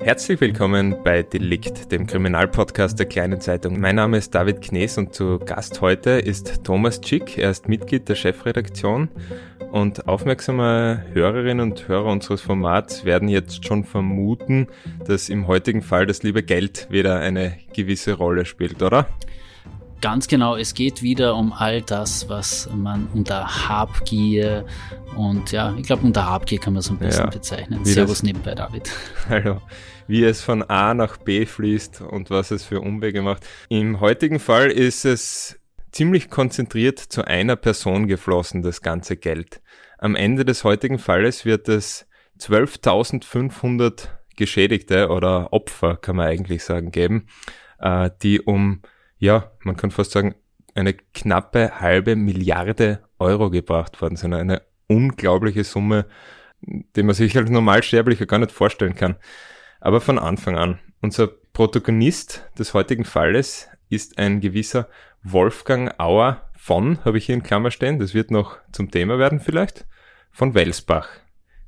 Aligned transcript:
Herzlich 0.00 0.40
willkommen 0.40 0.96
bei 1.04 1.22
Delikt, 1.22 1.92
dem 1.92 2.08
Kriminalpodcast 2.08 2.98
der 2.98 3.06
Kleinen 3.06 3.40
Zeitung. 3.40 3.78
Mein 3.78 3.94
Name 3.96 4.18
ist 4.18 4.34
David 4.34 4.60
Knees 4.60 4.98
und 4.98 5.14
zu 5.14 5.38
Gast 5.38 5.80
heute 5.80 6.10
ist 6.10 6.64
Thomas 6.64 7.00
Schick. 7.04 7.38
Er 7.38 7.50
ist 7.50 7.68
Mitglied 7.68 8.08
der 8.08 8.16
Chefredaktion 8.16 9.10
und 9.70 10.08
aufmerksame 10.08 11.04
Hörerinnen 11.12 11.70
und 11.70 11.86
Hörer 11.86 12.06
unseres 12.06 12.40
Formats 12.40 13.04
werden 13.04 13.28
jetzt 13.28 13.64
schon 13.64 13.84
vermuten, 13.84 14.66
dass 15.06 15.28
im 15.28 15.46
heutigen 15.46 15.82
Fall 15.82 16.06
das 16.06 16.24
liebe 16.24 16.42
Geld 16.42 16.88
wieder 16.90 17.20
eine 17.20 17.56
gewisse 17.72 18.14
Rolle 18.14 18.44
spielt, 18.44 18.82
oder? 18.82 19.06
Ganz 20.02 20.26
genau, 20.26 20.56
es 20.56 20.74
geht 20.74 21.00
wieder 21.00 21.36
um 21.36 21.52
all 21.52 21.80
das, 21.80 22.28
was 22.28 22.68
man 22.74 23.06
unter 23.14 23.68
Habgier 23.68 24.66
und 25.14 25.52
ja, 25.52 25.76
ich 25.78 25.86
glaube 25.86 26.04
unter 26.04 26.26
Habgier 26.26 26.58
kann 26.58 26.72
man 26.72 26.80
es 26.80 26.90
am 26.90 26.98
besten 26.98 27.22
ja, 27.22 27.30
bezeichnen. 27.30 27.84
Servus 27.84 28.24
nebenbei, 28.24 28.56
David. 28.56 28.90
Hallo. 29.28 29.62
Wie 30.08 30.24
es 30.24 30.40
von 30.40 30.64
A 30.64 30.92
nach 30.92 31.18
B 31.18 31.46
fließt 31.46 32.00
und 32.00 32.30
was 32.30 32.50
es 32.50 32.64
für 32.64 32.80
Umwege 32.80 33.22
macht. 33.22 33.46
Im 33.68 34.00
heutigen 34.00 34.40
Fall 34.40 34.72
ist 34.72 35.04
es 35.04 35.60
ziemlich 35.92 36.30
konzentriert 36.30 36.98
zu 36.98 37.24
einer 37.24 37.54
Person 37.54 38.08
geflossen, 38.08 38.62
das 38.62 38.80
ganze 38.82 39.16
Geld. 39.16 39.62
Am 39.98 40.16
Ende 40.16 40.44
des 40.44 40.64
heutigen 40.64 40.98
Falles 40.98 41.44
wird 41.44 41.68
es 41.68 42.08
12.500 42.40 44.08
Geschädigte 44.34 45.10
oder 45.10 45.52
Opfer, 45.52 45.96
kann 45.96 46.16
man 46.16 46.26
eigentlich 46.26 46.64
sagen, 46.64 46.90
geben, 46.90 47.28
äh, 47.78 48.10
die 48.20 48.40
um 48.40 48.82
ja, 49.22 49.52
man 49.62 49.76
kann 49.76 49.92
fast 49.92 50.10
sagen, 50.10 50.34
eine 50.74 50.94
knappe 50.94 51.80
halbe 51.80 52.16
Milliarde 52.16 53.04
Euro 53.20 53.50
gebracht 53.50 54.02
worden 54.02 54.16
sind. 54.16 54.34
Eine 54.34 54.62
unglaubliche 54.88 55.62
Summe, 55.62 56.06
die 56.60 57.04
man 57.04 57.14
sich 57.14 57.36
als 57.36 57.48
Normalsterblicher 57.48 58.26
gar 58.26 58.40
nicht 58.40 58.50
vorstellen 58.50 58.96
kann. 58.96 59.14
Aber 59.80 60.00
von 60.00 60.18
Anfang 60.18 60.56
an. 60.56 60.80
Unser 61.02 61.28
Protagonist 61.28 62.48
des 62.58 62.74
heutigen 62.74 63.04
Falles 63.04 63.68
ist 63.88 64.18
ein 64.18 64.40
gewisser 64.40 64.88
Wolfgang 65.22 66.00
Auer 66.00 66.50
von, 66.56 66.98
habe 67.04 67.18
ich 67.18 67.26
hier 67.26 67.36
in 67.36 67.44
Klammer 67.44 67.70
stehen, 67.70 68.00
das 68.00 68.14
wird 68.14 68.32
noch 68.32 68.58
zum 68.72 68.90
Thema 68.90 69.20
werden 69.20 69.38
vielleicht, 69.38 69.86
von 70.32 70.54
Welsbach. 70.54 71.08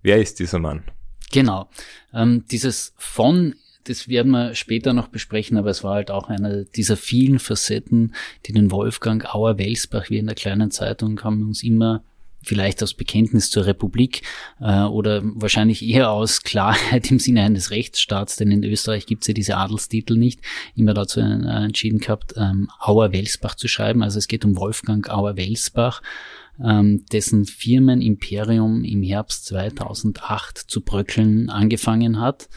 Wer 0.02 0.20
ist 0.20 0.40
dieser 0.40 0.58
Mann? 0.58 0.82
Genau. 1.30 1.70
Ähm, 2.12 2.46
dieses 2.50 2.94
von 2.96 3.54
das 3.84 4.08
werden 4.08 4.32
wir 4.32 4.54
später 4.54 4.92
noch 4.92 5.08
besprechen, 5.08 5.56
aber 5.56 5.70
es 5.70 5.84
war 5.84 5.94
halt 5.94 6.10
auch 6.10 6.28
einer 6.28 6.64
dieser 6.64 6.96
vielen 6.96 7.38
Facetten, 7.38 8.14
die 8.46 8.52
den 8.52 8.70
Wolfgang 8.70 9.34
Auer-Welsbach, 9.34 10.10
wir 10.10 10.20
in 10.20 10.26
der 10.26 10.34
kleinen 10.34 10.70
Zeitung 10.70 11.22
haben 11.22 11.42
uns 11.42 11.62
immer 11.62 12.02
vielleicht 12.44 12.82
aus 12.82 12.94
Bekenntnis 12.94 13.50
zur 13.50 13.66
Republik 13.66 14.22
äh, 14.60 14.82
oder 14.82 15.22
wahrscheinlich 15.24 15.82
eher 15.82 16.10
aus 16.10 16.42
Klarheit 16.42 17.10
im 17.10 17.18
Sinne 17.18 17.42
eines 17.42 17.70
Rechtsstaats, 17.70 18.36
denn 18.36 18.50
in 18.50 18.64
Österreich 18.64 19.06
gibt 19.06 19.22
es 19.22 19.28
ja 19.28 19.34
diese 19.34 19.56
Adelstitel 19.56 20.16
nicht, 20.16 20.40
immer 20.74 20.94
dazu 20.94 21.20
äh, 21.20 21.24
entschieden 21.24 21.98
gehabt, 21.98 22.34
ähm, 22.36 22.68
Auer-Welsbach 22.80 23.54
zu 23.54 23.68
schreiben. 23.68 24.02
Also 24.02 24.18
es 24.18 24.28
geht 24.28 24.44
um 24.44 24.56
Wolfgang 24.56 25.08
Auer-Welsbach, 25.10 26.02
ähm, 26.62 27.04
dessen 27.12 27.46
Firmenimperium 27.46 28.84
im 28.84 29.02
Herbst 29.02 29.46
2008 29.46 30.58
zu 30.58 30.82
bröckeln 30.82 31.50
angefangen 31.50 32.20
hat. 32.20 32.48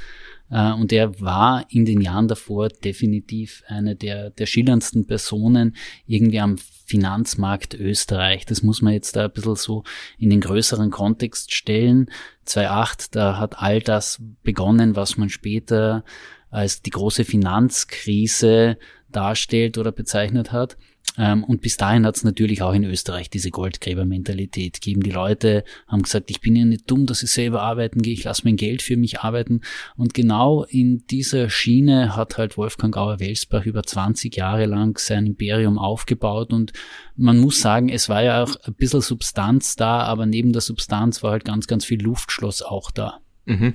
Äh, 0.50 0.74
und 0.74 0.92
er 0.92 1.20
war 1.20 1.66
in 1.70 1.86
den 1.86 2.02
Jahren 2.02 2.28
davor 2.28 2.70
definitiv 2.70 3.64
eine 3.68 3.96
der, 3.96 4.30
der 4.30 4.46
schillerndsten 4.46 5.06
Personen 5.06 5.76
irgendwie 6.06 6.40
am 6.40 6.58
Finanzmarkt 6.86 7.74
Österreich. 7.74 8.46
Das 8.46 8.64
muss 8.64 8.82
man 8.82 8.94
jetzt 8.94 9.16
da 9.16 9.26
ein 9.26 9.32
bisschen 9.32 9.56
so 9.56 9.84
in 10.18 10.30
den 10.30 10.42
größeren 10.42 10.90
Kontext 10.90 11.54
stellen. 11.54 12.10
2008, 12.46 13.16
da 13.16 13.38
hat 13.38 13.62
all 13.62 13.82
das 13.82 14.22
begonnen, 14.44 14.96
was 14.96 15.18
man 15.18 15.30
später 15.30 16.06
als 16.50 16.82
die 16.82 16.92
große 16.92 17.26
Finanzkrise 17.26 18.78
darstellt 19.10 19.78
oder 19.78 19.92
bezeichnet 19.92 20.52
hat. 20.52 20.78
Ähm, 21.18 21.44
und 21.44 21.62
bis 21.62 21.78
dahin 21.78 22.06
hat 22.06 22.16
es 22.16 22.24
natürlich 22.24 22.62
auch 22.62 22.74
in 22.74 22.84
Österreich 22.84 23.30
diese 23.30 23.50
Goldgräbermentalität 23.50 24.76
gegeben. 24.76 25.02
Die 25.02 25.12
Leute 25.12 25.64
haben 25.88 26.04
gesagt, 26.04 26.30
ich 26.30 26.42
bin 26.42 26.56
ja 26.56 26.66
nicht 26.66 26.90
dumm, 26.90 27.06
dass 27.06 27.24
ich 27.24 27.32
selber 27.32 27.62
arbeiten 27.62 28.02
gehe, 28.02 28.14
ich 28.14 28.24
lasse 28.24 28.44
mein 28.46 28.56
Geld 28.56 28.82
für 28.82 28.98
mich 28.98 29.22
arbeiten. 29.22 29.62
Und 29.96 30.14
genau 30.14 30.64
in 30.64 31.06
dieser 31.08 31.50
Schiene 31.50 32.16
hat 32.16 32.38
halt 32.38 32.58
Wolfgang 32.58 32.96
Auer-Welsbach 32.96 33.66
über 33.66 33.84
20 33.84 34.36
Jahre 34.36 34.66
lang 34.66 34.98
sein 35.00 35.26
Imperium 35.26 35.80
aufgebaut. 35.80 36.54
Und 36.54 36.74
man 37.16 37.40
muss 37.40 37.62
sagen, 37.62 37.90
es 37.90 38.10
war 38.10 38.24
ja 38.24 38.44
auch 38.44 38.56
ein 38.64 38.76
bisschen 38.76 39.02
Substanz 39.02 39.76
da, 39.76 40.02
aber 40.02 40.26
neben 40.26 40.54
der 40.54 40.62
Substanz 40.62 41.24
war 41.24 41.32
halt 41.32 41.46
ganz, 41.46 41.68
ganz 41.68 41.86
viel 41.86 42.02
Luftschloss 42.02 42.62
auch 42.62 42.92
da. 42.92 43.20
Mhm. 43.46 43.74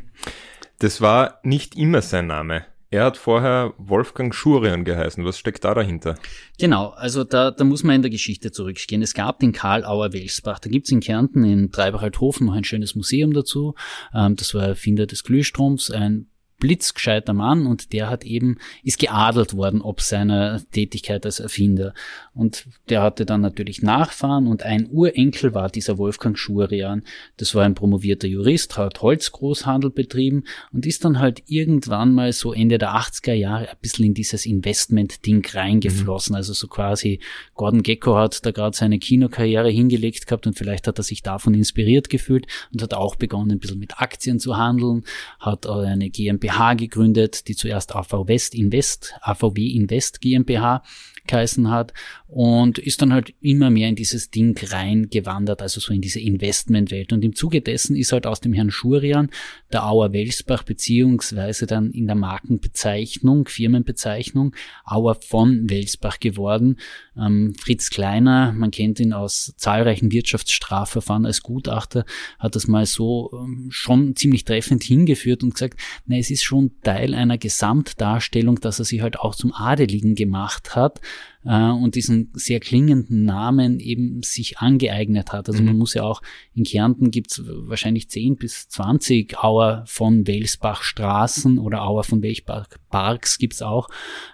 Das 0.79 1.01
war 1.01 1.41
nicht 1.43 1.77
immer 1.77 2.03
sein 2.03 2.27
Name. 2.27 2.65
Er 2.93 3.07
hat 3.07 3.17
vorher 3.17 3.73
Wolfgang 3.79 4.35
Schurian 4.35 4.85
geheißen. 4.85 5.25
Was 5.25 5.39
steckt 5.39 5.65
da 5.65 5.73
dahinter? 5.73 6.17
Genau, 6.59 6.89
also 6.91 7.25
da, 7.25 7.51
da 7.51 7.65
muss 7.65 7.85
man 7.85 7.97
in 7.97 8.03
der 8.03 8.11
Geschichte 8.11 8.53
zurückgehen. 8.53 9.01
Es 9.01 9.15
gab 9.15 9.41
den 9.41 9.53
Karl 9.53 9.87
Auer 9.87 10.13
Welsbach. 10.13 10.59
Da 10.59 10.69
gibt's 10.69 10.93
in 10.93 11.01
Kärnten 11.01 11.43
in 11.43 11.73
Treibach-Althofen 11.73 12.47
noch 12.47 12.53
ein 12.53 12.65
schönes 12.65 12.95
Museum 12.95 13.33
dazu. 13.33 13.75
Ähm, 14.15 14.37
das 14.37 14.55
war 14.55 14.65
Erfinder 14.65 15.07
des 15.07 15.25
Glühstroms, 15.25 15.91
ein 15.91 16.27
blitzgescheiter 16.63 17.33
Mann 17.33 17.67
und 17.67 17.93
der 17.93 18.09
hat 18.09 18.23
eben, 18.23 18.57
ist 18.85 19.01
geadelt 19.01 19.57
worden 19.57 19.83
ob 19.83 20.01
seiner 20.01 20.63
Tätigkeit 20.71 21.27
als 21.27 21.41
Erfinder. 21.41 21.93
Und 22.35 22.67
der 22.89 23.03
hatte 23.03 23.27
dann 23.27 23.41
natürlich 23.41 23.83
Nachfahren 23.83 24.47
und 24.47 24.63
ein 24.63 24.89
Urenkel 24.89 25.55
war 25.55 25.69
dieser 25.69 25.99
Wolfgang 25.99 26.39
Schurian. 26.39 27.03
Das 27.37 27.57
war 27.57 27.65
ein 27.65 27.75
promovierter 27.75 28.29
Jurist, 28.29 28.79
hat 28.79 29.03
Holzgroßhandel 29.03 29.91
betrieben 29.91 30.45
und 30.73 30.87
ist 30.87 31.05
dann 31.05 31.19
halt 31.19 31.43
irgendwann 31.49 32.15
mal 32.15 32.33
so 32.33 32.53
Ende 32.53 32.79
der 32.79 32.95
80er 32.95 33.33
Jahre 33.33 33.69
ein 33.69 33.77
bisschen 33.81 34.05
in 34.05 34.15
dieses 34.15 34.47
Investment-Ding 34.47 35.45
reingeflossen. 35.53 36.35
Mhm. 36.35 36.37
Also 36.37 36.53
so 36.53 36.69
quasi 36.69 37.19
Gordon 37.55 37.83
Gecko 37.83 38.17
hat 38.17 38.47
da 38.47 38.53
gerade 38.53 38.77
seine 38.77 39.01
Kinokarriere 39.01 39.69
hingelegt 39.69 40.29
gehabt 40.29 40.47
und 40.47 40.57
vielleicht 40.57 40.87
hat 40.87 40.99
er 40.99 41.03
sich 41.03 41.23
davon 41.23 41.55
inspiriert 41.55 42.09
gefühlt 42.09 42.47
und 42.73 42.83
hat 42.83 42.95
auch 42.95 43.17
begonnen, 43.17 43.51
ein 43.51 43.59
bisschen 43.59 43.81
mit 43.81 44.01
Aktien 44.01 44.39
zu 44.39 44.57
handeln, 44.57 45.03
hat 45.41 45.67
eine 45.67 46.09
GmbH 46.09 46.52
GmbH 46.59 46.77
gegründet, 46.77 47.49
die 47.49 47.57
zuerst 47.57 47.95
AV 47.95 48.29
West 48.29 48.55
Invest, 48.55 49.15
AVW 49.21 49.59
Invest 49.59 50.21
GmbH 50.21 50.83
geheißen 51.27 51.71
hat 51.71 51.93
und 52.27 52.79
ist 52.79 53.03
dann 53.03 53.13
halt 53.13 53.35
immer 53.41 53.71
mehr 53.71 53.89
in 53.89 53.95
dieses 53.95 54.31
Ding 54.31 54.59
reingewandert, 54.59 55.61
also 55.61 55.81
so 55.81 55.93
in 55.93 56.01
diese 56.01 56.19
Investmentwelt. 56.19 57.13
Und 57.13 57.25
im 57.25 57.35
Zuge 57.35 57.61
dessen 57.61 57.95
ist 57.95 58.13
halt 58.13 58.27
aus 58.27 58.41
dem 58.41 58.53
Herrn 58.53 58.71
Schurian 58.71 59.31
der 59.73 59.87
Auer 59.87 60.13
Welsbach 60.13 60.63
beziehungsweise 60.63 61.67
dann 61.67 61.91
in 61.91 62.07
der 62.07 62.17
Markenbezeichnung, 62.17 63.47
Firmenbezeichnung 63.49 64.55
Auer 64.85 65.15
von 65.15 65.69
Welsbach 65.69 66.21
geworden. 66.21 66.79
Ähm, 67.17 67.55
Fritz 67.61 67.91
Kleiner, 67.91 68.53
man 68.53 68.71
kennt 68.71 68.99
ihn 68.99 69.13
aus 69.13 69.55
zahlreichen 69.57 70.11
Wirtschaftsstrafverfahren 70.11 71.27
als 71.27 71.43
Gutachter, 71.43 72.05
hat 72.39 72.57
das 72.57 72.67
mal 72.67 72.87
so 72.87 73.31
ähm, 73.35 73.69
schon 73.71 74.17
ziemlich 74.17 74.45
treffend 74.45 74.83
hingeführt 74.83 75.43
und 75.43 75.55
gesagt, 75.55 75.79
na, 76.07 76.17
es 76.17 76.31
ist 76.31 76.45
schon 76.45 76.73
Teil 76.83 77.15
einer 77.15 77.39
Gesamtdarstellung, 77.39 78.59
dass 78.61 78.79
er 78.79 78.85
sich 78.87 79.03
halt 79.03 79.19
auch 79.19 79.35
zum 79.35 79.53
Adeligen 79.53 80.15
gemacht 80.15 80.75
hat 80.75 81.01
äh, 81.45 81.71
und 81.71 81.95
diesen 81.95 82.31
sehr 82.35 82.61
klingenden 82.61 83.25
Namen 83.25 83.81
eben 83.81 84.23
sich 84.23 84.59
angeeignet 84.59 85.33
hat. 85.33 85.49
Also 85.49 85.61
mhm. 85.61 85.69
man 85.69 85.79
muss 85.79 85.95
ja 85.95 86.03
auch, 86.03 86.23
in 86.55 86.65
Kärnten 86.65 87.11
gibt's 87.11 87.43
wahrscheinlich 87.45 88.09
10 88.09 88.37
bis 88.37 88.69
20 88.69 89.39
Auer 89.39 89.85
von 89.87 90.27
Welsbach 90.27 90.83
Straßen 90.83 91.59
oder 91.59 91.83
Auer 91.83 92.05
von 92.05 92.23
Welsbach 92.23 92.69
Parks 92.91 93.39
gibt's 93.39 93.63
auch. 93.63 93.89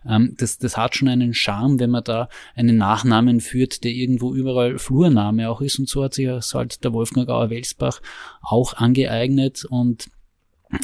Ähm, 0.07 0.35
das, 0.37 0.59
das 0.59 0.77
hat 0.77 0.95
schon 0.95 1.09
einen 1.09 1.35
Charme, 1.35 1.81
wenn 1.81 1.91
man 1.91 2.05
da 2.05 2.29
einen 2.55 2.77
Nachnamen 2.77 3.41
führt, 3.41 3.85
der 3.85 3.93
irgendwo 3.93 4.35
überall 4.35 4.79
Flurname 4.79 5.49
auch 5.49 5.61
ist. 5.61 5.79
Und 5.79 5.89
so 5.89 6.03
hat 6.03 6.15
sich 6.15 6.29
halt 6.29 6.85
der 6.85 6.93
Wolfgang 6.93 7.29
Auer 7.29 7.51
Welsbach 7.51 8.01
auch 8.43 8.75
angeeignet 8.75 9.65
und 9.65 10.09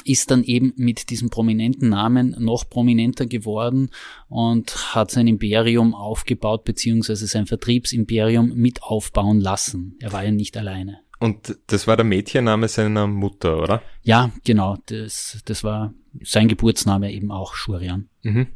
ist 0.05 0.31
dann 0.31 0.43
eben 0.45 0.73
mit 0.77 1.11
diesem 1.11 1.31
prominenten 1.31 1.91
Namen 1.91 2.35
noch 2.39 2.69
prominenter 2.69 3.27
geworden 3.27 3.91
und 4.29 4.95
hat 4.95 5.11
sein 5.11 5.27
Imperium 5.27 5.95
aufgebaut, 5.95 6.65
beziehungsweise 6.65 7.27
sein 7.27 7.47
Vertriebsimperium 7.47 8.55
mit 8.55 8.83
aufbauen 8.83 9.41
lassen. 9.41 9.97
Er 10.01 10.13
war 10.13 10.25
ja 10.25 10.31
nicht 10.31 10.57
alleine. 10.57 11.01
Und 11.21 11.57
das 11.69 11.87
war 11.87 11.97
der 11.97 12.05
Mädchenname 12.05 12.69
seiner 12.69 13.07
Mutter, 13.07 13.63
oder? 13.63 13.83
Ja, 14.03 14.31
genau. 14.45 14.77
Das, 14.87 15.41
das 15.45 15.65
war 15.65 15.95
sein 16.23 16.49
Geburtsname 16.49 17.13
eben 17.13 17.31
auch 17.31 17.55
Shurian. 17.55 18.09
Mhm. 18.23 18.49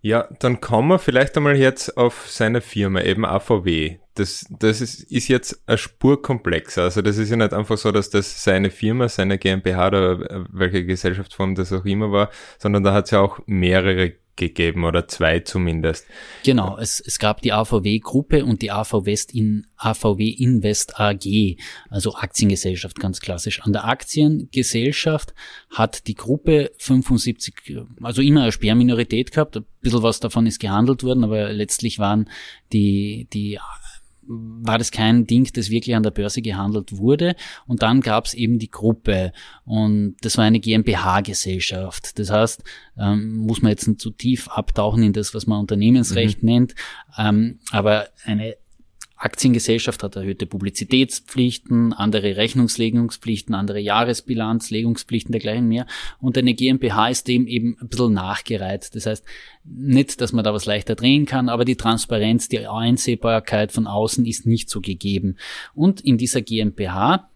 Ja, 0.00 0.28
dann 0.40 0.60
kommen 0.60 0.88
wir 0.88 0.98
vielleicht 0.98 1.36
einmal 1.36 1.56
jetzt 1.56 1.96
auf 1.96 2.28
seine 2.28 2.60
Firma, 2.60 3.02
eben 3.02 3.24
AVW. 3.24 3.98
Das, 4.14 4.46
das 4.50 4.80
ist, 4.80 5.04
ist 5.10 5.28
jetzt 5.28 5.62
eine 5.66 5.78
Spur 5.78 6.20
komplexer. 6.20 6.82
Also 6.82 7.02
das 7.02 7.16
ist 7.16 7.30
ja 7.30 7.36
nicht 7.36 7.52
einfach 7.52 7.78
so, 7.78 7.92
dass 7.92 8.10
das 8.10 8.44
seine 8.44 8.70
Firma, 8.70 9.08
seine 9.08 9.38
GmbH 9.38 9.88
oder 9.88 10.46
welche 10.50 10.84
Gesellschaftsform 10.84 11.54
das 11.54 11.72
auch 11.72 11.84
immer 11.84 12.12
war, 12.12 12.30
sondern 12.58 12.82
da 12.82 12.92
hat 12.92 13.06
es 13.06 13.12
ja 13.12 13.20
auch 13.20 13.40
mehrere 13.46 14.14
gegeben 14.36 14.84
oder 14.84 15.08
zwei 15.08 15.40
zumindest. 15.40 16.06
Genau, 16.44 16.78
es, 16.78 17.00
es 17.00 17.18
gab 17.18 17.42
die 17.42 17.52
AVW-Gruppe 17.52 18.44
und 18.44 18.62
die 18.62 18.70
AV 18.70 19.04
West 19.04 19.34
in, 19.34 19.66
AVW 19.76 20.28
Invest 20.28 20.98
AG, 20.98 21.56
also 21.90 22.14
Aktiengesellschaft 22.14 22.98
ganz 22.98 23.20
klassisch. 23.20 23.62
An 23.62 23.72
der 23.72 23.84
Aktiengesellschaft 23.84 25.34
hat 25.70 26.06
die 26.06 26.14
Gruppe 26.14 26.72
75, 26.78 27.84
also 28.02 28.22
immer 28.22 28.42
eine 28.42 28.52
Sperrminorität 28.52 29.32
gehabt, 29.32 29.56
ein 29.56 29.66
bisschen 29.80 30.02
was 30.02 30.20
davon 30.20 30.46
ist 30.46 30.60
gehandelt 30.60 31.02
worden, 31.02 31.24
aber 31.24 31.52
letztlich 31.52 31.98
waren 31.98 32.30
die, 32.72 33.28
die 33.32 33.58
war 34.26 34.78
das 34.78 34.90
kein 34.90 35.26
Ding, 35.26 35.48
das 35.52 35.70
wirklich 35.70 35.96
an 35.96 36.02
der 36.02 36.10
Börse 36.10 36.42
gehandelt 36.42 36.96
wurde. 36.96 37.34
Und 37.66 37.82
dann 37.82 38.00
gab 38.00 38.26
es 38.26 38.34
eben 38.34 38.58
die 38.58 38.70
Gruppe 38.70 39.32
und 39.64 40.16
das 40.22 40.38
war 40.38 40.44
eine 40.44 40.60
GmbH-Gesellschaft. 40.60 42.18
Das 42.18 42.30
heißt, 42.30 42.62
ähm, 42.98 43.38
muss 43.38 43.62
man 43.62 43.70
jetzt 43.70 43.88
nicht 43.88 44.00
zu 44.00 44.10
tief 44.10 44.48
abtauchen 44.48 45.02
in 45.02 45.12
das, 45.12 45.34
was 45.34 45.46
man 45.46 45.60
Unternehmensrecht 45.60 46.42
mhm. 46.42 46.48
nennt, 46.48 46.74
ähm, 47.18 47.58
aber 47.70 48.08
eine 48.24 48.56
Aktiengesellschaft 49.22 50.02
hat 50.02 50.16
erhöhte 50.16 50.46
Publizitätspflichten, 50.46 51.92
andere 51.92 52.36
Rechnungslegungspflichten, 52.36 53.54
andere 53.54 53.78
Jahresbilanzlegungspflichten, 53.78 55.30
dergleichen 55.30 55.68
mehr. 55.68 55.86
Und 56.20 56.36
eine 56.36 56.54
GmbH 56.54 57.08
ist 57.08 57.28
dem 57.28 57.46
eben 57.46 57.76
ein 57.80 57.88
bisschen 57.88 58.14
nachgereizt. 58.14 58.96
Das 58.96 59.06
heißt, 59.06 59.24
nicht, 59.64 60.20
dass 60.20 60.32
man 60.32 60.42
da 60.42 60.52
was 60.52 60.66
leichter 60.66 60.96
drehen 60.96 61.24
kann, 61.24 61.48
aber 61.48 61.64
die 61.64 61.76
Transparenz, 61.76 62.48
die 62.48 62.66
Einsehbarkeit 62.66 63.70
von 63.70 63.86
außen 63.86 64.26
ist 64.26 64.44
nicht 64.44 64.68
so 64.68 64.80
gegeben. 64.80 65.36
Und 65.72 66.00
in 66.00 66.18
dieser 66.18 66.42
GmbH 66.42 67.30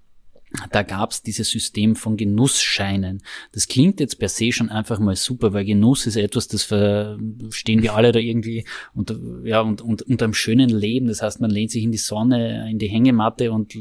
da 0.71 0.83
gab 0.83 1.11
es 1.11 1.23
dieses 1.23 1.51
System 1.51 1.97
von 1.97 2.17
Genussscheinen. 2.17 3.23
Das 3.53 3.69
klingt 3.69 4.01
jetzt 4.01 4.19
per 4.19 4.29
se 4.29 4.53
schon 4.53 4.71
einfach 4.71 4.99
mal 4.99 5.17
super, 5.17 5.53
weil 5.53 5.65
Genuss 5.65 6.07
ist 6.07 6.17
etwas, 6.17 6.49
das 6.49 6.63
verstehen 6.63 7.83
wir 7.83 7.95
alle 7.95 8.13
da 8.13 8.19
irgendwie 8.19 8.65
unter, 8.95 9.17
ja, 9.45 9.61
und, 9.61 9.83
und 9.83 10.03
unter 10.03 10.25
einem 10.25 10.35
schönen 10.35 10.69
Leben. 10.69 11.09
Das 11.09 11.23
heißt, 11.23 11.41
man 11.41 11.51
lehnt 11.51 11.71
sich 11.71 11.83
in 11.85 11.93
die 11.93 11.99
Sonne, 11.99 12.71
in 12.71 12.79
die 12.79 12.89
Hängematte 12.89 13.53
und 13.53 13.75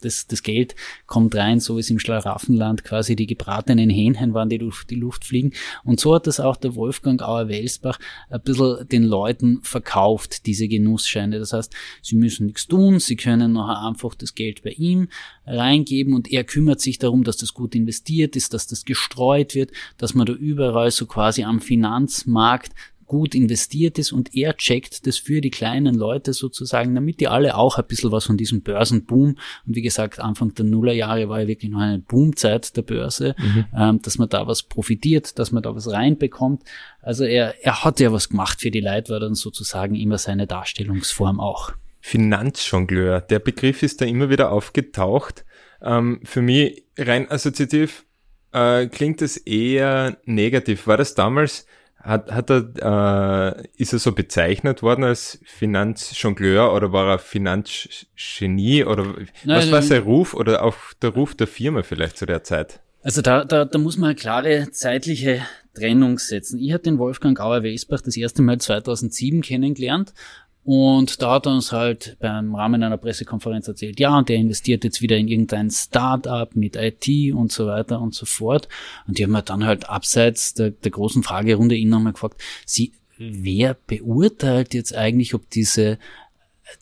das, 0.00 0.26
das 0.26 0.42
Geld 0.42 0.74
kommt 1.06 1.34
rein, 1.34 1.60
so 1.60 1.76
wie 1.76 1.80
es 1.80 1.90
im 1.90 1.98
Schlaraffenland 1.98 2.84
quasi 2.84 3.16
die 3.16 3.26
gebratenen 3.26 3.90
Hähnchen 3.90 4.34
waren, 4.34 4.48
die 4.48 4.58
durch 4.58 4.84
die 4.84 4.96
Luft 4.96 5.24
fliegen. 5.24 5.52
Und 5.84 6.00
so 6.00 6.14
hat 6.14 6.26
das 6.26 6.40
auch 6.40 6.56
der 6.56 6.74
Wolfgang 6.74 7.22
Auer-Welsbach 7.22 7.98
ein 8.28 8.40
bisschen 8.42 8.88
den 8.88 9.04
Leuten 9.04 9.60
verkauft, 9.62 10.46
diese 10.46 10.68
Genussscheine. 10.68 11.38
Das 11.38 11.52
heißt, 11.52 11.74
sie 12.02 12.16
müssen 12.16 12.46
nichts 12.46 12.66
tun, 12.66 12.98
sie 13.00 13.16
können 13.16 13.52
nachher 13.52 13.86
einfach 13.86 14.14
das 14.14 14.34
Geld 14.34 14.62
bei 14.62 14.70
ihm 14.70 15.08
reingeben 15.50 16.14
und 16.14 16.30
er 16.30 16.44
kümmert 16.44 16.80
sich 16.80 16.98
darum, 16.98 17.24
dass 17.24 17.36
das 17.36 17.54
gut 17.54 17.74
investiert 17.74 18.36
ist, 18.36 18.54
dass 18.54 18.66
das 18.66 18.84
gestreut 18.84 19.54
wird, 19.54 19.72
dass 19.98 20.14
man 20.14 20.26
da 20.26 20.32
überall 20.32 20.90
so 20.90 21.06
quasi 21.06 21.44
am 21.44 21.60
Finanzmarkt 21.60 22.72
gut 23.10 23.34
investiert 23.34 23.98
ist 23.98 24.12
und 24.12 24.36
er 24.36 24.56
checkt 24.56 25.04
das 25.04 25.18
für 25.18 25.40
die 25.40 25.50
kleinen 25.50 25.96
Leute 25.96 26.32
sozusagen, 26.32 26.94
damit 26.94 27.18
die 27.18 27.26
alle 27.26 27.56
auch 27.56 27.76
ein 27.76 27.84
bisschen 27.88 28.12
was 28.12 28.24
von 28.24 28.36
diesem 28.36 28.62
Börsenboom 28.62 29.30
und 29.66 29.74
wie 29.74 29.82
gesagt, 29.82 30.20
Anfang 30.20 30.54
der 30.54 30.64
Nullerjahre 30.64 31.28
war 31.28 31.40
ja 31.40 31.48
wirklich 31.48 31.72
noch 31.72 31.80
eine 31.80 31.98
Boomzeit 31.98 32.76
der 32.76 32.82
Börse, 32.82 33.34
mhm. 33.36 33.64
ähm, 33.76 34.00
dass 34.02 34.18
man 34.18 34.28
da 34.28 34.46
was 34.46 34.62
profitiert, 34.62 35.40
dass 35.40 35.50
man 35.50 35.64
da 35.64 35.74
was 35.74 35.90
reinbekommt. 35.90 36.62
Also 37.02 37.24
er, 37.24 37.56
er 37.64 37.82
hat 37.82 37.98
ja 37.98 38.12
was 38.12 38.28
gemacht 38.28 38.60
für 38.60 38.70
die 38.70 38.78
Leute, 38.78 39.12
war 39.12 39.18
dann 39.18 39.34
sozusagen 39.34 39.96
immer 39.96 40.16
seine 40.16 40.46
Darstellungsform 40.46 41.40
auch. 41.40 41.72
Finanzjongleur, 42.00 43.20
der 43.20 43.38
Begriff 43.38 43.82
ist 43.82 44.00
da 44.00 44.04
immer 44.04 44.30
wieder 44.30 44.50
aufgetaucht. 44.52 45.44
Ähm, 45.82 46.20
für 46.24 46.42
mich 46.42 46.84
rein 46.98 47.30
assoziativ 47.30 48.04
äh, 48.52 48.86
klingt 48.86 49.22
es 49.22 49.36
eher 49.36 50.18
negativ. 50.24 50.86
War 50.86 50.96
das 50.96 51.14
damals, 51.14 51.66
hat, 51.98 52.32
hat 52.32 52.50
er, 52.50 53.58
äh, 53.58 53.68
ist 53.76 53.92
er 53.92 53.98
so 53.98 54.12
bezeichnet 54.12 54.82
worden 54.82 55.04
als 55.04 55.40
Finanzjongleur 55.44 56.72
oder 56.74 56.92
war 56.92 57.08
er 57.08 57.18
Finanzgenie 57.18 58.84
oder 58.84 59.04
Nein, 59.04 59.26
was 59.44 59.70
war 59.70 59.82
sein 59.82 60.02
Ruf 60.02 60.34
oder 60.34 60.64
auch 60.64 60.76
der 61.02 61.10
Ruf 61.10 61.34
der 61.34 61.46
Firma 61.46 61.82
vielleicht 61.82 62.16
zu 62.16 62.26
der 62.26 62.42
Zeit? 62.42 62.80
Also 63.02 63.22
da, 63.22 63.44
da, 63.44 63.64
da 63.64 63.78
muss 63.78 63.96
man 63.96 64.10
eine 64.10 64.16
klare 64.16 64.70
zeitliche 64.72 65.42
Trennung 65.74 66.18
setzen. 66.18 66.58
Ich 66.58 66.72
habe 66.72 66.82
den 66.82 66.98
Wolfgang 66.98 67.36
Gauer-Wesbach 67.36 68.02
das 68.02 68.16
erste 68.16 68.42
Mal 68.42 68.58
2007 68.58 69.40
kennengelernt 69.42 70.12
und 70.62 71.22
da 71.22 71.32
hat 71.34 71.46
er 71.46 71.54
uns 71.54 71.72
halt 71.72 72.16
beim 72.20 72.54
Rahmen 72.54 72.82
einer 72.82 72.98
Pressekonferenz 72.98 73.66
erzählt, 73.66 73.98
ja, 73.98 74.16
und 74.16 74.28
der 74.28 74.36
investiert 74.36 74.84
jetzt 74.84 75.00
wieder 75.00 75.16
in 75.16 75.28
irgendein 75.28 75.70
Start-up 75.70 76.54
mit 76.54 76.76
IT 76.76 77.34
und 77.34 77.50
so 77.50 77.66
weiter 77.66 78.00
und 78.00 78.14
so 78.14 78.26
fort. 78.26 78.68
Und 79.06 79.18
die 79.18 79.24
haben 79.24 79.32
mir 79.32 79.42
dann 79.42 79.64
halt 79.64 79.88
abseits 79.88 80.54
der, 80.54 80.70
der 80.70 80.90
großen 80.90 81.22
Fragerunde 81.22 81.76
ihn 81.76 81.88
nochmal 81.88 82.12
gefragt, 82.12 82.40
sie, 82.66 82.92
wer 83.16 83.74
beurteilt 83.86 84.74
jetzt 84.74 84.94
eigentlich, 84.94 85.34
ob 85.34 85.48
diese 85.50 85.98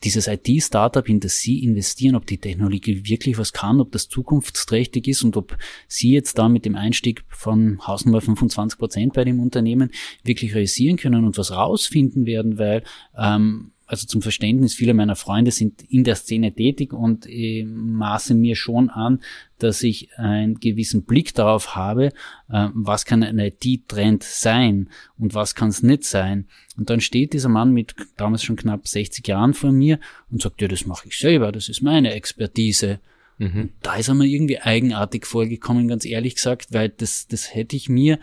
dieses 0.03 0.27
IT-Startup, 0.27 1.07
in 1.07 1.19
das 1.19 1.39
Sie 1.39 1.63
investieren, 1.63 2.15
ob 2.15 2.25
die 2.25 2.37
Technologie 2.37 3.03
wirklich 3.05 3.37
was 3.37 3.53
kann, 3.53 3.81
ob 3.81 3.91
das 3.91 4.09
zukunftsträchtig 4.09 5.07
ist 5.07 5.23
und 5.23 5.37
ob 5.37 5.57
Sie 5.87 6.11
jetzt 6.11 6.37
da 6.37 6.49
mit 6.49 6.65
dem 6.65 6.75
Einstieg 6.75 7.23
von 7.29 7.85
Hausnummer 7.85 8.21
25 8.21 8.79
Prozent 8.79 9.13
bei 9.13 9.23
dem 9.23 9.39
Unternehmen 9.39 9.91
wirklich 10.23 10.53
realisieren 10.53 10.97
können 10.97 11.25
und 11.25 11.37
was 11.37 11.51
rausfinden 11.51 12.25
werden, 12.25 12.57
weil 12.57 12.83
ähm, 13.17 13.71
also 13.89 14.05
zum 14.05 14.21
Verständnis, 14.21 14.75
viele 14.75 14.93
meiner 14.93 15.15
Freunde 15.15 15.49
sind 15.49 15.81
in 15.81 16.03
der 16.03 16.13
Szene 16.13 16.53
tätig 16.53 16.93
und 16.93 17.25
äh, 17.27 17.63
maße 17.65 18.35
mir 18.35 18.55
schon 18.55 18.91
an, 18.91 19.19
dass 19.57 19.81
ich 19.81 20.15
einen 20.15 20.59
gewissen 20.59 21.05
Blick 21.05 21.33
darauf 21.33 21.75
habe, 21.75 22.09
äh, 22.49 22.67
was 22.73 23.05
kann 23.05 23.23
ein 23.23 23.39
IT-Trend 23.39 24.21
sein 24.21 24.89
und 25.17 25.33
was 25.33 25.55
kann 25.55 25.69
es 25.69 25.81
nicht 25.81 26.03
sein. 26.03 26.45
Und 26.77 26.91
dann 26.91 27.01
steht 27.01 27.33
dieser 27.33 27.49
Mann 27.49 27.71
mit 27.71 27.95
damals 28.15 28.43
schon 28.43 28.57
knapp 28.57 28.87
60 28.87 29.27
Jahren 29.27 29.55
vor 29.55 29.71
mir 29.71 29.99
und 30.29 30.39
sagt, 30.39 30.61
ja, 30.61 30.67
das 30.67 30.85
mache 30.85 31.07
ich 31.07 31.17
selber, 31.17 31.51
das 31.51 31.67
ist 31.67 31.81
meine 31.81 32.13
Expertise. 32.13 32.99
Mhm. 33.39 33.69
Da 33.81 33.95
ist 33.95 34.07
er 34.07 34.13
mir 34.13 34.27
irgendwie 34.27 34.59
eigenartig 34.59 35.25
vorgekommen, 35.25 35.87
ganz 35.87 36.05
ehrlich 36.05 36.35
gesagt, 36.35 36.73
weil 36.73 36.89
das, 36.89 37.25
das 37.27 37.55
hätte 37.55 37.75
ich 37.75 37.89
mir 37.89 38.19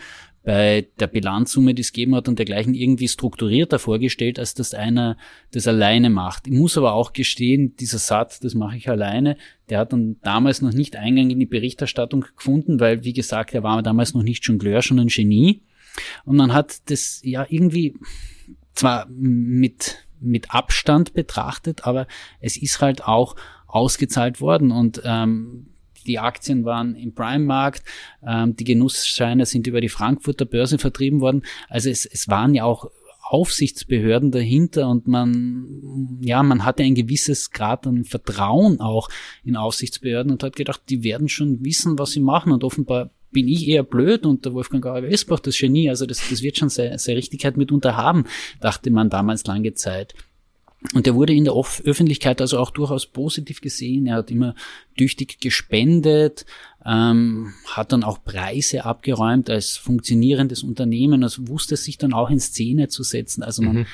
bei 0.47 0.87
der 1.01 1.09
Bilanzsumme, 1.09 1.75
die 1.75 1.83
es 1.83 1.93
gegeben 1.93 2.15
hat 2.15 2.29
und 2.29 2.39
dergleichen 2.39 2.73
irgendwie 2.73 3.09
strukturierter 3.09 3.81
vorgestellt, 3.81 4.39
als 4.39 4.55
dass 4.55 4.75
einer 4.75 5.17
das 5.51 5.67
alleine 5.67 6.09
macht. 6.09 6.47
Ich 6.47 6.53
muss 6.53 6.79
aber 6.79 6.93
auch 6.93 7.13
gestehen, 7.13 7.75
dieser 7.75 7.99
Satz, 7.99 8.39
das 8.39 8.55
mache 8.55 8.77
ich 8.77 8.89
alleine, 8.89 9.37
der 9.69 9.81
hat 9.81 9.93
dann 9.93 10.21
damals 10.23 10.63
noch 10.63 10.73
nicht 10.73 10.95
Eingang 10.95 11.31
in 11.31 11.41
die 11.41 11.47
Berichterstattung 11.47 12.27
gefunden, 12.37 12.79
weil, 12.79 13.03
wie 13.03 13.13
gesagt, 13.13 13.55
er 13.55 13.65
war 13.65 13.83
damals 13.83 14.15
noch 14.15 14.23
nicht 14.23 14.45
Jongleur, 14.45 14.83
schon 14.83 15.01
ein 15.01 15.09
Genie. 15.09 15.63
Und 16.25 16.37
man 16.37 16.55
hat 16.55 16.89
das 16.91 17.23
ja 17.25 17.45
irgendwie 17.49 17.95
zwar 18.73 19.09
mit, 19.09 20.07
mit 20.21 20.55
Abstand 20.55 21.13
betrachtet, 21.13 21.89
aber 21.89 22.07
es 22.39 22.57
ist 22.57 22.81
halt 22.81 23.03
auch 23.03 23.35
ausgezahlt 23.67 24.41
worden 24.41 24.71
und 24.71 25.03
ähm, 25.05 25.71
die 26.06 26.19
Aktien 26.19 26.64
waren 26.64 26.94
im 26.94 27.14
Prime-Markt, 27.14 27.82
ähm, 28.26 28.56
die 28.56 28.64
Genussscheine 28.64 29.47
sind 29.47 29.67
über 29.67 29.81
die 29.81 29.88
Frankfurter 29.88 30.45
Börse 30.45 30.78
vertrieben 30.78 31.21
worden. 31.21 31.42
Also 31.69 31.90
es, 31.90 32.07
es 32.07 32.28
waren 32.28 32.54
ja 32.54 32.64
auch 32.64 32.90
Aufsichtsbehörden 33.28 34.31
dahinter 34.31 34.88
und 34.88 35.09
man, 35.09 36.19
ja, 36.21 36.42
man 36.45 36.64
hatte 36.64 36.85
ein 36.85 36.95
gewisses 36.95 37.50
Grad 37.50 37.87
an 37.87 38.04
Vertrauen 38.04 38.81
auch 38.81 39.09
in 39.45 39.57
Aufsichtsbehörden 39.57 40.31
und 40.31 40.45
hat 40.45 40.54
gedacht, 40.54 40.83
die 40.88 41.02
werden 41.02 41.28
schon 41.28 41.64
wissen, 41.64 41.99
was 41.99 42.12
sie 42.12 42.21
machen 42.21 42.52
und 42.52 42.62
offenbar 42.62 43.11
bin 43.33 43.49
ich 43.49 43.66
eher 43.66 43.83
blöd 43.83 44.25
und 44.25 44.45
der 44.45 44.54
Wolfgang 44.54 44.83
Gauer 44.83 45.02
Westbach 45.02 45.40
das 45.40 45.59
Genie, 45.59 45.90
also 45.90 46.07
das, 46.07 46.23
das 46.31 46.40
wird 46.42 46.57
schon 46.57 46.69
seine, 46.69 46.99
seine 46.99 47.19
Richtigkeit 47.19 47.57
mitunter 47.57 47.97
haben, 47.97 48.25
dachte 48.61 48.90
man 48.90 49.11
damals 49.11 49.45
lange 49.45 49.75
Zeit. 49.75 50.14
Und 50.95 51.07
er 51.07 51.14
wurde 51.14 51.35
in 51.35 51.45
der 51.45 51.55
Öffentlichkeit 51.55 52.40
also 52.40 52.59
auch 52.59 52.71
durchaus 52.71 53.07
positiv 53.07 53.61
gesehen. 53.61 54.07
Er 54.07 54.16
hat 54.16 54.31
immer 54.31 54.55
tüchtig 54.97 55.40
gespendet, 55.40 56.47
ähm, 56.85 57.52
hat 57.66 57.93
dann 57.93 58.05
auch 58.05 58.23
Preise 58.23 58.85
abgeräumt 58.85 59.50
als 59.50 59.76
funktionierendes 59.76 60.62
Unternehmen, 60.62 61.23
also 61.23 61.49
wusste 61.49 61.76
sich 61.76 61.99
dann 61.99 62.12
auch 62.12 62.31
in 62.31 62.40
Szene 62.40 62.88
zu 62.88 63.02
setzen. 63.02 63.43
Also 63.43 63.62
man 63.62 63.76
mhm. 63.76 63.87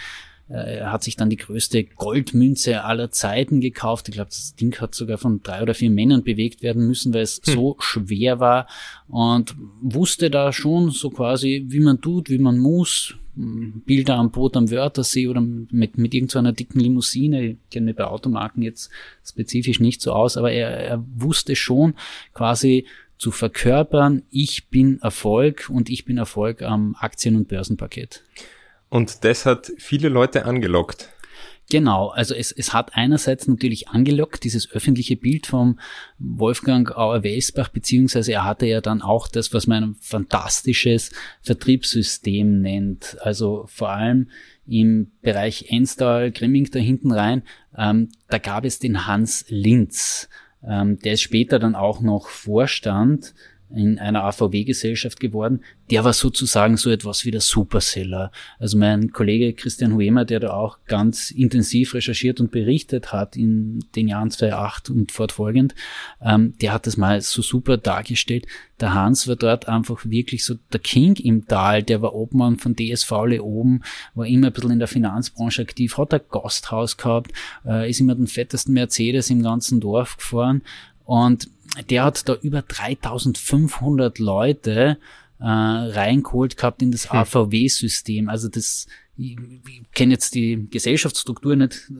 Äh, 0.48 0.78
er 0.78 0.92
hat 0.92 1.02
sich 1.02 1.16
dann 1.16 1.30
die 1.30 1.36
größte 1.36 1.84
Goldmünze 1.84 2.84
aller 2.84 3.10
Zeiten 3.10 3.60
gekauft. 3.60 4.08
Ich 4.08 4.14
glaube, 4.14 4.30
das 4.30 4.54
Ding 4.54 4.78
hat 4.80 4.94
sogar 4.94 5.18
von 5.18 5.42
drei 5.42 5.62
oder 5.62 5.74
vier 5.74 5.90
Männern 5.90 6.22
bewegt 6.22 6.62
werden 6.62 6.86
müssen, 6.86 7.14
weil 7.14 7.22
es 7.22 7.40
hm. 7.44 7.54
so 7.54 7.76
schwer 7.78 8.40
war 8.40 8.66
und 9.08 9.54
wusste 9.80 10.30
da 10.30 10.52
schon 10.52 10.90
so 10.90 11.10
quasi, 11.10 11.64
wie 11.68 11.80
man 11.80 12.00
tut, 12.00 12.30
wie 12.30 12.38
man 12.38 12.58
muss, 12.58 13.14
Bilder 13.34 14.16
am 14.16 14.30
Boot 14.30 14.56
am 14.58 14.70
Wörthersee 14.70 15.26
oder 15.26 15.40
mit, 15.40 15.96
mit 15.96 16.12
irgendeiner 16.12 16.52
dicken 16.52 16.80
Limousine. 16.80 17.42
Ich 17.42 17.56
kenne 17.70 17.86
mich 17.86 17.96
bei 17.96 18.04
Automarken 18.04 18.62
jetzt 18.62 18.90
spezifisch 19.26 19.80
nicht 19.80 20.02
so 20.02 20.12
aus, 20.12 20.36
aber 20.36 20.52
er, 20.52 20.68
er 20.68 21.04
wusste 21.14 21.56
schon 21.56 21.94
quasi 22.34 22.86
zu 23.16 23.30
verkörpern, 23.30 24.22
ich 24.30 24.68
bin 24.68 24.98
Erfolg 25.00 25.70
und 25.72 25.88
ich 25.88 26.04
bin 26.04 26.18
Erfolg 26.18 26.60
am 26.60 26.96
Aktien- 26.98 27.36
und 27.36 27.48
Börsenpaket. 27.48 28.22
Und 28.92 29.24
das 29.24 29.46
hat 29.46 29.72
viele 29.78 30.10
Leute 30.10 30.44
angelockt. 30.44 31.08
Genau, 31.70 32.08
also 32.08 32.34
es, 32.34 32.52
es 32.52 32.74
hat 32.74 32.94
einerseits 32.94 33.48
natürlich 33.48 33.88
angelockt, 33.88 34.44
dieses 34.44 34.70
öffentliche 34.70 35.16
Bild 35.16 35.46
vom 35.46 35.78
Wolfgang 36.18 36.94
Auer-Welsbach, 36.94 37.70
beziehungsweise 37.70 38.32
er 38.32 38.44
hatte 38.44 38.66
ja 38.66 38.82
dann 38.82 39.00
auch 39.00 39.28
das, 39.28 39.54
was 39.54 39.66
man 39.66 39.82
ein 39.82 39.96
fantastisches 39.98 41.10
Vertriebssystem 41.40 42.60
nennt. 42.60 43.16
Also 43.22 43.64
vor 43.66 43.88
allem 43.88 44.28
im 44.66 45.10
Bereich 45.22 45.70
Enstal, 45.70 46.30
Grimming 46.30 46.70
da 46.70 46.78
hinten 46.78 47.12
rein, 47.12 47.44
ähm, 47.78 48.10
da 48.28 48.36
gab 48.36 48.66
es 48.66 48.78
den 48.78 49.06
Hans 49.06 49.46
Linz. 49.48 50.28
Ähm, 50.62 50.98
der 50.98 51.14
ist 51.14 51.22
später 51.22 51.58
dann 51.58 51.76
auch 51.76 52.02
noch 52.02 52.28
Vorstand 52.28 53.32
in 53.74 53.98
einer 53.98 54.24
AVW-Gesellschaft 54.24 55.20
geworden, 55.20 55.60
der 55.90 56.04
war 56.04 56.12
sozusagen 56.12 56.76
so 56.76 56.90
etwas 56.90 57.24
wie 57.24 57.30
der 57.30 57.40
Superseller. 57.40 58.30
Also 58.58 58.78
mein 58.78 59.12
Kollege 59.12 59.52
Christian 59.52 59.94
Huemer, 59.94 60.24
der 60.24 60.40
da 60.40 60.52
auch 60.52 60.78
ganz 60.86 61.30
intensiv 61.30 61.94
recherchiert 61.94 62.40
und 62.40 62.50
berichtet 62.50 63.12
hat 63.12 63.36
in 63.36 63.84
den 63.96 64.08
Jahren 64.08 64.30
2008 64.30 64.90
und 64.90 65.12
fortfolgend, 65.12 65.74
ähm, 66.20 66.54
der 66.60 66.72
hat 66.72 66.86
das 66.86 66.96
mal 66.96 67.20
so 67.20 67.42
super 67.42 67.76
dargestellt. 67.76 68.46
Der 68.80 68.94
Hans 68.94 69.28
war 69.28 69.36
dort 69.36 69.68
einfach 69.68 70.04
wirklich 70.04 70.44
so 70.44 70.54
der 70.72 70.80
King 70.80 71.16
im 71.16 71.46
Tal, 71.46 71.82
der 71.82 72.02
war 72.02 72.14
Obmann 72.14 72.58
von 72.58 72.74
DSV 72.74 73.10
Le 73.26 73.42
oben, 73.42 73.82
war 74.14 74.26
immer 74.26 74.48
ein 74.48 74.52
bisschen 74.52 74.72
in 74.72 74.78
der 74.78 74.88
Finanzbranche 74.88 75.62
aktiv, 75.62 75.98
hat 75.98 76.12
ein 76.12 76.20
Gasthaus 76.30 76.96
gehabt, 76.96 77.32
äh, 77.64 77.88
ist 77.88 78.00
immer 78.00 78.14
den 78.14 78.26
fettesten 78.26 78.74
Mercedes 78.74 79.30
im 79.30 79.42
ganzen 79.42 79.80
Dorf 79.80 80.16
gefahren 80.16 80.62
und 81.04 81.48
der 81.88 82.04
hat 82.04 82.28
da 82.28 82.34
über 82.34 82.62
3500 82.62 84.18
Leute 84.18 84.98
äh, 85.38 85.44
reingeholt 85.44 86.56
gehabt 86.56 86.82
in 86.82 86.92
das 86.92 87.10
hm. 87.10 87.20
AVW-System. 87.20 88.28
Also 88.28 88.48
das, 88.48 88.86
ich, 89.16 89.36
ich 89.68 89.82
kenne 89.92 90.12
jetzt 90.12 90.34
die 90.34 90.68
Gesellschaftsstruktur 90.70 91.56
nicht 91.56 91.90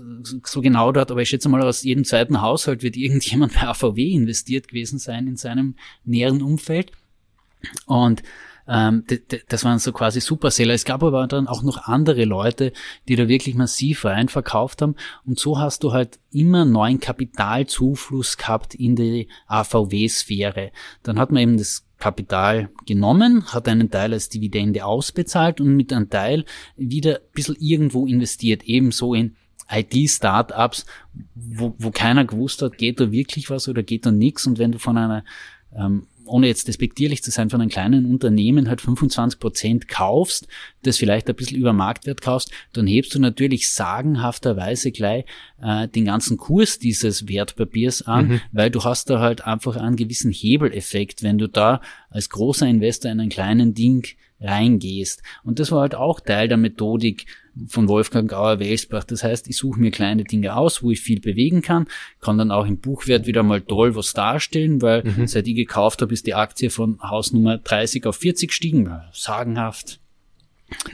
so 0.44 0.60
genau 0.60 0.92
dort, 0.92 1.10
aber 1.10 1.22
ich 1.22 1.28
schätze 1.28 1.48
mal, 1.48 1.62
aus 1.62 1.82
jedem 1.82 2.04
zweiten 2.04 2.40
Haushalt 2.40 2.82
wird 2.82 2.96
irgendjemand 2.96 3.54
bei 3.54 3.62
AVW 3.62 4.12
investiert 4.12 4.68
gewesen 4.68 4.98
sein 4.98 5.26
in 5.26 5.36
seinem 5.36 5.74
näheren 6.04 6.42
Umfeld. 6.42 6.92
Und 7.86 8.22
ähm, 8.68 9.04
das 9.48 9.64
waren 9.64 9.78
so 9.78 9.92
quasi 9.92 10.20
Superseller. 10.20 10.74
Es 10.74 10.84
gab 10.84 11.02
aber 11.02 11.26
dann 11.26 11.48
auch 11.48 11.62
noch 11.62 11.84
andere 11.84 12.24
Leute, 12.24 12.72
die 13.08 13.16
da 13.16 13.28
wirklich 13.28 13.54
massiv 13.54 14.04
rein 14.04 14.28
verkauft 14.28 14.82
haben. 14.82 14.96
Und 15.24 15.38
so 15.38 15.58
hast 15.58 15.82
du 15.84 15.92
halt 15.92 16.18
immer 16.30 16.64
neuen 16.64 17.00
Kapitalzufluss 17.00 18.36
gehabt 18.36 18.74
in 18.74 18.96
die 18.96 19.28
AVW-Sphäre. 19.46 20.72
Dann 21.02 21.18
hat 21.18 21.32
man 21.32 21.42
eben 21.42 21.58
das 21.58 21.84
Kapital 21.98 22.70
genommen, 22.86 23.46
hat 23.52 23.68
einen 23.68 23.90
Teil 23.90 24.12
als 24.12 24.28
Dividende 24.28 24.84
ausbezahlt 24.84 25.60
und 25.60 25.76
mit 25.76 25.92
einem 25.92 26.10
Teil 26.10 26.44
wieder 26.76 27.16
ein 27.16 27.32
bisschen 27.32 27.56
irgendwo 27.60 28.06
investiert, 28.06 28.64
ebenso 28.64 29.14
in 29.14 29.36
IT-Startups, 29.70 30.84
wo, 31.34 31.74
wo 31.78 31.90
keiner 31.90 32.24
gewusst 32.24 32.62
hat, 32.62 32.76
geht 32.76 33.00
da 33.00 33.12
wirklich 33.12 33.50
was 33.50 33.68
oder 33.68 33.82
geht 33.82 34.04
da 34.04 34.10
nichts. 34.10 34.46
Und 34.46 34.58
wenn 34.58 34.72
du 34.72 34.78
von 34.78 34.98
einer 34.98 35.24
ähm, 35.74 36.06
ohne 36.32 36.46
jetzt 36.46 36.66
despektierlich 36.66 37.22
zu 37.22 37.30
sein, 37.30 37.50
von 37.50 37.60
einem 37.60 37.70
kleinen 37.70 38.06
Unternehmen 38.06 38.68
halt 38.68 38.80
25 38.80 39.38
Prozent 39.38 39.88
kaufst, 39.88 40.48
das 40.82 40.96
vielleicht 40.96 41.28
ein 41.28 41.36
bisschen 41.36 41.58
über 41.58 41.72
Marktwert 41.72 42.22
kaufst, 42.22 42.50
dann 42.72 42.86
hebst 42.86 43.14
du 43.14 43.20
natürlich 43.20 43.70
sagenhafterweise 43.70 44.90
gleich 44.92 45.26
äh, 45.60 45.88
den 45.88 46.06
ganzen 46.06 46.38
Kurs 46.38 46.78
dieses 46.78 47.28
Wertpapiers 47.28 48.02
an, 48.02 48.28
mhm. 48.28 48.40
weil 48.50 48.70
du 48.70 48.82
hast 48.82 49.10
da 49.10 49.20
halt 49.20 49.44
einfach 49.46 49.76
einen 49.76 49.96
gewissen 49.96 50.32
Hebeleffekt, 50.32 51.22
wenn 51.22 51.38
du 51.38 51.48
da 51.48 51.80
als 52.08 52.30
großer 52.30 52.66
Investor 52.66 53.10
in 53.10 53.20
einen 53.20 53.30
kleinen 53.30 53.74
Ding 53.74 54.06
reingehst. 54.42 55.22
Und 55.44 55.58
das 55.58 55.70
war 55.72 55.80
halt 55.80 55.94
auch 55.94 56.20
Teil 56.20 56.48
der 56.48 56.56
Methodik 56.56 57.26
von 57.68 57.88
Wolfgang 57.88 58.30
Gauer-Welsbach. 58.30 59.04
Das 59.04 59.22
heißt, 59.24 59.48
ich 59.48 59.56
suche 59.56 59.78
mir 59.78 59.90
kleine 59.90 60.24
Dinge 60.24 60.56
aus, 60.56 60.82
wo 60.82 60.90
ich 60.90 61.00
viel 61.00 61.20
bewegen 61.20 61.62
kann, 61.62 61.86
kann 62.20 62.38
dann 62.38 62.50
auch 62.50 62.66
im 62.66 62.78
Buchwert 62.78 63.26
wieder 63.26 63.42
mal 63.42 63.60
toll 63.60 63.94
was 63.94 64.12
darstellen, 64.12 64.80
weil 64.82 65.04
mhm. 65.04 65.26
seit 65.26 65.46
ich 65.46 65.54
gekauft 65.54 66.02
habe, 66.02 66.12
ist 66.12 66.26
die 66.26 66.34
Aktie 66.34 66.70
von 66.70 66.98
Hausnummer 67.02 67.58
30 67.58 68.06
auf 68.06 68.16
40 68.16 68.48
gestiegen. 68.48 68.90
Sagenhaft. 69.12 70.00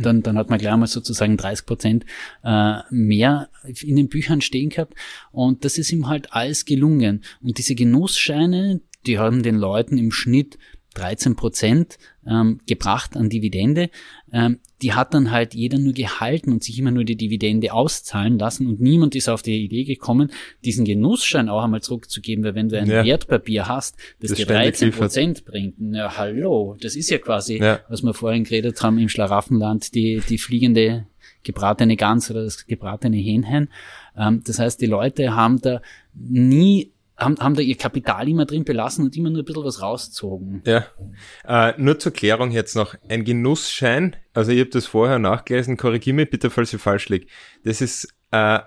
Dann, 0.00 0.22
dann 0.22 0.36
hat 0.36 0.50
man 0.50 0.58
gleich 0.58 0.76
mal 0.76 0.88
sozusagen 0.88 1.36
30 1.36 1.66
Prozent 1.66 2.06
äh, 2.42 2.78
mehr 2.90 3.48
in 3.80 3.94
den 3.94 4.08
Büchern 4.08 4.40
stehen 4.40 4.70
gehabt. 4.70 4.94
Und 5.30 5.64
das 5.64 5.78
ist 5.78 5.92
ihm 5.92 6.08
halt 6.08 6.32
alles 6.32 6.64
gelungen. 6.64 7.22
Und 7.40 7.58
diese 7.58 7.76
Genussscheine, 7.76 8.80
die 9.06 9.18
haben 9.18 9.44
den 9.44 9.56
Leuten 9.56 9.96
im 9.96 10.10
Schnitt 10.10 10.58
13 10.94 11.36
Prozent 11.36 11.98
ähm, 12.28 12.60
gebracht 12.66 13.16
an 13.16 13.28
Dividende. 13.28 13.90
Ähm, 14.32 14.58
die 14.82 14.92
hat 14.92 15.14
dann 15.14 15.30
halt 15.30 15.54
jeder 15.54 15.78
nur 15.78 15.92
gehalten 15.92 16.52
und 16.52 16.62
sich 16.62 16.78
immer 16.78 16.90
nur 16.90 17.04
die 17.04 17.16
Dividende 17.16 17.72
auszahlen 17.72 18.38
lassen 18.38 18.66
und 18.66 18.80
niemand 18.80 19.16
ist 19.16 19.28
auf 19.28 19.42
die 19.42 19.64
Idee 19.64 19.84
gekommen, 19.84 20.30
diesen 20.64 20.84
Genussschein 20.84 21.48
auch 21.48 21.64
einmal 21.64 21.82
zurückzugeben, 21.82 22.44
weil 22.44 22.54
wenn 22.54 22.68
du 22.68 22.78
ein 22.78 22.88
ja. 22.88 23.04
Wertpapier 23.04 23.66
hast, 23.66 23.96
das, 24.20 24.30
das 24.30 24.38
dir 24.38 24.46
13 24.46 24.92
Prozent 24.92 25.44
bringt, 25.44 25.74
ja 25.78 26.16
hallo, 26.16 26.76
das 26.80 26.94
ist 26.94 27.10
ja 27.10 27.18
quasi, 27.18 27.58
ja. 27.58 27.80
was 27.88 28.02
wir 28.02 28.14
vorhin 28.14 28.44
geredet 28.44 28.80
haben 28.82 28.98
im 28.98 29.08
Schlaraffenland, 29.08 29.94
die, 29.94 30.22
die 30.28 30.38
fliegende 30.38 31.06
gebratene 31.42 31.96
Gans 31.96 32.30
oder 32.30 32.44
das 32.44 32.66
gebratene 32.66 33.16
Hähnchen. 33.16 33.70
Ähm, 34.16 34.42
das 34.44 34.58
heißt, 34.58 34.80
die 34.80 34.86
Leute 34.86 35.34
haben 35.34 35.60
da 35.60 35.80
nie 36.14 36.92
haben, 37.18 37.38
haben 37.38 37.54
da 37.54 37.62
ihr 37.62 37.76
Kapital 37.76 38.28
immer 38.28 38.46
drin 38.46 38.64
belassen 38.64 39.04
und 39.04 39.16
immer 39.16 39.30
nur 39.30 39.42
ein 39.42 39.44
bisschen 39.44 39.64
was 39.64 39.82
rauszogen. 39.82 40.62
Ja. 40.64 40.86
Äh, 41.44 41.74
nur 41.76 41.98
zur 41.98 42.12
Klärung 42.12 42.50
jetzt 42.50 42.76
noch. 42.76 42.94
Ein 43.08 43.24
Genussschein, 43.24 44.16
also 44.32 44.52
ich 44.52 44.60
habe 44.60 44.70
das 44.70 44.86
vorher 44.86 45.18
nachgelesen, 45.18 45.76
korrigiere 45.76 46.16
mich 46.16 46.30
bitte, 46.30 46.50
falls 46.50 46.72
ich 46.72 46.80
falsch 46.80 47.08
liege. 47.08 47.26
Das 47.64 47.80
ist 47.80 48.14
äh, 48.30 48.60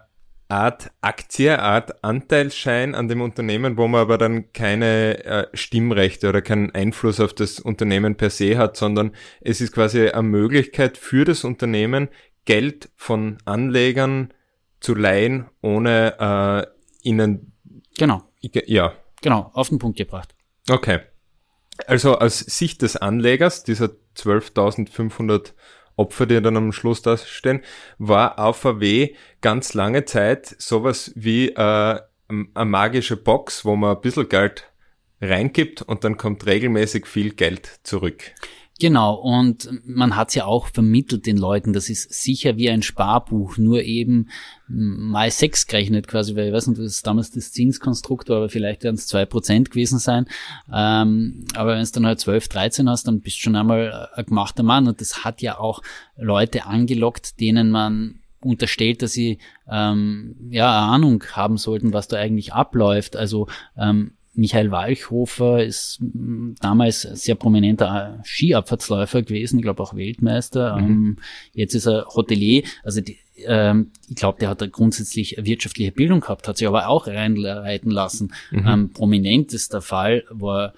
Art 0.49 0.91
Aktie, 0.99 1.57
Art 1.57 2.03
Anteilsschein 2.03 2.93
an 2.93 3.07
dem 3.07 3.21
Unternehmen, 3.21 3.77
wo 3.77 3.87
man 3.87 4.01
aber 4.01 4.17
dann 4.17 4.51
keine 4.51 5.23
äh, 5.23 5.47
Stimmrechte 5.53 6.27
oder 6.27 6.41
keinen 6.41 6.71
Einfluss 6.75 7.21
auf 7.21 7.33
das 7.33 7.59
Unternehmen 7.59 8.15
per 8.15 8.29
se 8.29 8.57
hat, 8.57 8.75
sondern 8.75 9.13
es 9.39 9.61
ist 9.61 9.71
quasi 9.71 10.09
eine 10.09 10.23
Möglichkeit 10.23 10.97
für 10.97 11.23
das 11.23 11.45
Unternehmen, 11.45 12.09
Geld 12.43 12.89
von 12.97 13.37
Anlegern 13.45 14.33
zu 14.81 14.93
leihen, 14.93 15.45
ohne 15.61 16.67
äh, 16.67 17.07
ihnen 17.07 17.51
Genau. 17.97 18.23
Ja. 18.41 18.93
Genau, 19.21 19.51
auf 19.53 19.69
den 19.69 19.79
Punkt 19.79 19.97
gebracht. 19.97 20.35
Okay. 20.69 20.99
Also 21.87 22.17
aus 22.17 22.39
Sicht 22.39 22.81
des 22.81 22.97
Anlegers, 22.97 23.63
dieser 23.63 23.89
12.500 24.15 25.53
Opfer, 25.95 26.25
die 26.25 26.41
dann 26.41 26.57
am 26.57 26.71
Schluss 26.71 27.01
da 27.01 27.17
stehen, 27.17 27.61
war 27.97 28.39
AVW 28.39 29.15
ganz 29.41 29.73
lange 29.73 30.05
Zeit 30.05 30.55
sowas 30.57 31.11
wie 31.15 31.49
äh, 31.49 31.55
eine 32.27 32.65
magische 32.65 33.17
Box, 33.17 33.65
wo 33.65 33.75
man 33.75 33.95
ein 33.95 34.01
bisschen 34.01 34.29
Geld 34.29 34.71
reingibt 35.21 35.81
und 35.81 36.03
dann 36.03 36.17
kommt 36.17 36.45
regelmäßig 36.45 37.05
viel 37.05 37.33
Geld 37.33 37.79
zurück. 37.83 38.33
Genau, 38.81 39.13
und 39.13 39.69
man 39.85 40.15
hat 40.15 40.33
ja 40.33 40.45
auch 40.45 40.65
vermittelt 40.65 41.27
den 41.27 41.37
Leuten, 41.37 41.71
das 41.71 41.87
ist 41.87 42.11
sicher 42.11 42.57
wie 42.57 42.67
ein 42.67 42.81
Sparbuch, 42.81 43.57
nur 43.57 43.83
eben 43.83 44.29
mal 44.67 45.29
sechs 45.29 45.67
gerechnet 45.67 46.07
quasi, 46.07 46.35
weil 46.35 46.47
ich 46.47 46.53
weiß 46.53 46.65
nicht, 46.65 46.79
das 46.79 46.87
ist 46.87 47.05
damals 47.05 47.29
das 47.29 47.51
Zinskonstrukt 47.51 48.29
war, 48.29 48.37
aber 48.37 48.49
vielleicht 48.49 48.83
werden 48.83 48.95
es 48.95 49.05
zwei 49.05 49.27
Prozent 49.27 49.69
gewesen 49.69 49.99
sein. 49.99 50.25
Ähm, 50.73 51.45
aber 51.53 51.73
wenn 51.75 51.81
es 51.81 51.91
dann 51.91 52.07
halt 52.07 52.21
zwölf, 52.21 52.47
dreizehn 52.47 52.89
hast, 52.89 53.07
dann 53.07 53.21
bist 53.21 53.37
du 53.37 53.41
schon 53.41 53.55
einmal 53.55 54.09
ein 54.15 54.25
gemachter 54.25 54.63
Mann 54.63 54.87
und 54.87 54.99
das 54.99 55.23
hat 55.23 55.43
ja 55.43 55.59
auch 55.59 55.83
Leute 56.17 56.65
angelockt, 56.65 57.39
denen 57.39 57.69
man 57.69 58.21
unterstellt, 58.43 59.03
dass 59.03 59.11
sie 59.11 59.37
ähm, 59.69 60.37
ja 60.49 60.87
Ahnung 60.87 61.23
haben 61.33 61.57
sollten, 61.57 61.93
was 61.93 62.07
da 62.07 62.17
eigentlich 62.17 62.51
abläuft. 62.51 63.15
Also 63.15 63.47
ähm, 63.77 64.13
Michael 64.33 64.71
Walchhofer 64.71 65.63
ist 65.63 65.99
mm, 66.01 66.53
damals 66.61 67.01
sehr 67.01 67.35
prominenter 67.35 68.19
Skiabfahrtsläufer 68.23 69.23
gewesen, 69.23 69.59
ich 69.59 69.63
glaube 69.63 69.83
auch 69.83 69.95
Weltmeister. 69.95 70.77
Mhm. 70.77 70.85
Ähm, 70.85 71.17
jetzt 71.53 71.75
ist 71.75 71.85
er 71.85 72.05
Hotelier. 72.07 72.63
Also 72.83 73.01
die, 73.01 73.17
ähm, 73.45 73.91
ich 74.07 74.15
glaube, 74.15 74.39
der 74.39 74.49
hat 74.49 74.61
da 74.61 74.67
grundsätzlich 74.67 75.35
wirtschaftliche 75.39 75.91
Bildung 75.91 76.21
gehabt, 76.21 76.47
hat 76.47 76.57
sich 76.57 76.67
aber 76.67 76.87
auch 76.87 77.07
reinleiten 77.07 77.91
lassen. 77.91 78.33
Mhm. 78.51 78.67
Ähm, 78.67 78.89
prominentester 78.93 79.81
Fall 79.81 80.23
war 80.29 80.73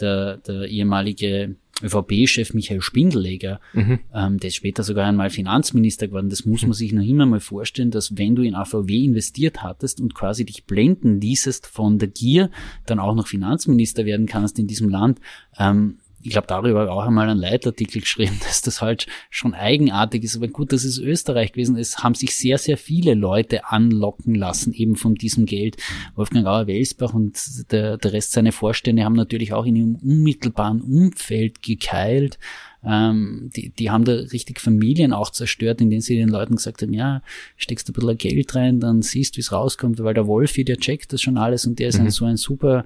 der, 0.00 0.38
der 0.38 0.68
ehemalige 0.68 1.56
ÖVP-Chef 1.82 2.54
Michael 2.54 2.80
Spindelegger, 2.80 3.60
mhm. 3.72 4.00
ähm, 4.14 4.38
der 4.38 4.48
ist 4.48 4.56
später 4.56 4.82
sogar 4.82 5.06
einmal 5.06 5.30
Finanzminister 5.30 6.08
geworden. 6.08 6.30
Das 6.30 6.44
muss 6.44 6.62
man 6.62 6.72
sich 6.72 6.92
noch 6.92 7.02
immer 7.02 7.26
mal 7.26 7.40
vorstellen, 7.40 7.90
dass 7.90 8.16
wenn 8.16 8.34
du 8.34 8.42
in 8.42 8.54
AVW 8.54 9.04
investiert 9.04 9.62
hattest 9.62 10.00
und 10.00 10.14
quasi 10.14 10.44
dich 10.44 10.64
blenden 10.64 11.20
ließest 11.20 11.66
von 11.66 11.98
der 11.98 12.08
Gier, 12.08 12.50
dann 12.86 12.98
auch 12.98 13.14
noch 13.14 13.26
Finanzminister 13.26 14.04
werden 14.04 14.26
kannst 14.26 14.58
in 14.58 14.66
diesem 14.66 14.88
Land. 14.88 15.20
Ähm, 15.58 15.98
ich 16.22 16.30
glaube, 16.30 16.46
darüber 16.46 16.90
auch 16.90 17.04
einmal 17.06 17.28
einen 17.28 17.40
Leitartikel 17.40 18.00
geschrieben, 18.00 18.38
dass 18.44 18.62
das 18.62 18.80
halt 18.80 19.06
schon 19.30 19.54
eigenartig 19.54 20.24
ist. 20.24 20.36
Aber 20.36 20.48
gut, 20.48 20.72
das 20.72 20.84
ist 20.84 20.98
Österreich 20.98 21.52
gewesen. 21.52 21.76
Es 21.76 21.98
haben 21.98 22.14
sich 22.14 22.36
sehr, 22.36 22.58
sehr 22.58 22.76
viele 22.76 23.14
Leute 23.14 23.66
anlocken 23.66 24.34
lassen, 24.34 24.72
eben 24.72 24.96
von 24.96 25.14
diesem 25.14 25.46
Geld. 25.46 25.76
Wolfgang 26.14 26.46
Auer-Welsbach 26.46 27.14
und 27.14 27.38
der, 27.72 27.98
der 27.98 28.12
Rest 28.12 28.32
seiner 28.32 28.52
Vorstände 28.52 29.04
haben 29.04 29.14
natürlich 29.14 29.52
auch 29.52 29.66
in 29.66 29.76
ihrem 29.76 29.96
unmittelbaren 29.96 30.80
Umfeld 30.80 31.62
gekeilt. 31.62 32.38
Ähm, 32.84 33.50
die, 33.54 33.70
die 33.70 33.90
haben 33.90 34.04
da 34.04 34.12
richtig 34.12 34.60
Familien 34.60 35.12
auch 35.12 35.30
zerstört, 35.30 35.80
indem 35.80 36.00
sie 36.00 36.16
den 36.16 36.28
Leuten 36.28 36.56
gesagt 36.56 36.82
haben, 36.82 36.92
ja, 36.92 37.22
steckst 37.56 37.88
du 37.88 37.92
ein 37.92 37.94
bisschen 37.94 38.18
Geld 38.18 38.54
rein, 38.54 38.80
dann 38.80 39.02
siehst, 39.02 39.36
wie 39.36 39.40
es 39.40 39.52
rauskommt, 39.52 40.02
weil 40.02 40.14
der 40.14 40.26
Wolfi, 40.26 40.64
der 40.64 40.78
checkt 40.78 41.12
das 41.12 41.22
schon 41.22 41.38
alles 41.38 41.64
und 41.64 41.78
der 41.78 41.88
ist 41.88 41.98
mhm. 41.98 42.06
ein, 42.06 42.10
so 42.10 42.24
ein 42.24 42.36
super 42.36 42.84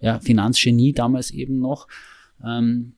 ja, 0.00 0.20
Finanzgenie 0.20 0.92
damals 0.92 1.30
eben 1.30 1.58
noch. 1.58 1.86
Ähm, 2.44 2.94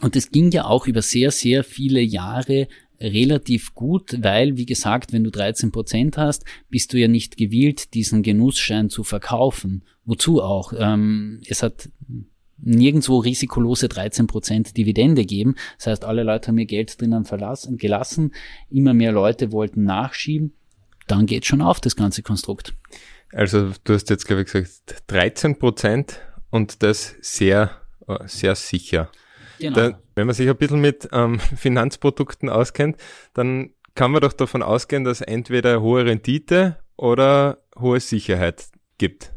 und 0.00 0.16
es 0.16 0.30
ging 0.30 0.50
ja 0.50 0.64
auch 0.64 0.86
über 0.86 1.02
sehr, 1.02 1.30
sehr 1.30 1.64
viele 1.64 2.00
Jahre 2.00 2.68
relativ 3.00 3.74
gut, 3.74 4.16
weil, 4.22 4.56
wie 4.56 4.66
gesagt, 4.66 5.12
wenn 5.12 5.24
du 5.24 5.30
13 5.30 5.72
Prozent 5.72 6.16
hast, 6.16 6.44
bist 6.70 6.92
du 6.92 6.98
ja 6.98 7.08
nicht 7.08 7.36
gewillt, 7.36 7.94
diesen 7.94 8.22
Genussschein 8.22 8.88
zu 8.88 9.04
verkaufen. 9.04 9.84
Wozu 10.04 10.42
auch? 10.42 10.72
Ähm, 10.76 11.40
es 11.48 11.62
hat 11.62 11.88
nirgendwo 12.58 13.18
risikolose 13.18 13.88
13 13.88 14.26
Prozent 14.26 14.76
Dividende 14.76 15.24
geben. 15.24 15.56
Das 15.76 15.88
heißt, 15.88 16.04
alle 16.04 16.22
Leute 16.22 16.48
haben 16.48 16.58
ihr 16.58 16.66
Geld 16.66 17.00
drinnen 17.00 17.24
verlassen, 17.24 17.76
gelassen. 17.76 18.32
Immer 18.70 18.94
mehr 18.94 19.12
Leute 19.12 19.52
wollten 19.52 19.84
nachschieben. 19.84 20.54
Dann 21.06 21.26
geht 21.26 21.44
schon 21.44 21.60
auf, 21.60 21.80
das 21.80 21.96
ganze 21.96 22.22
Konstrukt. 22.22 22.74
Also, 23.32 23.72
du 23.82 23.94
hast 23.94 24.08
jetzt, 24.10 24.26
glaube 24.26 24.42
ich, 24.42 24.52
gesagt, 24.52 25.02
13 25.08 25.58
Prozent 25.58 26.20
und 26.50 26.82
das 26.82 27.16
sehr 27.20 27.83
sehr 28.26 28.54
sicher. 28.54 29.10
Genau. 29.58 29.76
Da, 29.76 29.98
wenn 30.14 30.26
man 30.26 30.34
sich 30.34 30.48
ein 30.48 30.56
bisschen 30.56 30.80
mit 30.80 31.08
ähm, 31.12 31.38
Finanzprodukten 31.56 32.48
auskennt, 32.48 32.96
dann 33.34 33.70
kann 33.94 34.10
man 34.10 34.20
doch 34.20 34.32
davon 34.32 34.62
ausgehen, 34.62 35.04
dass 35.04 35.20
entweder 35.20 35.80
hohe 35.80 36.04
Rendite 36.04 36.78
oder 36.96 37.58
hohe 37.78 38.00
Sicherheit 38.00 38.64
gibt. 38.98 39.33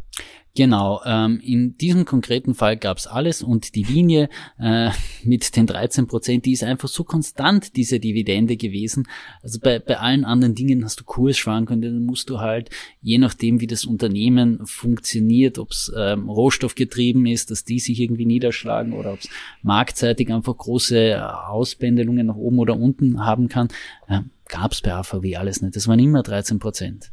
Genau, 0.57 1.01
ähm, 1.05 1.39
in 1.43 1.77
diesem 1.77 2.03
konkreten 2.05 2.55
Fall 2.55 2.77
gab's 2.77 3.05
alles 3.05 3.43
und 3.43 3.75
die 3.75 3.83
Linie 3.83 4.27
äh, 4.57 4.89
mit 5.23 5.55
den 5.55 5.67
13 5.67 6.07
Prozent, 6.07 6.47
die 6.47 6.53
ist 6.53 6.63
einfach 6.63 6.87
so 6.87 7.03
konstant, 7.03 7.75
diese 7.75 7.99
Dividende 7.99 8.57
gewesen. 8.57 9.07
Also 9.43 9.59
bei, 9.59 9.77
bei 9.77 9.99
allen 9.99 10.25
anderen 10.25 10.55
Dingen 10.55 10.83
hast 10.83 10.99
du 10.99 11.03
Kursschwankungen, 11.03 11.83
dann 11.83 12.05
musst 12.05 12.31
du 12.31 12.39
halt, 12.39 12.71
je 13.03 13.19
nachdem 13.19 13.61
wie 13.61 13.67
das 13.67 13.85
Unternehmen 13.85 14.65
funktioniert, 14.65 15.59
ob's 15.59 15.91
ähm, 15.95 16.27
rohstoffgetrieben 16.27 17.27
ist, 17.27 17.51
dass 17.51 17.63
die 17.63 17.77
sich 17.77 17.99
irgendwie 17.99 18.25
niederschlagen 18.25 18.93
oder 18.93 19.13
ob's 19.13 19.29
marktseitig 19.61 20.33
einfach 20.33 20.57
große 20.57 21.23
Ausbändelungen 21.49 22.25
nach 22.25 22.35
oben 22.35 22.57
oder 22.57 22.75
unten 22.79 23.23
haben 23.23 23.47
kann, 23.47 23.67
äh, 24.07 24.21
gab's 24.49 24.81
bei 24.81 24.91
AVW 24.91 25.35
alles 25.35 25.61
nicht. 25.61 25.75
Das 25.75 25.87
waren 25.87 25.99
immer 25.99 26.23
13 26.23 26.57
Prozent. 26.57 27.11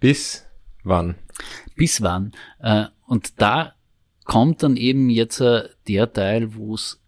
Bis 0.00 0.44
wann? 0.84 1.16
bis 1.76 2.02
wann. 2.02 2.32
Äh, 2.60 2.86
und 3.06 3.40
da 3.40 3.74
kommt 4.24 4.62
dann 4.62 4.76
eben 4.76 5.10
jetzt 5.10 5.40
äh, 5.40 5.68
der 5.88 6.12
Teil, 6.12 6.54
wo 6.54 6.74
es 6.74 7.00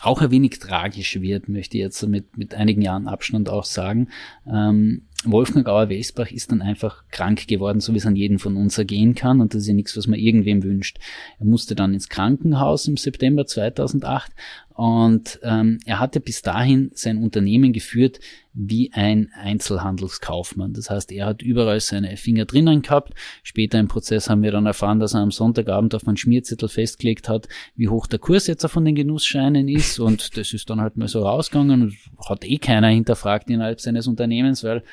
auch 0.00 0.22
ein 0.22 0.30
wenig 0.30 0.60
tragisch 0.60 1.20
wird, 1.20 1.48
möchte 1.48 1.76
ich 1.76 1.82
jetzt 1.82 2.06
mit, 2.06 2.38
mit 2.38 2.54
einigen 2.54 2.82
Jahren 2.82 3.08
Abstand 3.08 3.48
auch 3.48 3.64
sagen. 3.64 4.08
Ähm, 4.46 5.08
Wolfgang 5.24 5.66
Auer-Wesbach 5.66 6.30
ist 6.30 6.52
dann 6.52 6.62
einfach 6.62 7.02
krank 7.10 7.48
geworden, 7.48 7.80
so 7.80 7.92
wie 7.92 7.98
es 7.98 8.06
an 8.06 8.14
jeden 8.14 8.38
von 8.38 8.56
uns 8.56 8.78
ergehen 8.78 9.16
kann. 9.16 9.40
Und 9.40 9.54
das 9.54 9.62
ist 9.62 9.68
ja 9.68 9.74
nichts, 9.74 9.96
was 9.96 10.06
man 10.06 10.20
irgendwem 10.20 10.62
wünscht. 10.62 10.98
Er 11.40 11.46
musste 11.46 11.74
dann 11.74 11.94
ins 11.94 12.08
Krankenhaus 12.08 12.86
im 12.86 12.96
September 12.96 13.44
2008 13.44 14.30
und 14.78 15.40
ähm, 15.42 15.80
er 15.86 15.98
hatte 15.98 16.20
bis 16.20 16.40
dahin 16.40 16.92
sein 16.94 17.18
Unternehmen 17.18 17.72
geführt 17.72 18.20
wie 18.54 18.92
ein 18.92 19.28
Einzelhandelskaufmann. 19.34 20.72
Das 20.72 20.88
heißt, 20.88 21.10
er 21.10 21.26
hat 21.26 21.42
überall 21.42 21.80
seine 21.80 22.16
Finger 22.16 22.44
drinnen 22.44 22.82
gehabt. 22.82 23.12
Später 23.42 23.80
im 23.80 23.88
Prozess 23.88 24.30
haben 24.30 24.44
wir 24.44 24.52
dann 24.52 24.66
erfahren, 24.66 25.00
dass 25.00 25.14
er 25.14 25.20
am 25.20 25.32
Sonntagabend 25.32 25.96
auf 25.96 26.06
einen 26.06 26.16
Schmierzettel 26.16 26.68
festgelegt 26.68 27.28
hat, 27.28 27.48
wie 27.74 27.88
hoch 27.88 28.06
der 28.06 28.20
Kurs 28.20 28.46
jetzt 28.46 28.64
von 28.68 28.84
den 28.84 28.94
Genussscheinen 28.94 29.66
ist. 29.66 29.98
Und 29.98 30.36
das 30.36 30.52
ist 30.52 30.70
dann 30.70 30.80
halt 30.80 30.96
mal 30.96 31.08
so 31.08 31.24
rausgegangen 31.24 31.82
und 31.82 31.96
hat 32.28 32.44
eh 32.44 32.58
keiner 32.58 32.86
hinterfragt 32.86 33.50
innerhalb 33.50 33.80
seines 33.80 34.06
Unternehmens, 34.06 34.62
weil 34.62 34.84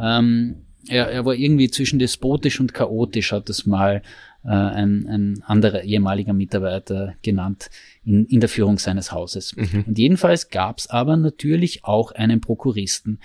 ähm, 0.00 0.66
er, 0.86 1.10
er 1.10 1.24
war 1.24 1.34
irgendwie 1.34 1.68
zwischen 1.68 1.98
despotisch 1.98 2.60
und 2.60 2.74
chaotisch, 2.74 3.32
hat 3.32 3.50
es 3.50 3.66
mal 3.66 4.02
äh, 4.44 4.48
ein, 4.48 5.06
ein 5.08 5.42
anderer 5.46 5.82
ehemaliger 5.82 6.32
Mitarbeiter 6.32 7.14
genannt 7.22 7.70
in, 8.04 8.26
in 8.26 8.40
der 8.40 8.48
Führung 8.48 8.78
seines 8.78 9.12
Hauses. 9.12 9.54
Mhm. 9.56 9.84
Und 9.88 9.98
jedenfalls 9.98 10.48
gab 10.48 10.78
es 10.78 10.90
aber 10.90 11.16
natürlich 11.16 11.84
auch 11.84 12.12
einen 12.12 12.40
Prokuristen. 12.40 13.20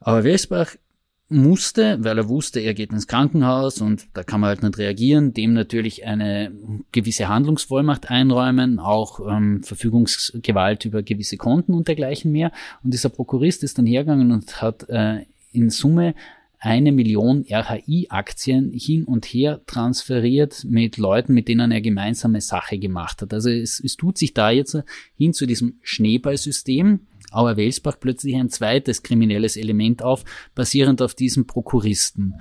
Aber 0.00 0.24
Welsbach 0.24 0.76
musste, 1.32 2.04
weil 2.04 2.18
er 2.18 2.28
wusste, 2.28 2.60
er 2.60 2.74
geht 2.74 2.92
ins 2.92 3.06
Krankenhaus 3.06 3.80
und 3.80 4.06
da 4.12 4.22
kann 4.22 4.40
man 4.40 4.48
halt 4.48 4.62
nicht 4.62 4.78
reagieren, 4.78 5.32
dem 5.32 5.54
natürlich 5.54 6.04
eine 6.04 6.52
gewisse 6.92 7.28
Handlungsvollmacht 7.28 8.10
einräumen, 8.10 8.78
auch 8.78 9.20
ähm, 9.26 9.62
Verfügungsgewalt 9.62 10.84
über 10.84 11.02
gewisse 11.02 11.38
Konten 11.38 11.74
und 11.74 11.88
dergleichen 11.88 12.30
mehr. 12.32 12.52
Und 12.84 12.92
dieser 12.92 13.08
Prokurist 13.08 13.62
ist 13.64 13.78
dann 13.78 13.86
hergegangen 13.86 14.30
und 14.30 14.60
hat 14.60 14.88
äh, 14.90 15.24
in 15.52 15.70
Summe 15.70 16.14
eine 16.64 16.92
Million 16.92 17.44
RHI-Aktien 17.50 18.70
hin 18.72 19.04
und 19.04 19.24
her 19.26 19.62
transferiert 19.66 20.64
mit 20.64 20.96
Leuten, 20.96 21.34
mit 21.34 21.48
denen 21.48 21.72
er 21.72 21.80
gemeinsame 21.80 22.40
Sache 22.40 22.78
gemacht 22.78 23.20
hat. 23.20 23.34
Also 23.34 23.50
es, 23.50 23.80
es 23.80 23.96
tut 23.96 24.16
sich 24.16 24.32
da 24.32 24.50
jetzt 24.50 24.78
hin 25.16 25.32
zu 25.32 25.46
diesem 25.46 25.80
Schneeballsystem, 25.82 27.00
Auer 27.32 27.56
Welsbach 27.56 27.98
plötzlich 27.98 28.36
ein 28.36 28.50
zweites 28.50 29.02
kriminelles 29.02 29.56
Element 29.56 30.02
auf, 30.02 30.24
basierend 30.54 31.00
auf 31.00 31.14
diesem 31.14 31.46
Prokuristen. 31.46 32.34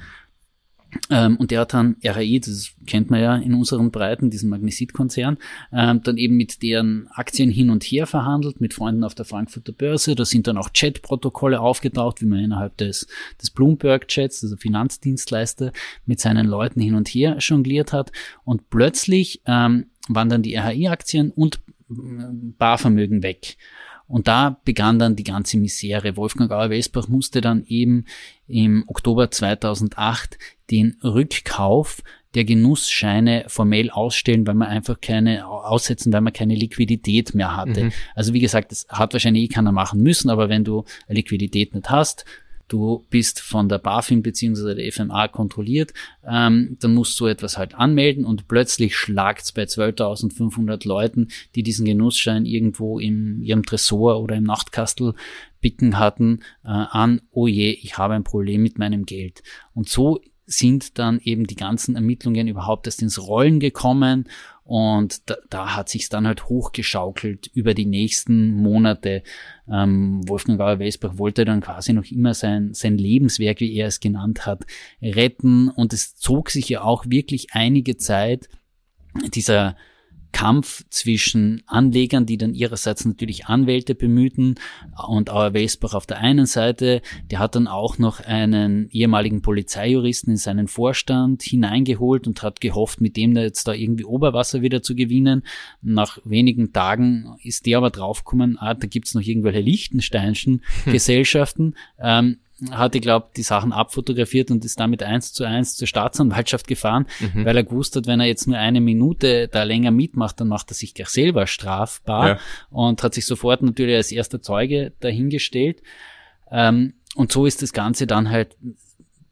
Ähm, 1.09 1.37
und 1.37 1.51
der 1.51 1.61
hat 1.61 1.73
dann 1.73 1.95
RAI, 2.03 2.39
das 2.43 2.71
kennt 2.85 3.09
man 3.09 3.21
ja 3.21 3.35
in 3.35 3.53
unseren 3.53 3.91
Breiten, 3.91 4.29
diesen 4.29 4.49
Magnesit-Konzern, 4.49 5.37
ähm, 5.71 6.01
dann 6.03 6.17
eben 6.17 6.35
mit 6.35 6.61
deren 6.61 7.07
Aktien 7.11 7.49
hin 7.49 7.69
und 7.69 7.83
her 7.83 8.07
verhandelt, 8.07 8.61
mit 8.61 8.73
Freunden 8.73 9.03
auf 9.03 9.15
der 9.15 9.25
Frankfurter 9.25 9.71
Börse. 9.71 10.15
Da 10.15 10.25
sind 10.25 10.47
dann 10.47 10.57
auch 10.57 10.69
Chat-Protokolle 10.69 11.59
aufgetaucht, 11.59 12.21
wie 12.21 12.25
man 12.25 12.39
innerhalb 12.39 12.77
des, 12.77 13.07
des 13.41 13.51
Bloomberg-Chats, 13.51 14.43
also 14.43 14.57
Finanzdienstleister, 14.57 15.71
mit 16.05 16.19
seinen 16.19 16.47
Leuten 16.47 16.81
hin 16.81 16.95
und 16.95 17.07
her 17.07 17.37
jongliert 17.39 17.93
hat. 17.93 18.11
Und 18.43 18.69
plötzlich 18.69 19.41
ähm, 19.45 19.87
waren 20.07 20.29
dann 20.29 20.41
die 20.41 20.55
RHI-Aktien 20.55 21.31
und 21.31 21.55
äh, 21.89 21.93
Barvermögen 22.57 23.23
weg. 23.23 23.57
Und 24.11 24.27
da 24.27 24.59
begann 24.65 24.99
dann 24.99 25.15
die 25.15 25.23
ganze 25.23 25.57
Misere. 25.57 26.17
Wolfgang 26.17 26.51
Auer-Welsbach 26.51 27.07
musste 27.07 27.39
dann 27.39 27.63
eben 27.65 28.05
im 28.47 28.83
Oktober 28.87 29.31
2008 29.31 30.37
den 30.69 30.97
Rückkauf 31.03 32.03
der 32.33 32.45
Genussscheine 32.45 33.45
formell 33.47 33.89
ausstellen, 33.89 34.45
weil 34.47 34.55
man 34.55 34.67
einfach 34.67 35.01
keine 35.01 35.47
aussetzen, 35.47 36.13
weil 36.13 36.21
man 36.21 36.33
keine 36.33 36.55
Liquidität 36.55 37.33
mehr 37.35 37.55
hatte. 37.55 37.85
Mhm. 37.85 37.91
Also 38.15 38.33
wie 38.33 38.39
gesagt, 38.39 38.71
das 38.71 38.85
hat 38.89 39.13
wahrscheinlich 39.13 39.45
eh 39.45 39.47
keiner 39.47 39.71
machen 39.71 40.01
müssen, 40.01 40.29
aber 40.29 40.49
wenn 40.49 40.63
du 40.63 40.83
Liquidität 41.07 41.73
nicht 41.73 41.89
hast, 41.89 42.25
du 42.71 43.05
bist 43.09 43.39
von 43.41 43.69
der 43.69 43.77
BaFin 43.77 44.21
bzw. 44.21 44.75
der 44.75 44.91
FMA 44.91 45.27
kontrolliert, 45.27 45.93
ähm, 46.25 46.77
dann 46.79 46.93
musst 46.93 47.19
du 47.19 47.27
etwas 47.27 47.57
halt 47.57 47.75
anmelden 47.75 48.25
und 48.25 48.47
plötzlich 48.47 48.95
schlagt's 48.95 49.51
bei 49.51 49.63
12.500 49.63 50.87
Leuten, 50.87 51.27
die 51.55 51.63
diesen 51.63 51.85
Genussschein 51.85 52.45
irgendwo 52.45 52.99
in 52.99 53.41
ihrem 53.41 53.65
Tresor 53.65 54.21
oder 54.21 54.35
im 54.35 54.43
Nachtkastel 54.43 55.13
bicken 55.59 55.99
hatten, 55.99 56.39
äh, 56.63 56.69
an, 56.69 57.21
oh 57.31 57.47
je, 57.47 57.71
ich 57.71 57.97
habe 57.97 58.13
ein 58.13 58.23
Problem 58.23 58.63
mit 58.63 58.79
meinem 58.79 59.05
Geld. 59.05 59.43
Und 59.73 59.89
so 59.89 60.21
sind 60.51 60.99
dann 60.99 61.19
eben 61.19 61.47
die 61.47 61.55
ganzen 61.55 61.95
Ermittlungen 61.95 62.47
überhaupt 62.47 62.85
erst 62.87 63.01
ins 63.01 63.25
Rollen 63.27 63.59
gekommen 63.59 64.27
und 64.71 65.29
da, 65.29 65.35
da 65.49 65.75
hat 65.75 65.89
sich's 65.89 66.07
dann 66.07 66.25
halt 66.25 66.47
hochgeschaukelt 66.47 67.47
über 67.53 67.73
die 67.73 67.85
nächsten 67.85 68.51
Monate. 68.55 69.21
Ähm, 69.69 70.21
Wolfgang 70.29 70.57
Gauer-Welsbach 70.57 71.17
wollte 71.17 71.43
dann 71.43 71.59
quasi 71.59 71.91
noch 71.91 72.05
immer 72.05 72.33
sein, 72.33 72.73
sein 72.73 72.97
Lebenswerk, 72.97 73.59
wie 73.59 73.75
er 73.75 73.87
es 73.87 73.99
genannt 73.99 74.45
hat, 74.45 74.65
retten. 75.01 75.67
Und 75.67 75.91
es 75.91 76.15
zog 76.15 76.51
sich 76.51 76.69
ja 76.69 76.83
auch 76.83 77.05
wirklich 77.07 77.47
einige 77.51 77.97
Zeit 77.97 78.47
dieser 79.33 79.75
Kampf 80.31 80.83
zwischen 80.89 81.61
Anlegern, 81.65 82.25
die 82.25 82.37
dann 82.37 82.53
ihrerseits 82.53 83.05
natürlich 83.05 83.45
Anwälte 83.45 83.95
bemühten 83.95 84.55
und 85.07 85.29
Auer 85.29 85.53
Welsbach 85.53 85.93
auf 85.93 86.05
der 86.05 86.17
einen 86.17 86.45
Seite, 86.45 87.01
der 87.29 87.39
hat 87.39 87.55
dann 87.55 87.67
auch 87.67 87.97
noch 87.97 88.19
einen 88.19 88.89
ehemaligen 88.89 89.41
Polizeijuristen 89.41 90.31
in 90.31 90.37
seinen 90.37 90.67
Vorstand 90.67 91.43
hineingeholt 91.43 92.27
und 92.27 92.43
hat 92.43 92.61
gehofft, 92.61 93.01
mit 93.01 93.17
dem 93.17 93.33
da 93.33 93.41
jetzt 93.41 93.67
da 93.67 93.73
irgendwie 93.73 94.05
Oberwasser 94.05 94.61
wieder 94.61 94.81
zu 94.81 94.95
gewinnen. 94.95 95.43
Nach 95.81 96.17
wenigen 96.23 96.73
Tagen 96.73 97.35
ist 97.43 97.65
der 97.65 97.77
aber 97.77 97.89
draufgekommen, 97.89 98.57
ah, 98.59 98.73
da 98.73 98.87
gibt's 98.87 99.13
noch 99.13 99.21
irgendwelche 99.21 99.61
Liechtensteinischen 99.61 100.61
hm. 100.83 100.93
Gesellschaften. 100.93 101.75
Ähm, 101.99 102.37
hat, 102.69 102.95
ich 102.95 103.01
glaube, 103.01 103.29
die 103.35 103.41
Sachen 103.41 103.71
abfotografiert 103.71 104.51
und 104.51 104.63
ist 104.63 104.79
damit 104.79 105.01
eins 105.01 105.33
zu 105.33 105.43
eins 105.43 105.75
zur 105.75 105.87
Staatsanwaltschaft 105.87 106.67
gefahren, 106.67 107.07
mhm. 107.19 107.45
weil 107.45 107.57
er 107.57 107.63
gewusst 107.63 107.95
hat, 107.95 108.05
wenn 108.05 108.19
er 108.19 108.27
jetzt 108.27 108.47
nur 108.47 108.57
eine 108.57 108.81
Minute 108.81 109.47
da 109.47 109.63
länger 109.63 109.91
mitmacht, 109.91 110.39
dann 110.39 110.47
macht 110.47 110.71
er 110.71 110.75
sich 110.75 110.93
gleich 110.93 111.09
selber 111.09 111.47
strafbar 111.47 112.27
ja. 112.27 112.39
und 112.69 113.01
hat 113.01 113.15
sich 113.15 113.25
sofort 113.25 113.63
natürlich 113.63 113.95
als 113.95 114.11
erster 114.11 114.41
Zeuge 114.41 114.93
dahingestellt. 114.99 115.81
Ähm, 116.51 116.93
und 117.15 117.31
so 117.31 117.45
ist 117.45 117.61
das 117.61 117.73
Ganze 117.73 118.05
dann 118.05 118.29
halt 118.29 118.55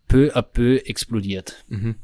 peu 0.07 0.35
à 0.35 0.41
peu 0.41 0.77
explodiert. 0.77 1.63
Mhm. 1.67 1.95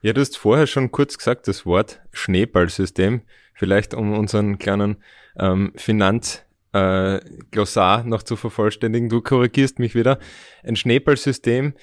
Ja, 0.00 0.12
du 0.12 0.20
hast 0.20 0.36
vorher 0.36 0.66
schon 0.66 0.90
kurz 0.90 1.18
gesagt, 1.18 1.46
das 1.46 1.64
Wort 1.64 2.00
Schneeballsystem, 2.12 3.22
vielleicht 3.54 3.94
um 3.94 4.18
unseren 4.18 4.58
kleinen 4.58 4.96
ähm, 5.38 5.72
Finanz 5.76 6.42
äh, 6.72 7.20
Glossar 7.50 8.04
noch 8.04 8.22
zu 8.22 8.36
vervollständigen. 8.36 9.08
Du 9.08 9.20
korrigierst 9.20 9.78
mich 9.78 9.94
wieder. 9.94 10.18
Ein 10.62 10.76
Schneeballsystem, 10.76 11.74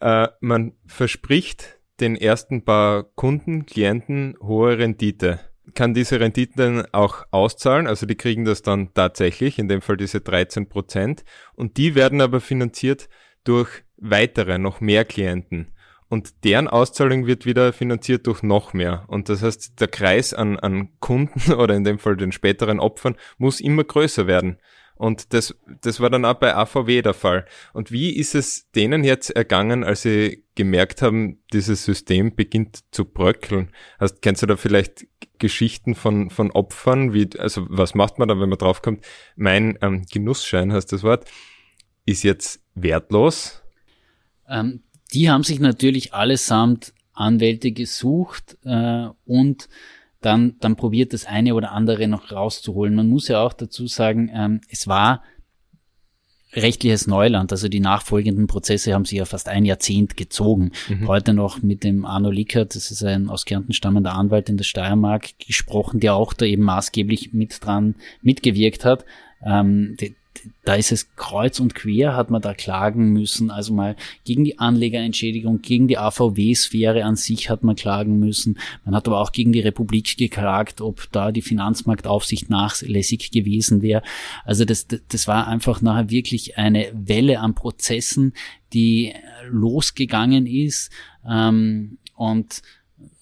äh, 0.00 0.28
man 0.40 0.72
verspricht 0.86 1.78
den 2.00 2.16
ersten 2.16 2.64
paar 2.64 3.04
Kunden, 3.14 3.66
Klienten 3.66 4.36
hohe 4.40 4.78
Rendite. 4.78 5.40
Kann 5.74 5.94
diese 5.94 6.20
Rendite 6.20 6.52
dann 6.56 6.86
auch 6.92 7.24
auszahlen, 7.30 7.86
also 7.86 8.06
die 8.06 8.14
kriegen 8.14 8.44
das 8.44 8.62
dann 8.62 8.94
tatsächlich, 8.94 9.58
in 9.58 9.68
dem 9.68 9.82
Fall 9.82 9.96
diese 9.96 10.20
13 10.20 10.68
Prozent, 10.68 11.24
und 11.54 11.76
die 11.76 11.94
werden 11.94 12.20
aber 12.20 12.40
finanziert 12.40 13.08
durch 13.44 13.68
weitere, 13.96 14.58
noch 14.58 14.80
mehr 14.80 15.04
Klienten 15.04 15.74
und 16.08 16.44
deren 16.44 16.68
Auszahlung 16.68 17.26
wird 17.26 17.44
wieder 17.44 17.72
finanziert 17.72 18.26
durch 18.26 18.42
noch 18.42 18.72
mehr. 18.72 19.04
Und 19.08 19.28
das 19.28 19.42
heißt, 19.42 19.80
der 19.80 19.88
Kreis 19.88 20.32
an, 20.32 20.58
an 20.58 20.88
Kunden 21.00 21.52
oder 21.54 21.74
in 21.74 21.84
dem 21.84 21.98
Fall 21.98 22.16
den 22.16 22.32
späteren 22.32 22.80
Opfern 22.80 23.16
muss 23.36 23.60
immer 23.60 23.84
größer 23.84 24.26
werden. 24.26 24.58
Und 24.98 25.32
das, 25.32 25.56
das 25.80 26.00
war 26.00 26.10
dann 26.10 26.24
auch 26.24 26.34
bei 26.34 26.56
AVW 26.56 27.02
der 27.02 27.14
Fall. 27.14 27.46
Und 27.72 27.92
wie 27.92 28.16
ist 28.16 28.34
es 28.34 28.68
denen 28.72 29.04
jetzt 29.04 29.30
ergangen, 29.30 29.84
als 29.84 30.02
sie 30.02 30.44
gemerkt 30.56 31.02
haben, 31.02 31.40
dieses 31.52 31.84
System 31.84 32.34
beginnt 32.34 32.80
zu 32.90 33.04
bröckeln? 33.04 33.70
Hast, 34.00 34.22
kennst 34.22 34.42
du 34.42 34.46
da 34.46 34.56
vielleicht 34.56 35.06
Geschichten 35.38 35.94
von, 35.94 36.30
von 36.30 36.50
Opfern? 36.50 37.14
Wie, 37.14 37.28
also 37.38 37.64
was 37.70 37.94
macht 37.94 38.18
man 38.18 38.26
da, 38.26 38.40
wenn 38.40 38.48
man 38.48 38.58
draufkommt? 38.58 39.06
Mein 39.36 39.78
ähm, 39.82 40.04
Genussschein 40.10 40.72
heißt 40.72 40.92
das 40.92 41.04
Wort, 41.04 41.30
ist 42.04 42.24
jetzt 42.24 42.60
wertlos. 42.74 43.62
Ähm, 44.48 44.82
die 45.12 45.30
haben 45.30 45.42
sich 45.42 45.60
natürlich 45.60 46.14
allesamt 46.14 46.92
Anwälte 47.12 47.72
gesucht 47.72 48.56
äh, 48.64 49.08
und 49.24 49.68
dann, 50.20 50.56
dann 50.60 50.76
probiert 50.76 51.12
das 51.12 51.26
eine 51.26 51.54
oder 51.54 51.72
andere 51.72 52.08
noch 52.08 52.32
rauszuholen. 52.32 52.94
Man 52.94 53.08
muss 53.08 53.28
ja 53.28 53.40
auch 53.40 53.52
dazu 53.52 53.86
sagen, 53.86 54.30
ähm, 54.32 54.60
es 54.68 54.86
war 54.88 55.22
rechtliches 56.54 57.06
Neuland. 57.06 57.52
Also 57.52 57.68
die 57.68 57.80
nachfolgenden 57.80 58.46
Prozesse 58.46 58.94
haben 58.94 59.04
sich 59.04 59.18
ja 59.18 59.24
fast 59.24 59.48
ein 59.48 59.64
Jahrzehnt 59.64 60.16
gezogen. 60.16 60.72
Mhm. 60.88 61.06
Heute 61.06 61.34
noch 61.34 61.62
mit 61.62 61.84
dem 61.84 62.04
Arno 62.04 62.30
Lickert, 62.30 62.74
das 62.74 62.90
ist 62.90 63.04
ein 63.04 63.28
aus 63.28 63.44
Kärnten 63.44 63.72
stammender 63.72 64.14
Anwalt 64.14 64.48
in 64.48 64.56
der 64.56 64.64
Steiermark, 64.64 65.38
gesprochen, 65.38 66.00
der 66.00 66.14
auch 66.14 66.32
da 66.32 66.46
eben 66.46 66.62
maßgeblich 66.62 67.32
mit 67.32 67.64
dran 67.64 67.96
mitgewirkt 68.22 68.84
hat. 68.84 69.04
Ähm, 69.44 69.96
die, 70.00 70.16
da 70.64 70.74
ist 70.74 70.92
es 70.92 71.14
kreuz 71.16 71.60
und 71.60 71.74
quer, 71.74 72.16
hat 72.16 72.30
man 72.30 72.42
da 72.42 72.54
klagen 72.54 73.12
müssen. 73.12 73.50
Also 73.50 73.72
mal 73.72 73.96
gegen 74.24 74.44
die 74.44 74.58
Anlegerentschädigung, 74.58 75.62
gegen 75.62 75.88
die 75.88 75.98
AVW-Sphäre 75.98 77.04
an 77.04 77.16
sich 77.16 77.50
hat 77.50 77.62
man 77.64 77.76
klagen 77.76 78.18
müssen. 78.18 78.58
Man 78.84 78.94
hat 78.94 79.06
aber 79.06 79.20
auch 79.20 79.32
gegen 79.32 79.52
die 79.52 79.60
Republik 79.60 80.16
geklagt, 80.16 80.80
ob 80.80 81.10
da 81.12 81.32
die 81.32 81.42
Finanzmarktaufsicht 81.42 82.50
nachlässig 82.50 83.30
gewesen 83.30 83.82
wäre. 83.82 84.02
Also 84.44 84.64
das, 84.64 84.86
das 84.86 85.28
war 85.28 85.46
einfach 85.48 85.80
nachher 85.80 86.10
wirklich 86.10 86.58
eine 86.58 86.90
Welle 86.92 87.40
an 87.40 87.54
Prozessen, 87.54 88.34
die 88.72 89.14
losgegangen 89.50 90.46
ist. 90.46 90.90
Ähm, 91.28 91.98
und 92.14 92.62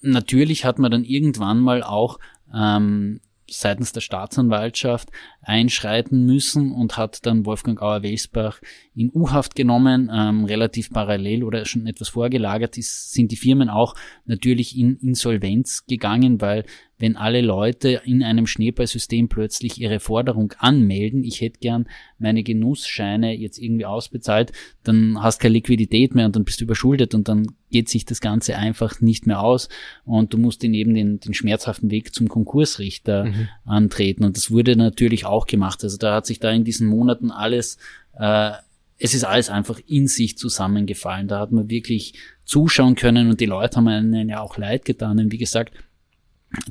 natürlich 0.00 0.64
hat 0.64 0.79
man 0.79 0.90
dann 0.90 1.05
irgendwann 1.05 1.61
mal 1.61 1.83
auch 1.83 2.18
ähm, 2.55 3.20
seitens 3.48 3.92
der 3.92 4.00
Staatsanwaltschaft 4.00 5.11
einschreiten 5.46 6.26
müssen 6.26 6.72
und 6.72 6.96
hat 6.96 7.24
dann 7.24 7.46
Wolfgang 7.46 7.80
Auer-Welsbach 7.80 8.61
in 8.96 9.12
U-Haft 9.14 9.54
genommen, 9.54 10.11
ähm, 10.12 10.44
relativ 10.44 10.90
parallel 10.90 11.44
oder 11.44 11.64
schon 11.64 11.87
etwas 11.87 12.09
vorgelagert 12.09 12.76
ist, 12.76 13.12
sind 13.12 13.30
die 13.30 13.37
Firmen 13.37 13.70
auch 13.70 13.94
natürlich 14.24 14.76
in 14.76 14.96
Insolvenz 14.96 15.87
gegangen, 15.87 16.40
weil 16.40 16.64
wenn 16.98 17.16
alle 17.16 17.42
Leute 17.42 18.00
in 18.04 18.22
einem 18.22 18.46
Schneeballsystem 18.46 19.28
plötzlich 19.28 19.80
ihre 19.80 20.00
Forderung 20.00 20.54
anmelden, 20.59 21.24
ich 21.24 21.42
hätte 21.42 21.61
gern 21.61 21.87
meine 22.18 22.42
Genussscheine 22.42 23.37
jetzt 23.37 23.59
irgendwie 23.59 23.85
ausbezahlt, 23.85 24.52
dann 24.82 25.22
hast 25.22 25.38
keine 25.38 25.52
Liquidität 25.54 26.14
mehr 26.14 26.26
und 26.26 26.37
dann 26.37 26.44
bist 26.44 26.61
du 26.61 26.64
überschuldet 26.64 27.14
und 27.14 27.28
dann 27.28 27.48
geht 27.70 27.90
sich 27.90 28.06
das 28.06 28.20
Ganze 28.20 28.56
einfach 28.56 29.00
nicht 29.00 29.26
mehr 29.26 29.40
aus 29.42 29.68
und 30.04 30.32
du 30.32 30.38
musst 30.38 30.64
eben 30.64 30.94
den, 30.94 31.20
den 31.20 31.35
schmerzhaften 31.35 31.90
Weg 31.90 32.14
zum 32.14 32.28
Konkursrichter 32.28 33.26
mhm. 33.26 33.48
antreten 33.64 34.24
und 34.24 34.37
das 34.37 34.50
wurde 34.50 34.76
natürlich 34.76 35.26
auch 35.26 35.36
gemacht. 35.44 35.85
Also 35.85 35.99
da 35.99 36.14
hat 36.14 36.25
sich 36.25 36.40
da 36.40 36.51
in 36.51 36.64
diesen 36.64 36.87
Monaten 36.87 37.31
alles 37.31 37.77
äh, 38.18 38.53
es 38.99 39.14
ist 39.14 39.25
alles 39.25 39.51
einfach 39.51 39.79
in 39.87 40.09
sich 40.09 40.38
zusammengefallen. 40.38 41.29
Da 41.29 41.40
hat 41.40 41.53
man 41.53 41.68
wirklich 41.68 42.14
zuschauen 42.44 42.94
können 42.94 43.29
und 43.29 43.40
die 43.40 43.46
Leute 43.46 43.77
haben 43.77 43.88
einen 43.88 44.29
ja 44.29 44.40
auch 44.40 44.57
leid 44.57 44.85
getan. 44.85 45.18
Und 45.18 45.33
wie 45.33 45.38
gesagt, 45.38 45.75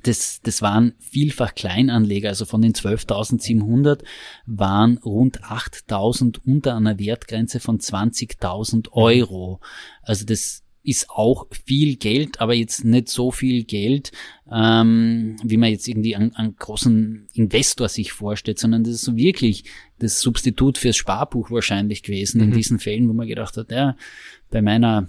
das, 0.04 0.39
das 0.41 0.62
waren 0.62 0.93
vielfach 0.99 1.54
Kleinanleger, 1.54 2.30
also 2.30 2.45
von 2.45 2.62
den 2.62 2.73
12.700 2.73 4.04
waren 4.45 4.97
rund 4.97 5.43
8.000 5.43 6.39
unter 6.45 6.75
einer 6.75 6.97
Wertgrenze 6.97 7.60
von 7.60 7.80
20.000 7.80 8.91
Euro. 8.93 9.60
Also 10.01 10.25
das 10.25 10.63
ist 10.86 11.10
auch 11.10 11.48
viel 11.65 11.95
Geld, 11.95 12.41
aber 12.41 12.54
jetzt 12.54 12.86
nicht 12.86 13.10
so 13.10 13.32
viel 13.32 13.63
Geld, 13.63 14.12
ähm, 14.52 15.38
wie 15.43 15.58
man 15.58 15.71
jetzt 15.71 15.88
irgendwie 15.88 16.15
einen, 16.15 16.34
einen 16.36 16.56
großen 16.56 17.28
Investor 17.34 17.89
sich 17.89 18.12
vorstellt, 18.12 18.60
sondern 18.60 18.84
das 18.84 18.93
ist 18.93 19.06
so 19.06 19.15
wirklich 19.15 19.65
das 20.00 20.19
Substitut 20.19 20.78
fürs 20.78 20.98
Sparbuch 20.98 21.52
wahrscheinlich 21.52 22.04
gewesen 22.04 22.39
mhm. 22.41 22.48
in 22.48 22.54
diesen 22.54 22.80
Fällen, 22.80 23.10
wo 23.10 23.13
man 23.13 23.28
gedacht 23.28 23.58
hat, 23.58 23.71
ja, 23.71 23.95
bei 24.52 24.62
meiner 24.62 25.08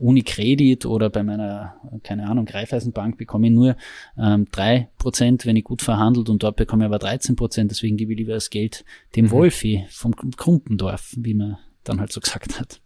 Unikredit 0.00 0.86
oder 0.86 1.10
bei 1.10 1.22
meiner, 1.22 1.74
keine 2.02 2.26
Ahnung, 2.26 2.46
Greifeisenbank 2.46 3.18
bekomme 3.18 3.48
ich 3.48 3.52
nur 3.52 3.76
ähm, 4.18 4.46
3%, 4.46 5.44
wenn 5.44 5.56
ich 5.56 5.64
gut 5.64 5.82
verhandelt 5.82 6.30
und 6.30 6.42
dort 6.42 6.56
bekomme 6.56 6.84
ich 6.84 6.92
aber 6.92 7.06
13%, 7.06 7.68
deswegen 7.68 7.96
gebe 7.98 8.12
ich 8.12 8.18
lieber 8.18 8.32
das 8.32 8.50
Geld 8.50 8.84
dem 9.14 9.26
mhm. 9.26 9.30
Wolfi 9.30 9.84
vom 9.90 10.16
Krumpendorf, 10.16 11.14
wie 11.16 11.34
man 11.34 11.58
dann 11.84 12.00
halt 12.00 12.12
so 12.12 12.20
gesagt 12.20 12.58
hat. 12.58 12.80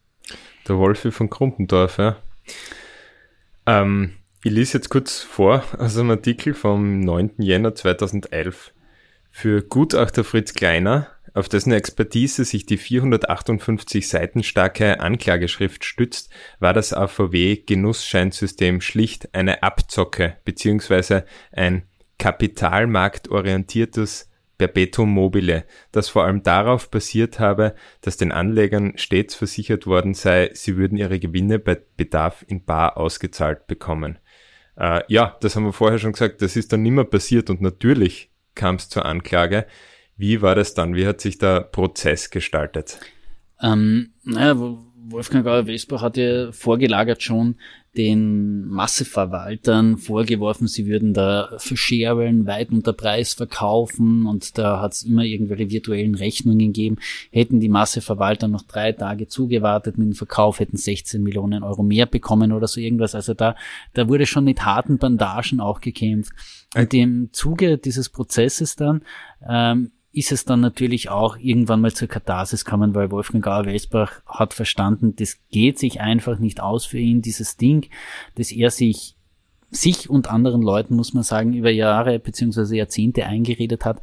Der 0.69 0.79
Wolfi 0.79 1.11
von 1.11 1.31
Krumpendorf, 1.31 1.99
ja. 1.99 2.17
Ähm, 3.67 4.15
ich 4.43 4.53
lese 4.53 4.79
jetzt 4.79 4.91
kurz 4.91 5.21
vor 5.21 5.65
aus 5.79 5.97
einem 5.97 6.11
Artikel 6.11 6.55
vom 6.55 7.01
9. 7.01 7.33
Jänner 7.39 7.75
2011. 7.75 8.73
Für 9.31 9.63
Gutachter 9.63 10.23
Fritz 10.23 10.55
Kleiner 10.55 11.09
auf 11.35 11.49
dessen 11.49 11.73
Expertise 11.73 12.45
sich 12.45 12.65
die 12.65 12.77
458 12.77 14.09
Seiten 14.09 14.45
starke 14.45 15.01
Anklageschrift 15.01 15.85
stützt, 15.85 16.31
war 16.61 16.73
das 16.73 16.93
AVW-Genussscheinsystem 16.93 18.81
schlicht 18.81 19.35
eine 19.35 19.65
Abzocke 19.65 20.37
bzw. 20.45 21.23
ein 21.51 21.83
kapitalmarktorientiertes 22.19 24.31
Perpetuum 24.59 25.11
mobile, 25.11 25.65
das 25.93 26.09
vor 26.09 26.25
allem 26.25 26.43
darauf 26.43 26.91
basiert 26.91 27.41
habe, 27.41 27.75
dass 28.01 28.17
den 28.17 28.33
Anlegern 28.33 28.97
stets 28.97 29.35
versichert 29.35 29.87
worden 29.87 30.15
sei, 30.15 30.51
sie 30.55 30.77
würden 30.77 30.97
ihre 30.97 31.19
Gewinne 31.19 31.59
bei 31.59 31.81
Bedarf 31.97 32.45
in 32.47 32.65
bar 32.65 32.97
ausgezahlt 32.97 33.67
bekommen. 33.67 34.19
Äh, 34.77 35.03
ja, 35.09 35.37
das 35.41 35.57
haben 35.57 35.65
wir 35.65 35.73
vorher 35.73 35.99
schon 35.99 36.13
gesagt, 36.13 36.43
das 36.43 36.57
ist 36.57 36.73
dann 36.73 36.83
nimmer 36.83 37.05
passiert 37.05 37.51
und 37.51 37.61
natürlich 37.61 38.31
kam 38.55 38.77
es 38.77 38.89
zur 38.89 39.05
Anklage. 39.05 39.67
Wie 40.17 40.43
war 40.43 40.55
das 40.55 40.75
dann? 40.75 40.95
Wie 40.95 41.07
hat 41.07 41.21
sich 41.21 41.39
der 41.39 41.61
Prozess 41.61 42.31
gestaltet? 42.31 43.01
Ähm, 43.61 44.13
naja, 44.23 44.55
Wolfgang 45.07 45.45
Gauer-Wesbach 45.45 46.03
hat 46.03 46.17
ja 46.17 46.53
vorgelagert 46.53 47.23
schon 47.23 47.57
den 47.97 48.67
Masseverwaltern 48.67 49.99
vorgeworfen, 49.99 50.67
sie 50.67 50.87
würden 50.87 51.15
da 51.15 51.55
verscherbeln, 51.59 52.47
weit 52.47 52.71
unter 52.71 52.93
Preis 52.93 53.35
verkaufen 53.35 54.27
und 54.27 54.59
da 54.59 54.81
hat 54.81 54.95
es 54.95 55.03
immer 55.05 55.23
irgendwelche 55.23 55.71
virtuellen 55.71 56.15
Rechnungen 56.15 56.59
gegeben. 56.59 56.97
Hätten 57.31 57.61
die 57.61 57.69
Masseverwalter 57.69 58.49
noch 58.49 58.63
drei 58.63 58.93
Tage 58.93 59.29
zugewartet 59.29 59.97
mit 59.99 60.09
dem 60.09 60.15
Verkauf, 60.15 60.61
hätten 60.61 60.77
16 60.77 61.23
Millionen 61.23 61.63
Euro 61.63 61.83
mehr 61.83 62.07
bekommen 62.07 62.53
oder 62.53 62.67
so 62.67 62.81
irgendwas. 62.81 63.15
Also 63.15 63.35
da, 63.35 63.55
da 63.93 64.09
wurde 64.09 64.27
schon 64.27 64.45
mit 64.45 64.65
harten 64.65 64.99
Bandagen 64.99 65.61
auch 65.61 65.81
gekämpft. 65.81 66.33
Und 66.75 66.93
im 66.93 67.29
Zuge 67.33 67.79
dieses 67.79 68.09
Prozesses 68.09 68.75
dann 68.77 69.03
ähm, 69.49 69.93
ist 70.15 70.31
es 70.31 70.45
dann 70.45 70.61
natürlich 70.61 71.11
auch 71.11 71.37
irgendwann 71.39 71.81
mal 71.81 71.93
zur 71.93 72.09
Katharsis 72.09 72.65
kommen, 72.65 72.95
weil 72.95 73.11
Wolfgang 73.11 73.45
Gauer-Welsbach 73.45 74.23
hat 74.27 74.55
verstanden, 74.55 75.17
das 75.17 75.39
geht 75.51 75.79
sich 75.79 76.01
einfach 76.01 76.39
nicht 76.39 76.61
aus 76.61 76.87
für 76.87 76.99
ihn, 76.99 77.21
dieses 77.21 77.57
Ding, 77.57 77.89
dass 78.37 78.53
er 78.53 78.71
sich, 78.71 79.17
sich 79.71 80.09
und 80.09 80.31
anderen 80.31 80.63
Leuten, 80.63 80.95
muss 80.95 81.15
man 81.15 81.25
sagen, 81.25 81.53
über 81.53 81.71
Jahre 81.71 82.21
beziehungsweise 82.21 82.77
Jahrzehnte 82.77 83.27
eingeredet 83.27 83.85
hat, 83.85 84.01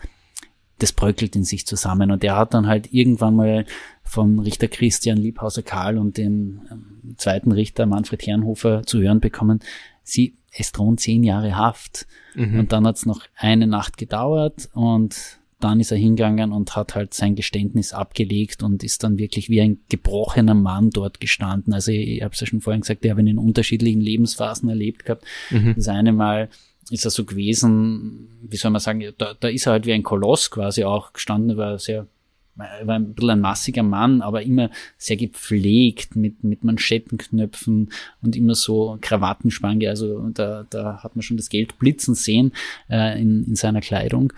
das 0.80 0.92
bröckelt 0.92 1.36
in 1.36 1.46
sich 1.46 1.66
zusammen. 1.66 2.12
Und 2.12 2.24
er 2.24 2.36
hat 2.36 2.54
dann 2.54 2.68
halt 2.68 2.92
irgendwann 2.92 3.36
mal 3.36 3.66
vom 4.04 4.40
Richter 4.40 4.68
Christian 4.68 5.18
Liebhauser 5.18 5.62
Karl 5.62 5.98
und 5.98 6.18
dem 6.18 6.62
ähm, 6.70 7.16
zweiten 7.18 7.54
Richter 7.54 7.86
Manfred 7.86 8.26
Herrenhofer 8.28 8.84
zu 8.84 9.00
hören 9.00 9.22
bekommen, 9.22 9.60
sie, 10.04 10.36
es 10.52 10.74
drohen 10.74 10.98
zehn 10.98 11.24
Jahre 11.24 11.56
Haft. 11.56 12.06
Mhm. 12.36 12.60
Und 12.60 12.72
dann 12.74 12.86
hat's 12.86 13.06
noch 13.06 13.22
eine 13.38 13.68
Nacht 13.68 13.98
gedauert 13.98 14.68
und 14.74 15.40
dann 15.64 15.80
ist 15.80 15.92
er 15.92 15.98
hingegangen 15.98 16.52
und 16.52 16.76
hat 16.76 16.96
halt 16.96 17.14
sein 17.14 17.36
Geständnis 17.36 17.94
abgelegt 17.94 18.64
und 18.64 18.84
ist 18.84 19.04
dann 19.04 19.18
wirklich 19.18 19.50
wie 19.50 19.62
ein 19.62 19.80
gebrochener 19.90 20.54
Mann 20.54 20.90
dort 20.90 21.20
gestanden. 21.20 21.74
Also 21.74 21.92
ich, 21.92 22.08
ich 22.08 22.24
habe 22.24 22.34
es 22.34 22.40
ja 22.40 22.48
schon 22.48 22.62
vorhin 22.62 22.82
gesagt, 22.82 23.06
ich 23.06 23.12
habe 23.12 23.22
ihn 23.22 23.28
in 23.28 23.38
unterschiedlichen 23.38 24.02
Lebensphasen 24.02 24.70
erlebt 24.70 25.06
gehabt. 25.06 25.26
Mhm. 25.50 25.76
Das 25.76 25.88
eine 25.88 26.12
Mal 26.12 26.50
ist 26.90 27.06
er 27.06 27.12
so 27.12 27.26
gewesen, 27.26 28.28
wie 28.42 28.58
soll 28.58 28.72
man 28.72 28.82
sagen, 28.82 29.04
da, 29.18 29.34
da 29.40 29.48
ist 29.48 29.66
er 29.66 29.74
halt 29.74 29.86
wie 29.86 29.94
ein 29.94 30.04
Koloss 30.04 30.52
quasi 30.52 30.84
auch 30.84 31.14
gestanden, 31.14 31.58
war 31.58 31.80
sehr 31.80 32.08
war 32.56 32.96
ein 32.96 33.14
bisschen 33.14 33.30
ein 33.32 33.40
massiger 33.40 33.84
Mann, 33.84 34.22
aber 34.22 34.44
immer 34.44 34.70
sehr 34.98 35.16
gepflegt 35.16 36.16
mit, 36.16 36.44
mit 36.44 36.64
Manschettenknöpfen 36.64 37.92
und 38.22 38.36
immer 38.36 38.56
so 38.56 38.98
Krawattenspange. 39.00 39.90
Also 39.90 40.30
da, 40.30 40.66
da 40.70 41.02
hat 41.04 41.16
man 41.16 41.24
schon 41.24 41.38
das 41.38 41.50
Geld 41.50 41.80
blitzen 41.80 42.14
sehen 42.14 42.52
äh, 42.90 43.20
in, 43.20 43.46
in 43.46 43.56
seiner 43.56 43.82
Kleidung. 43.82 44.34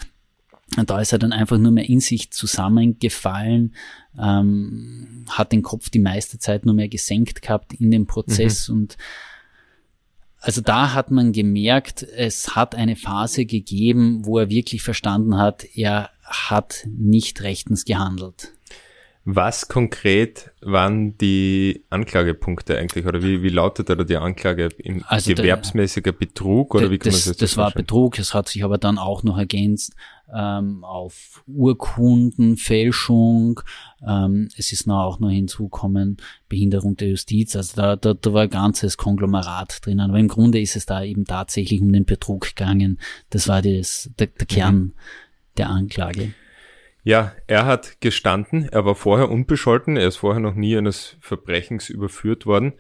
Und 0.78 0.90
da 0.90 1.00
ist 1.00 1.12
er 1.12 1.20
dann 1.20 1.34
einfach 1.34 1.58
nur 1.58 1.72
mehr 1.72 1.88
in 1.88 2.00
sich 2.00 2.32
zusammengefallen, 2.32 3.76
ähm, 4.20 5.26
hat 5.30 5.52
den 5.52 5.62
Kopf 5.62 5.90
die 5.90 6.00
meiste 6.00 6.40
Zeit 6.40 6.66
nur 6.66 6.76
mehr 6.76 6.90
gesenkt 6.90 7.42
gehabt 7.42 7.74
in 7.74 7.92
dem 7.92 8.08
Prozess 8.08 8.70
mhm. 8.70 8.76
und 8.76 8.98
also 10.44 10.60
da 10.60 10.94
hat 10.94 11.10
man 11.10 11.32
gemerkt, 11.32 12.04
es 12.04 12.54
hat 12.54 12.76
eine 12.76 12.98
Phase 12.98 13.46
gegeben, 13.46 14.26
wo 14.26 14.40
er 14.40 14.50
wirklich 14.50 14.84
verstanden 14.84 15.38
hat, 15.38 15.66
er 15.74 16.10
hat 16.22 16.86
nicht 16.86 17.42
rechtens 17.44 17.86
gehandelt. 17.86 18.52
Was 19.24 19.70
konkret 19.70 20.52
waren 20.60 21.18
die 21.18 21.86
Anklagepunkte 21.90 22.78
eigentlich 22.78 23.06
oder 23.06 23.24
wie, 23.24 23.42
wie 23.42 23.50
lautet 23.50 23.88
da 23.88 23.96
die 23.96 24.18
Anklage? 24.18 24.68
Im 24.80 25.06
also 25.08 25.34
gewerbsmäßiger 25.34 26.12
Betrug 26.12 26.76
oder 26.76 26.92
wie 26.92 26.98
kann 26.98 27.14
das, 27.14 27.26
man 27.26 27.32
das 27.32 27.38
Das 27.38 27.56
war 27.56 27.72
Betrug, 27.72 28.20
es 28.20 28.34
hat 28.34 28.50
sich 28.50 28.66
aber 28.66 28.78
dann 28.78 28.98
auch 28.98 29.24
noch 29.24 29.38
ergänzt 29.38 29.94
ähm, 30.34 30.84
auf 30.84 31.44
Urkunden, 31.48 32.58
Fälschung, 32.58 33.62
ähm, 34.08 34.50
es 34.58 34.72
ist 34.72 34.88
noch 34.88 35.02
auch 35.02 35.20
noch 35.20 35.30
hinzukommen, 35.30 36.18
Behinderung 36.50 36.96
der 36.96 37.10
Justiz, 37.10 37.56
also 37.56 37.76
da, 37.76 37.96
da, 37.96 38.14
da 38.14 38.34
war 38.34 38.44
ein 38.44 38.50
ganzes 38.50 38.98
Konglomerat 38.98 39.86
drinnen, 39.86 40.10
aber 40.10 40.20
im 40.20 40.28
Grunde 40.28 40.60
ist 40.60 40.76
es 40.76 40.86
da 40.86 41.04
eben 41.04 41.26
tatsächlich 41.26 41.82
um 41.82 41.92
den 41.92 42.06
Betrug 42.06 42.56
gegangen, 42.56 43.00
das 43.30 43.48
war 43.48 43.62
das, 43.62 44.12
der, 44.20 44.28
der 44.28 44.48
Kern 44.48 44.94
der 45.58 45.70
Anklage. 45.70 46.34
Ja, 47.04 47.34
er 47.48 47.66
hat 47.66 48.00
gestanden, 48.00 48.70
er 48.72 48.86
war 48.86 48.96
vorher 48.96 49.30
unbescholten, 49.30 49.98
er 49.98 50.08
ist 50.08 50.18
vorher 50.18 50.40
noch 50.40 50.56
nie 50.56 50.78
eines 50.78 51.18
Verbrechens 51.20 51.90
überführt 51.90 52.46
worden. 52.46 52.74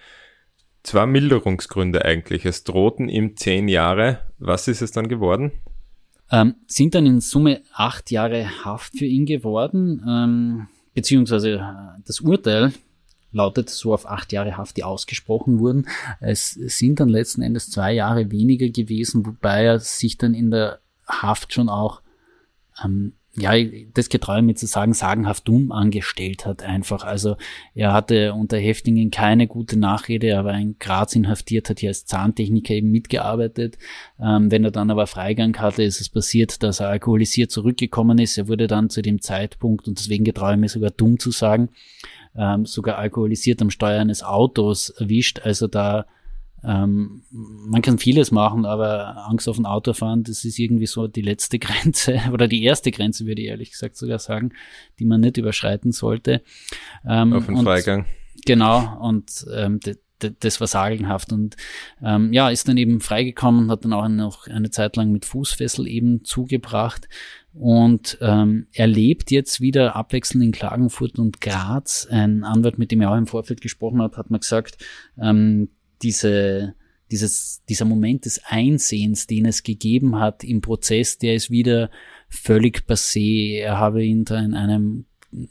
Zwei 0.82 1.06
Milderungsgründe 1.06 2.04
eigentlich. 2.04 2.46
Es 2.46 2.64
drohten 2.64 3.10
ihm 3.10 3.36
zehn 3.38 3.68
Jahre. 3.68 4.20
Was 4.38 4.68
ist 4.68 4.82
es 4.82 4.92
dann 4.92 5.08
geworden? 5.08 5.52
Ähm, 6.32 6.56
sind 6.68 6.96
dann 6.96 7.06
in 7.06 7.20
Summe 7.22 7.62
acht 7.74 8.12
Jahre 8.12 8.66
Haft 8.66 8.98
für 8.98 9.06
ihn 9.06 9.26
geworden, 9.26 10.04
ähm, 10.08 10.68
beziehungsweise 10.94 11.56
äh, 11.56 12.02
das 12.06 12.22
Urteil 12.22 12.74
lautet 13.32 13.70
so 13.70 13.94
auf 13.94 14.08
acht 14.08 14.32
Jahre 14.32 14.58
Haft, 14.58 14.78
die 14.78 14.84
ausgesprochen 14.84 15.60
wurden. 15.60 15.88
Es 16.20 16.52
sind 16.52 17.00
dann 17.00 17.10
letzten 17.10 17.42
Endes 17.42 17.70
zwei 17.70 17.94
Jahre 17.94 18.32
weniger 18.32 18.70
gewesen, 18.70 19.26
wobei 19.26 19.66
er 19.66 19.80
sich 19.80 20.18
dann 20.18 20.34
in 20.34 20.52
der 20.52 20.80
Haft 21.08 21.54
schon 21.54 21.68
auch 21.68 22.02
ähm, 22.84 23.14
ja, 23.36 23.54
das 23.93 24.10
getraue 24.10 24.43
mir 24.43 24.54
zu 24.54 24.67
sagen, 24.67 24.93
sagenhaft 24.93 25.48
dumm 25.48 25.72
angestellt 25.72 26.46
hat 26.46 26.62
einfach. 26.62 27.04
Also 27.04 27.36
er 27.74 27.91
hatte 27.91 28.34
unter 28.34 28.58
Häftlingen 28.58 29.10
keine 29.10 29.48
gute 29.48 29.78
Nachrede, 29.78 30.28
er 30.28 30.46
war 30.46 30.54
in 30.54 30.76
Graz 30.78 31.15
inhaftiert, 31.15 31.67
hat 31.67 31.80
hier 31.80 31.89
als 31.89 32.06
Zahntechniker 32.06 32.76
eben 32.76 32.91
mitgearbeitet. 32.91 33.80
Ähm, 34.19 34.52
wenn 34.52 34.63
er 34.63 34.69
dann 34.72 34.91
aber 34.91 35.08
Freigang 35.08 35.58
hatte, 35.58 35.82
ist 35.82 36.00
es 36.00 36.10
passiert, 36.10 36.62
dass 36.62 36.80
er 36.80 36.89
alkoholisiert 36.89 37.50
zurückgekommen 37.50 38.19
ist. 38.19 38.38
Er 38.38 38.48
wurde 38.48 38.67
dann 38.67 38.91
zu 38.91 39.02
dem 39.02 39.19
Zeitpunkt, 39.19 39.88
und 39.88 39.98
deswegen 39.98 40.26
getraue 40.26 40.54
ich 40.54 40.60
mir 40.60 40.69
sogar 40.69 40.91
dumm 40.91 41.17
zu 41.17 41.32
sagen, 41.32 41.69
ähm, 42.36 42.67
sogar 42.67 43.00
alkoholisiert 43.00 43.63
am 43.63 43.72
Steuer 43.72 44.00
eines 44.00 44.22
Autos 44.22 44.89
erwischt. 44.89 45.39
Also 45.43 45.65
da 45.65 46.06
ähm, 46.65 47.23
man 47.32 47.82
kann 47.82 47.97
vieles 47.97 48.32
machen, 48.32 48.65
aber 48.65 49.28
Angst 49.28 49.49
auf 49.49 49.58
ein 49.58 49.65
Auto 49.65 49.93
fahren, 49.93 50.23
das 50.23 50.45
ist 50.45 50.60
irgendwie 50.60 50.86
so 50.86 51.08
die 51.08 51.21
letzte 51.21 51.60
Grenze 51.60 52.21
oder 52.32 52.47
die 52.47 52.63
erste 52.63 52.91
Grenze, 52.91 53.26
würde 53.26 53.41
ich 53.41 53.47
ehrlich 53.47 53.71
gesagt 53.71 53.97
sogar 53.97 54.19
sagen, 54.19 54.54
die 54.99 55.06
man 55.06 55.21
nicht 55.21 55.38
überschreiten 55.38 55.91
sollte. 55.91 56.41
Ähm, 57.08 57.34
auf 57.34 57.45
den 57.45 57.58
Freigang. 57.58 58.06
Genau, 58.45 58.99
und 58.99 59.45
ähm, 59.54 59.80
das 60.39 60.60
war 60.62 60.67
sagenhaft 60.67 61.34
und 61.34 61.58
ähm, 62.02 62.32
ja, 62.32 62.49
ist 62.49 62.67
dann 62.67 62.78
eben 62.78 63.02
freigekommen, 63.02 63.69
hat 63.69 63.84
dann 63.84 63.93
auch 63.93 64.08
noch 64.08 64.47
eine 64.47 64.69
Zeit 64.69 64.95
lang 64.95 65.12
mit 65.12 65.26
Fußfessel 65.26 65.88
eben 65.88 66.23
zugebracht 66.23 67.10
und 67.54 68.17
ähm, 68.21 68.67
er 68.71 68.88
lebt 68.88 69.32
jetzt 69.32 69.62
wieder 69.62 69.95
abwechselnd 69.95 70.43
in 70.43 70.52
Klagenfurt 70.52 71.19
und 71.19 71.39
Graz. 71.39 72.08
Ein 72.10 72.43
Anwalt, 72.43 72.80
mit 72.80 72.91
dem 72.91 73.02
er 73.02 73.12
auch 73.12 73.17
im 73.17 73.28
Vorfeld 73.28 73.62
gesprochen 73.62 74.02
hat, 74.02 74.17
hat 74.17 74.32
mir 74.32 74.39
gesagt, 74.39 74.84
ähm, 75.21 75.69
diese, 76.04 76.76
dieses, 77.12 77.63
dieser 77.70 77.86
Moment 77.86 78.26
des 78.26 78.42
Einsehens, 78.46 79.28
den 79.28 79.46
es 79.46 79.63
gegeben 79.63 80.20
hat 80.20 80.44
im 80.44 80.62
Prozess, 80.62 81.18
der 81.18 81.36
ist 81.36 81.50
wieder 81.50 81.89
völlig 82.30 82.84
passé. 82.88 83.58
Er 83.60 83.78
habe 83.78 84.04
ihn 84.04 84.26
da 84.26 84.39
in 84.39 84.54
einem 84.54 85.06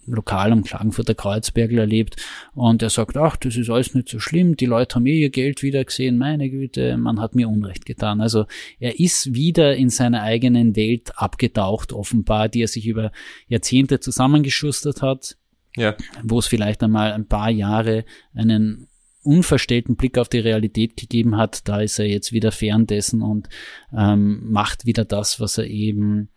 Lokal 0.06 0.52
am 0.52 0.62
Klagenfurter 0.62 1.14
Kreuzbergl 1.14 1.78
erlebt 1.78 2.16
und 2.54 2.82
er 2.82 2.90
sagt, 2.90 3.16
ach, 3.16 3.36
das 3.36 3.56
ist 3.56 3.70
alles 3.70 3.94
nicht 3.94 4.08
so 4.08 4.18
schlimm, 4.18 4.56
die 4.56 4.66
Leute 4.66 4.94
haben 4.94 5.06
eh 5.06 5.20
ihr 5.20 5.30
Geld 5.30 5.62
wieder 5.62 5.84
gesehen, 5.84 6.18
meine 6.18 6.48
Güte, 6.50 6.96
man 6.96 7.20
hat 7.20 7.34
mir 7.34 7.48
Unrecht 7.48 7.84
getan. 7.84 8.20
Also 8.20 8.46
er 8.78 9.00
ist 9.00 9.34
wieder 9.34 9.74
in 9.76 9.90
seiner 9.90 10.22
eigenen 10.22 10.76
Welt 10.76 11.12
abgetaucht, 11.16 11.92
offenbar, 11.92 12.48
die 12.48 12.62
er 12.62 12.68
sich 12.68 12.86
über 12.86 13.12
Jahrzehnte 13.48 14.00
zusammengeschustert 14.00 15.02
hat, 15.02 15.36
ja. 15.76 15.96
wo 16.22 16.38
es 16.38 16.46
vielleicht 16.46 16.82
einmal 16.82 17.12
ein 17.12 17.26
paar 17.26 17.50
Jahre 17.50 18.04
einen 18.34 18.88
unverstellten 19.22 19.96
Blick 19.96 20.18
auf 20.18 20.28
die 20.28 20.38
Realität 20.38 20.96
gegeben 20.96 21.36
hat, 21.36 21.68
da 21.68 21.80
ist 21.80 21.98
er 21.98 22.06
jetzt 22.06 22.32
wieder 22.32 22.52
fern 22.52 22.86
dessen 22.86 23.22
und 23.22 23.48
ähm, 23.96 24.50
macht 24.50 24.86
wieder 24.86 25.04
das, 25.04 25.40
was 25.40 25.58
er 25.58 25.66
eben 25.66 26.28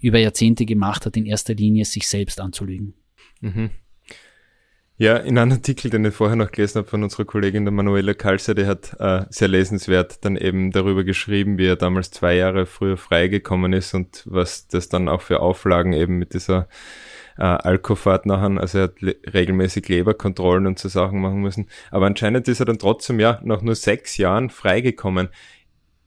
über 0.00 0.18
Jahrzehnte 0.18 0.64
gemacht 0.64 1.06
hat, 1.06 1.16
in 1.16 1.26
erster 1.26 1.54
Linie 1.54 1.84
sich 1.84 2.06
selbst 2.06 2.40
anzulügen. 2.40 2.94
Mhm. 3.40 3.70
Ja, 5.00 5.16
in 5.16 5.38
einem 5.38 5.52
Artikel, 5.52 5.92
den 5.92 6.04
ich 6.04 6.14
vorher 6.14 6.34
noch 6.34 6.50
gelesen 6.50 6.78
habe 6.78 6.88
von 6.88 7.04
unserer 7.04 7.24
Kollegin 7.24 7.64
der 7.64 7.70
Manuela 7.70 8.14
Kalser, 8.14 8.56
die 8.56 8.66
hat 8.66 8.96
äh, 8.98 9.26
sehr 9.30 9.46
lesenswert 9.46 10.24
dann 10.24 10.34
eben 10.34 10.72
darüber 10.72 11.04
geschrieben, 11.04 11.56
wie 11.56 11.68
er 11.68 11.76
damals 11.76 12.10
zwei 12.10 12.34
Jahre 12.34 12.66
früher 12.66 12.96
freigekommen 12.96 13.72
ist 13.72 13.94
und 13.94 14.24
was 14.26 14.66
das 14.66 14.88
dann 14.88 15.08
auch 15.08 15.22
für 15.22 15.38
Auflagen 15.38 15.92
eben 15.92 16.18
mit 16.18 16.34
dieser 16.34 16.68
äh, 17.36 17.42
Alkofahrt 17.42 18.26
nachher, 18.26 18.60
also 18.60 18.78
er 18.78 18.84
hat 18.84 18.96
regelmäßig 19.32 19.88
Leberkontrollen 19.88 20.66
und 20.66 20.80
so 20.80 20.88
Sachen 20.88 21.20
machen 21.20 21.42
müssen. 21.42 21.68
Aber 21.92 22.06
anscheinend 22.06 22.48
ist 22.48 22.58
er 22.58 22.66
dann 22.66 22.80
trotzdem 22.80 23.20
ja 23.20 23.40
nach 23.44 23.62
nur 23.62 23.76
sechs 23.76 24.16
Jahren 24.16 24.50
freigekommen. 24.50 25.28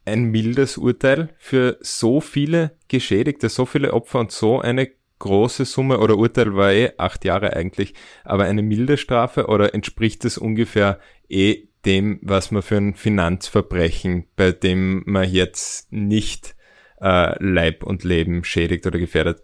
Ein 0.03 0.25
mildes 0.25 0.77
Urteil 0.77 1.29
für 1.37 1.77
so 1.79 2.19
viele 2.19 2.75
Geschädigte, 2.89 3.47
so 3.47 3.65
viele 3.65 3.93
Opfer 3.93 4.19
und 4.19 4.33
so 4.33 4.59
eine 4.59 4.89
große 5.21 5.65
Summe 5.65 5.99
oder 5.99 6.17
Urteil 6.17 6.55
war 6.55 6.71
eh 6.73 6.91
acht 6.97 7.23
Jahre 7.23 7.55
eigentlich, 7.55 7.93
aber 8.23 8.43
eine 8.45 8.63
milde 8.63 8.97
Strafe 8.97 9.47
oder 9.47 9.73
entspricht 9.73 10.25
es 10.25 10.37
ungefähr 10.37 10.99
eh 11.29 11.67
dem, 11.85 12.19
was 12.21 12.51
man 12.51 12.61
für 12.61 12.77
ein 12.77 12.95
Finanzverbrechen, 12.95 14.25
bei 14.35 14.51
dem 14.51 15.03
man 15.05 15.29
jetzt 15.29 15.91
nicht 15.91 16.55
äh, 17.01 17.35
Leib 17.43 17.83
und 17.83 18.03
Leben 18.03 18.43
schädigt 18.43 18.85
oder 18.85 18.99
gefährdet, 18.99 19.41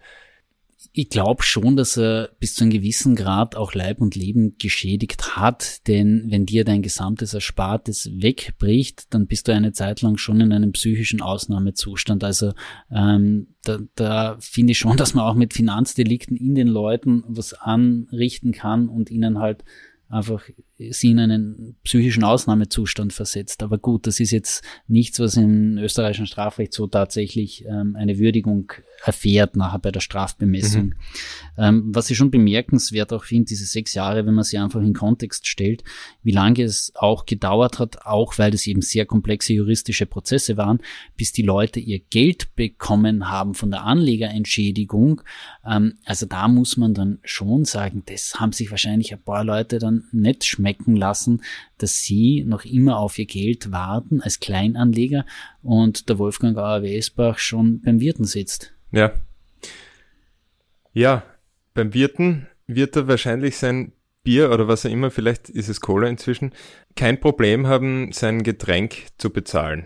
ich 0.98 1.10
glaube 1.10 1.44
schon, 1.44 1.76
dass 1.76 1.96
er 1.96 2.32
bis 2.40 2.56
zu 2.56 2.64
einem 2.64 2.72
gewissen 2.72 3.16
Grad 3.16 3.56
auch 3.56 3.76
Leib 3.76 4.02
und 4.02 4.16
Leben 4.16 4.58
geschädigt 4.58 5.38
hat, 5.38 5.88
denn 5.88 6.26
wenn 6.30 6.48
dir 6.48 6.66
dein 6.66 6.82
gesamtes 6.82 7.36
Erspartes 7.36 8.10
wegbricht, 8.14 9.14
dann 9.14 9.28
bist 9.28 9.48
du 9.48 9.54
eine 9.54 9.74
Zeit 9.74 10.02
lang 10.02 10.18
schon 10.18 10.42
in 10.42 10.52
einem 10.52 10.72
psychischen 10.72 11.22
Ausnahmezustand. 11.22 12.24
Also 12.24 12.54
ähm, 12.90 13.56
da, 13.64 13.78
da 13.94 14.38
finde 14.40 14.72
ich 14.72 14.80
schon, 14.80 14.98
dass 14.98 15.14
man 15.14 15.26
auch 15.26 15.36
mit 15.36 15.54
Finanzdelikten 15.54 16.36
in 16.36 16.56
den 16.56 16.68
Leuten 16.68 17.24
was 17.28 17.54
anrichten 17.54 18.52
kann 18.52 18.90
und 18.90 19.12
ihnen 19.12 19.38
halt 19.38 19.64
einfach 20.10 20.50
sie 20.78 21.12
in 21.12 21.20
einen 21.20 21.76
psychischen 21.84 22.24
Ausnahmezustand 22.24 23.12
versetzt. 23.12 23.64
Aber 23.64 23.78
gut, 23.78 24.06
das 24.06 24.20
ist 24.20 24.32
jetzt 24.32 24.64
nichts, 24.88 25.20
was 25.20 25.36
im 25.36 25.78
österreichischen 25.78 26.28
Strafrecht 26.28 26.74
so 26.74 26.88
tatsächlich 26.88 27.66
ähm, 27.66 27.96
eine 27.96 28.20
Würdigung 28.20 28.72
erfährt 29.04 29.56
nachher 29.56 29.80
bei 29.80 29.92
der 29.92 30.00
Strafbemessung. 30.00 30.86
Mhm. 30.86 30.94
Ähm, 31.58 31.84
was 31.88 32.10
ich 32.10 32.18
schon 32.18 32.32
bemerkenswert 32.32 33.12
auch 33.14 33.24
finde, 33.24 33.46
diese 33.46 33.66
sechs 33.66 33.94
Jahre, 33.94 34.26
wenn 34.26 34.34
man 34.34 34.44
sie 34.44 34.58
einfach 34.58 34.82
in 34.82 34.94
Kontext 34.94 35.48
stellt, 35.48 35.84
wie 36.24 36.32
lange 36.32 36.64
es 36.64 36.92
auch 36.96 37.26
gedauert 37.26 37.80
hat, 37.80 38.06
auch 38.06 38.38
weil 38.38 38.52
das 38.52 38.68
eben 38.68 38.82
sehr 38.82 39.06
komplexe 39.06 39.54
juristische 39.54 40.06
Prozesse 40.06 40.58
waren, 40.58 40.80
bis 41.16 41.32
die 41.32 41.44
Leute 41.44 41.80
ihr 41.80 42.00
Geld 42.00 42.56
bekommen 42.56 43.30
haben 43.30 43.54
von 43.56 43.72
der 43.72 43.84
Anlegerentschädigung. 43.84 45.22
Ähm, 45.66 45.98
also 46.06 46.26
da 46.28 46.48
muss 46.48 46.78
man 46.78 46.94
dann 46.94 47.20
schon 47.24 47.66
sagen, 47.66 48.04
das 48.06 48.40
haben 48.40 48.52
sich 48.52 48.70
wahrscheinlich 48.70 49.14
ein 49.14 49.22
paar 49.22 49.44
Leute 49.44 49.80
dann 49.80 50.06
nicht 50.12 50.46
schmecken 50.68 50.96
lassen, 50.96 51.42
dass 51.78 52.02
sie 52.02 52.44
noch 52.46 52.66
immer 52.66 52.98
auf 53.00 53.18
ihr 53.18 53.26
Geld 53.26 53.72
warten 53.72 54.22
als 54.22 54.40
Kleinanleger 54.40 55.26
und 55.62 56.10
der 56.10 56.20
Wolfgang 56.20 56.58
Auer-Wesbach 56.58 57.40
schon 57.40 57.82
beim 57.82 58.00
Wirten 58.00 58.26
sitzt. 58.26 58.74
Ja. 58.92 59.14
Ja, 60.94 61.24
beim 61.74 61.94
Wirten 61.94 62.48
wird 62.66 62.96
er 62.96 63.08
wahrscheinlich 63.08 63.58
sein 63.58 63.94
Bier 64.24 64.52
oder 64.52 64.68
was 64.68 64.86
auch 64.86 64.90
immer, 64.90 65.10
vielleicht 65.10 65.50
ist 65.50 65.70
es 65.70 65.80
Cola 65.80 66.08
inzwischen, 66.08 66.52
kein 66.96 67.20
Problem 67.20 67.68
haben, 67.68 68.12
sein 68.12 68.44
Getränk 68.44 69.06
zu 69.18 69.30
bezahlen. 69.30 69.86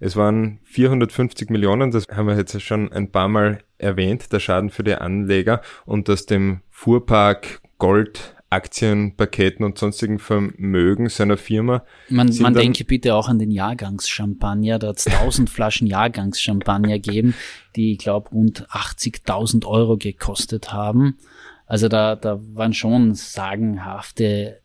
Es 0.00 0.16
waren 0.16 0.60
450 0.62 1.50
Millionen, 1.50 1.90
das 1.90 2.06
haben 2.08 2.28
wir 2.28 2.36
jetzt 2.36 2.58
schon 2.62 2.92
ein 2.92 3.10
paar 3.10 3.28
Mal 3.28 3.58
erwähnt, 3.76 4.32
der 4.32 4.40
Schaden 4.40 4.70
für 4.70 4.84
die 4.84 4.94
Anleger 4.94 5.60
und 5.84 6.08
aus 6.08 6.24
dem 6.24 6.60
Fuhrpark 6.70 7.60
Gold 7.78 8.37
Aktienpaketen 8.50 9.64
und 9.64 9.78
sonstigen 9.78 10.18
Vermögen 10.18 11.08
seiner 11.08 11.36
Firma. 11.36 11.84
Man, 12.08 12.34
man 12.38 12.54
denke 12.54 12.84
bitte 12.84 13.14
auch 13.14 13.28
an 13.28 13.38
den 13.38 13.50
Jahrgangschampagner. 13.50 14.78
Da 14.78 14.88
hat 14.88 14.98
es 14.98 15.06
1000 15.06 15.50
Flaschen 15.50 15.86
Jahrgangschampagner 15.86 16.98
gegeben, 16.98 17.34
die, 17.76 17.92
ich 17.92 17.98
glaube, 17.98 18.30
rund 18.30 18.66
80.000 18.70 19.66
Euro 19.66 19.98
gekostet 19.98 20.72
haben. 20.72 21.18
Also 21.66 21.88
da, 21.88 22.16
da 22.16 22.40
waren 22.54 22.72
schon 22.72 23.14
sagenhafte 23.14 24.60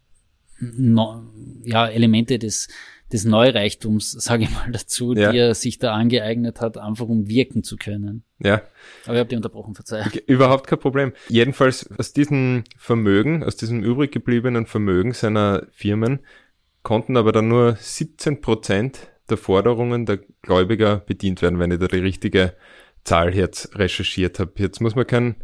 no, 0.59 1.23
ja, 1.65 1.87
Elemente 1.87 2.39
des, 2.39 2.69
des 3.13 3.25
Neureichtums, 3.25 4.11
sage 4.11 4.43
ich 4.43 4.51
mal 4.51 4.71
dazu, 4.71 5.13
ja. 5.13 5.31
die 5.31 5.37
er 5.37 5.55
sich 5.55 5.77
da 5.77 5.93
angeeignet 5.93 6.59
hat, 6.59 6.77
einfach 6.77 7.07
um 7.07 7.29
wirken 7.29 7.63
zu 7.63 7.77
können. 7.77 8.23
Ja. 8.39 8.63
Aber 9.05 9.13
ich 9.13 9.19
habe 9.19 9.29
die 9.29 9.35
unterbrochen, 9.35 9.75
verzeih. 9.75 10.05
Überhaupt 10.25 10.67
kein 10.67 10.79
Problem. 10.79 11.13
Jedenfalls 11.29 11.89
aus 11.97 12.11
diesem 12.11 12.63
Vermögen, 12.77 13.43
aus 13.43 13.55
diesem 13.55 13.83
übrig 13.83 14.11
gebliebenen 14.11 14.65
Vermögen 14.65 15.13
seiner 15.13 15.67
Firmen 15.71 16.19
konnten 16.81 17.15
aber 17.15 17.31
dann 17.31 17.47
nur 17.47 17.77
17 17.79 18.41
Prozent 18.41 19.11
der 19.29 19.37
Forderungen 19.37 20.05
der 20.05 20.19
Gläubiger 20.41 20.97
bedient 20.97 21.41
werden, 21.41 21.59
wenn 21.59 21.71
ich 21.71 21.79
da 21.79 21.87
die 21.87 21.97
richtige 21.97 22.55
Zahl 23.03 23.33
jetzt 23.33 23.77
recherchiert 23.77 24.39
habe. 24.39 24.51
Jetzt 24.57 24.81
muss 24.81 24.95
man 24.95 25.07
kein 25.07 25.35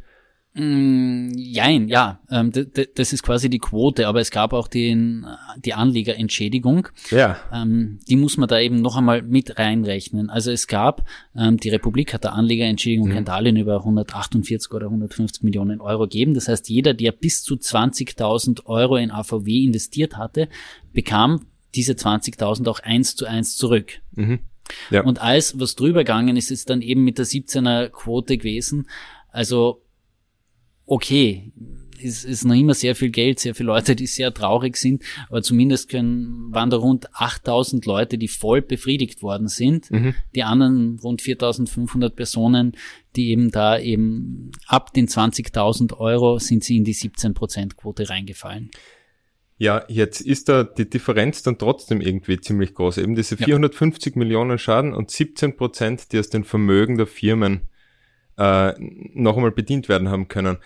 Mm, 0.56 1.30
jein, 1.38 1.88
ja, 1.88 2.20
ähm, 2.32 2.52
das 2.52 3.14
ist 3.14 3.22
quasi 3.22 3.52
die 3.52 3.60
Quote, 3.60 4.08
aber 4.08 4.20
es 4.20 4.32
gab 4.32 4.52
auch 4.52 4.68
den, 4.68 5.28
die 5.64 5.76
Anlegerentschädigung. 5.76 6.88
Ja. 7.12 7.38
Ähm, 7.54 8.00
die 8.10 8.16
muss 8.16 8.38
man 8.38 8.50
da 8.50 8.60
eben 8.60 8.82
noch 8.82 8.98
einmal 8.98 9.22
mit 9.22 9.60
reinrechnen. 9.60 10.32
Also 10.32 10.52
es 10.52 10.66
gab, 10.68 11.06
ähm, 11.36 11.58
die 11.58 11.70
Republik 11.70 12.16
hat 12.16 12.24
der 12.24 12.34
Anlegerentschädigung 12.34 13.10
mhm. 13.10 13.14
kein 13.14 13.26
Darlehen 13.26 13.58
über 13.58 13.78
148 13.78 14.72
oder 14.72 14.88
150 14.88 15.44
Millionen 15.44 15.82
Euro 15.82 16.04
gegeben. 16.04 16.34
Das 16.34 16.48
heißt, 16.48 16.68
jeder, 16.68 16.96
der 16.96 17.12
bis 17.12 17.44
zu 17.44 17.54
20.000 17.56 18.66
Euro 18.66 18.98
in 18.98 19.12
AVW 19.12 19.64
investiert 19.64 20.18
hatte, 20.18 20.50
bekam 20.94 21.46
diese 21.76 21.94
20.000 21.94 22.68
auch 22.68 22.80
eins 22.80 23.16
zu 23.16 23.28
eins 23.28 23.56
zurück. 23.56 24.02
Mhm. 24.16 24.40
Ja. 24.90 25.04
Und 25.04 25.22
alles, 25.22 25.60
was 25.60 25.76
drüber 25.76 26.00
gegangen 26.00 26.38
ist, 26.38 26.50
ist 26.50 26.72
dann 26.72 26.82
eben 26.82 27.04
mit 27.04 27.20
der 27.20 27.26
17er 27.26 27.90
Quote 27.90 28.38
gewesen. 28.38 28.88
Also 29.32 29.84
okay, 30.90 31.52
es 32.02 32.24
ist 32.24 32.46
noch 32.46 32.56
immer 32.56 32.74
sehr 32.74 32.96
viel 32.96 33.10
Geld, 33.10 33.40
sehr 33.40 33.54
viele 33.54 33.68
Leute, 33.68 33.96
die 33.96 34.08
sehr 34.08 34.34
traurig 34.34 34.78
sind, 34.78 35.04
aber 35.30 35.42
zumindest 35.42 35.90
können, 35.90 36.48
waren 36.52 36.70
da 36.70 36.78
rund 36.78 37.14
8000 37.14 37.86
Leute, 37.86 38.18
die 38.18 38.28
voll 38.28 38.62
befriedigt 38.62 39.22
worden 39.22 39.48
sind. 39.48 39.92
Mhm. 39.92 40.16
Die 40.36 40.44
anderen 40.44 41.00
rund 41.00 41.22
4500 41.22 42.16
Personen, 42.16 42.74
die 43.16 43.30
eben 43.30 43.52
da 43.52 43.78
eben 43.78 44.52
ab 44.66 44.94
den 44.94 45.08
20.000 45.08 45.98
Euro 45.98 46.40
sind 46.40 46.64
sie 46.64 46.78
in 46.78 46.84
die 46.84 46.96
17% 46.96 47.76
Quote 47.76 48.10
reingefallen. 48.10 48.72
Ja, 49.58 49.84
jetzt 49.90 50.22
ist 50.22 50.48
da 50.48 50.64
die 50.64 50.90
Differenz 50.90 51.44
dann 51.44 51.58
trotzdem 51.58 52.00
irgendwie 52.00 52.40
ziemlich 52.40 52.74
groß. 52.74 52.98
Eben 52.98 53.16
diese 53.16 53.36
450 53.36 54.16
ja. 54.16 54.20
Millionen 54.20 54.58
Schaden 54.58 54.94
und 54.94 55.12
17 55.12 55.58
Prozent, 55.58 56.14
die 56.14 56.20
aus 56.20 56.30
den 56.30 56.46
Vermögen 56.46 56.96
der 56.96 57.08
Firmen 57.08 57.68
äh, 58.40 58.74
noch 58.80 59.36
einmal 59.36 59.52
bedient 59.52 59.90
werden 59.90 60.10
haben 60.10 60.28
können 60.28 60.58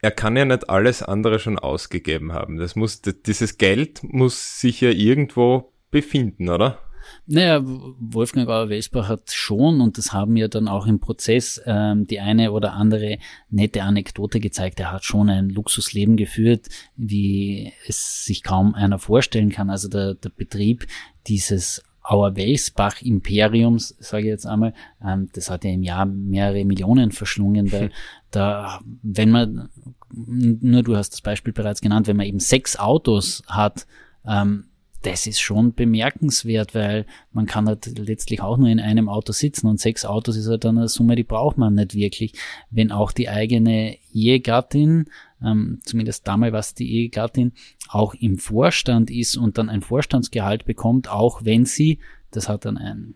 er 0.00 0.10
kann 0.10 0.36
ja 0.36 0.44
nicht 0.44 0.70
alles 0.70 1.02
andere 1.02 1.38
schon 1.38 1.58
ausgegeben 1.58 2.32
haben. 2.32 2.58
Das 2.58 2.76
muss, 2.76 3.02
dieses 3.02 3.58
Geld 3.58 4.00
muss 4.02 4.60
sich 4.60 4.80
ja 4.80 4.90
irgendwo 4.90 5.72
befinden, 5.90 6.48
oder? 6.48 6.78
Naja, 7.26 7.62
Wolfgang 7.64 8.48
Auer-Wesbach 8.48 9.08
hat 9.08 9.30
schon, 9.32 9.80
und 9.80 9.96
das 9.96 10.12
haben 10.12 10.34
wir 10.34 10.48
dann 10.48 10.68
auch 10.68 10.86
im 10.86 11.00
Prozess, 11.00 11.60
ähm, 11.64 12.06
die 12.06 12.20
eine 12.20 12.52
oder 12.52 12.74
andere 12.74 13.18
nette 13.48 13.82
Anekdote 13.82 14.40
gezeigt. 14.40 14.78
Er 14.78 14.92
hat 14.92 15.04
schon 15.04 15.30
ein 15.30 15.48
Luxusleben 15.48 16.16
geführt, 16.16 16.68
wie 16.96 17.72
es 17.86 18.24
sich 18.24 18.42
kaum 18.42 18.74
einer 18.74 18.98
vorstellen 18.98 19.50
kann. 19.50 19.70
Also 19.70 19.88
der, 19.88 20.14
der 20.14 20.30
Betrieb 20.30 20.86
dieses 21.26 21.82
Auer-Welsbach-Imperiums, 22.08 23.96
sage 23.98 24.24
ich 24.24 24.28
jetzt 24.30 24.46
einmal, 24.46 24.72
ähm, 25.04 25.28
das 25.34 25.50
hat 25.50 25.64
ja 25.64 25.70
im 25.70 25.82
Jahr 25.82 26.06
mehrere 26.06 26.64
Millionen 26.64 27.12
verschlungen, 27.12 27.70
weil 27.70 27.90
da, 28.30 28.80
wenn 29.02 29.30
man, 29.30 29.68
nur 30.10 30.82
du 30.82 30.96
hast 30.96 31.10
das 31.10 31.20
Beispiel 31.20 31.52
bereits 31.52 31.82
genannt, 31.82 32.06
wenn 32.06 32.16
man 32.16 32.26
eben 32.26 32.40
sechs 32.40 32.78
Autos 32.78 33.42
hat, 33.46 33.86
ähm, 34.26 34.64
das 35.02 35.26
ist 35.26 35.40
schon 35.40 35.74
bemerkenswert, 35.74 36.74
weil 36.74 37.06
man 37.32 37.46
kann 37.46 37.68
halt 37.68 37.86
letztlich 37.98 38.40
auch 38.40 38.56
nur 38.56 38.68
in 38.68 38.80
einem 38.80 39.08
Auto 39.08 39.32
sitzen 39.32 39.68
und 39.68 39.78
sechs 39.78 40.04
Autos 40.04 40.36
ist 40.36 40.48
halt 40.48 40.64
dann 40.64 40.78
eine 40.78 40.88
Summe, 40.88 41.14
die 41.14 41.24
braucht 41.24 41.56
man 41.56 41.74
nicht 41.74 41.94
wirklich. 41.94 42.32
Wenn 42.70 42.90
auch 42.90 43.12
die 43.12 43.28
eigene 43.28 43.96
Ehegattin, 44.12 45.08
ähm, 45.44 45.80
zumindest 45.84 46.26
damals 46.26 46.52
was 46.52 46.74
die 46.74 46.90
Ehegattin, 46.92 47.52
auch 47.88 48.14
im 48.14 48.38
Vorstand 48.38 49.10
ist 49.10 49.36
und 49.36 49.58
dann 49.58 49.68
ein 49.68 49.82
Vorstandsgehalt 49.82 50.64
bekommt, 50.64 51.10
auch 51.10 51.44
wenn 51.44 51.64
sie, 51.64 51.98
das 52.30 52.48
hat 52.48 52.64
dann 52.64 52.76
ein 52.76 53.14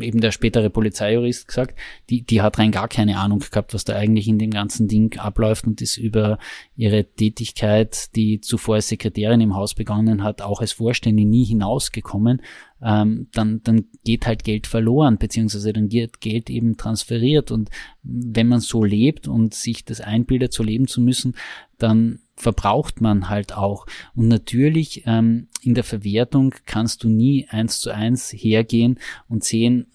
eben 0.00 0.20
der 0.20 0.32
spätere 0.32 0.70
Polizeijurist 0.70 1.48
gesagt, 1.48 1.78
die, 2.10 2.22
die 2.22 2.42
hat 2.42 2.58
rein 2.58 2.70
gar 2.70 2.88
keine 2.88 3.18
Ahnung 3.18 3.38
gehabt, 3.38 3.74
was 3.74 3.84
da 3.84 3.94
eigentlich 3.94 4.28
in 4.28 4.38
dem 4.38 4.50
ganzen 4.50 4.88
Ding 4.88 5.18
abläuft 5.18 5.66
und 5.66 5.80
ist 5.80 5.96
über 5.96 6.38
ihre 6.76 7.04
Tätigkeit, 7.04 8.14
die 8.16 8.40
zuvor 8.40 8.76
als 8.76 8.88
Sekretärin 8.88 9.40
im 9.40 9.54
Haus 9.54 9.74
begonnen 9.74 10.22
hat, 10.22 10.42
auch 10.42 10.60
als 10.60 10.72
Vorstände 10.72 11.24
nie 11.24 11.44
hinausgekommen, 11.44 12.42
ähm, 12.82 13.28
dann, 13.32 13.62
dann 13.62 13.86
geht 14.04 14.26
halt 14.26 14.44
Geld 14.44 14.66
verloren, 14.66 15.18
beziehungsweise 15.18 15.72
dann 15.72 15.90
wird 15.90 16.20
Geld 16.20 16.50
eben 16.50 16.76
transferiert 16.76 17.50
und 17.50 17.70
wenn 18.02 18.48
man 18.48 18.60
so 18.60 18.84
lebt 18.84 19.28
und 19.28 19.54
sich 19.54 19.84
das 19.84 20.00
einbildet, 20.00 20.52
so 20.52 20.62
leben 20.62 20.86
zu 20.86 21.00
müssen, 21.00 21.34
dann 21.78 22.20
verbraucht 22.36 23.00
man 23.00 23.28
halt 23.28 23.54
auch. 23.54 23.86
Und 24.14 24.28
natürlich 24.28 25.04
ähm, 25.06 25.48
in 25.62 25.74
der 25.74 25.84
Verwertung 25.84 26.54
kannst 26.66 27.02
du 27.02 27.08
nie 27.08 27.46
eins 27.48 27.80
zu 27.80 27.90
eins 27.90 28.30
hergehen 28.30 28.98
und 29.28 29.42
sehen, 29.42 29.86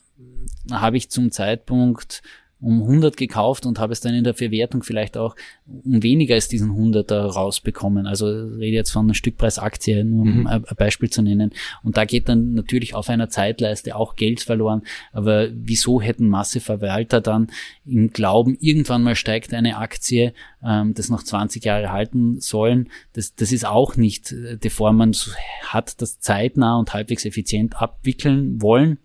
habe 0.71 0.97
ich 0.97 1.09
zum 1.09 1.31
Zeitpunkt 1.31 2.21
um 2.61 2.81
100 2.81 3.17
gekauft 3.17 3.65
und 3.65 3.79
habe 3.79 3.91
es 3.91 4.01
dann 4.01 4.13
in 4.13 4.23
der 4.23 4.35
Verwertung 4.35 4.83
vielleicht 4.83 5.17
auch 5.17 5.35
um 5.83 6.03
weniger 6.03 6.35
als 6.35 6.47
diesen 6.47 6.71
100er 6.71 7.33
rausbekommen. 7.33 8.05
Also 8.05 8.27
rede 8.27 8.75
jetzt 8.75 8.91
von 8.91 9.05
einer 9.05 9.15
Stückpreisaktie, 9.15 10.03
nur 10.03 10.21
um 10.21 10.39
mhm. 10.41 10.47
ein 10.47 10.63
Beispiel 10.77 11.09
zu 11.09 11.23
nennen. 11.23 11.51
Und 11.83 11.97
da 11.97 12.05
geht 12.05 12.29
dann 12.29 12.53
natürlich 12.53 12.93
auf 12.93 13.09
einer 13.09 13.29
Zeitleiste 13.29 13.95
auch 13.95 14.15
Geld 14.15 14.41
verloren. 14.41 14.83
Aber 15.11 15.49
wieso 15.51 16.01
hätten 16.01 16.29
Masseverwalter 16.29 17.19
dann 17.19 17.47
im 17.85 18.11
Glauben, 18.11 18.57
irgendwann 18.59 19.01
mal 19.03 19.15
steigt 19.15 19.53
eine 19.53 19.77
Aktie, 19.77 20.33
ähm, 20.63 20.93
das 20.93 21.09
noch 21.09 21.23
20 21.23 21.65
Jahre 21.65 21.91
halten 21.91 22.39
sollen? 22.39 22.89
Das, 23.13 23.33
das 23.33 23.51
ist 23.51 23.65
auch 23.65 23.95
nicht, 23.95 24.31
äh, 24.31 24.57
bevor 24.59 24.93
man 24.93 25.15
hat 25.63 25.99
das 26.01 26.19
zeitnah 26.19 26.77
und 26.77 26.93
halbwegs 26.93 27.25
effizient 27.25 27.81
abwickeln 27.81 28.61
wollen 28.61 28.99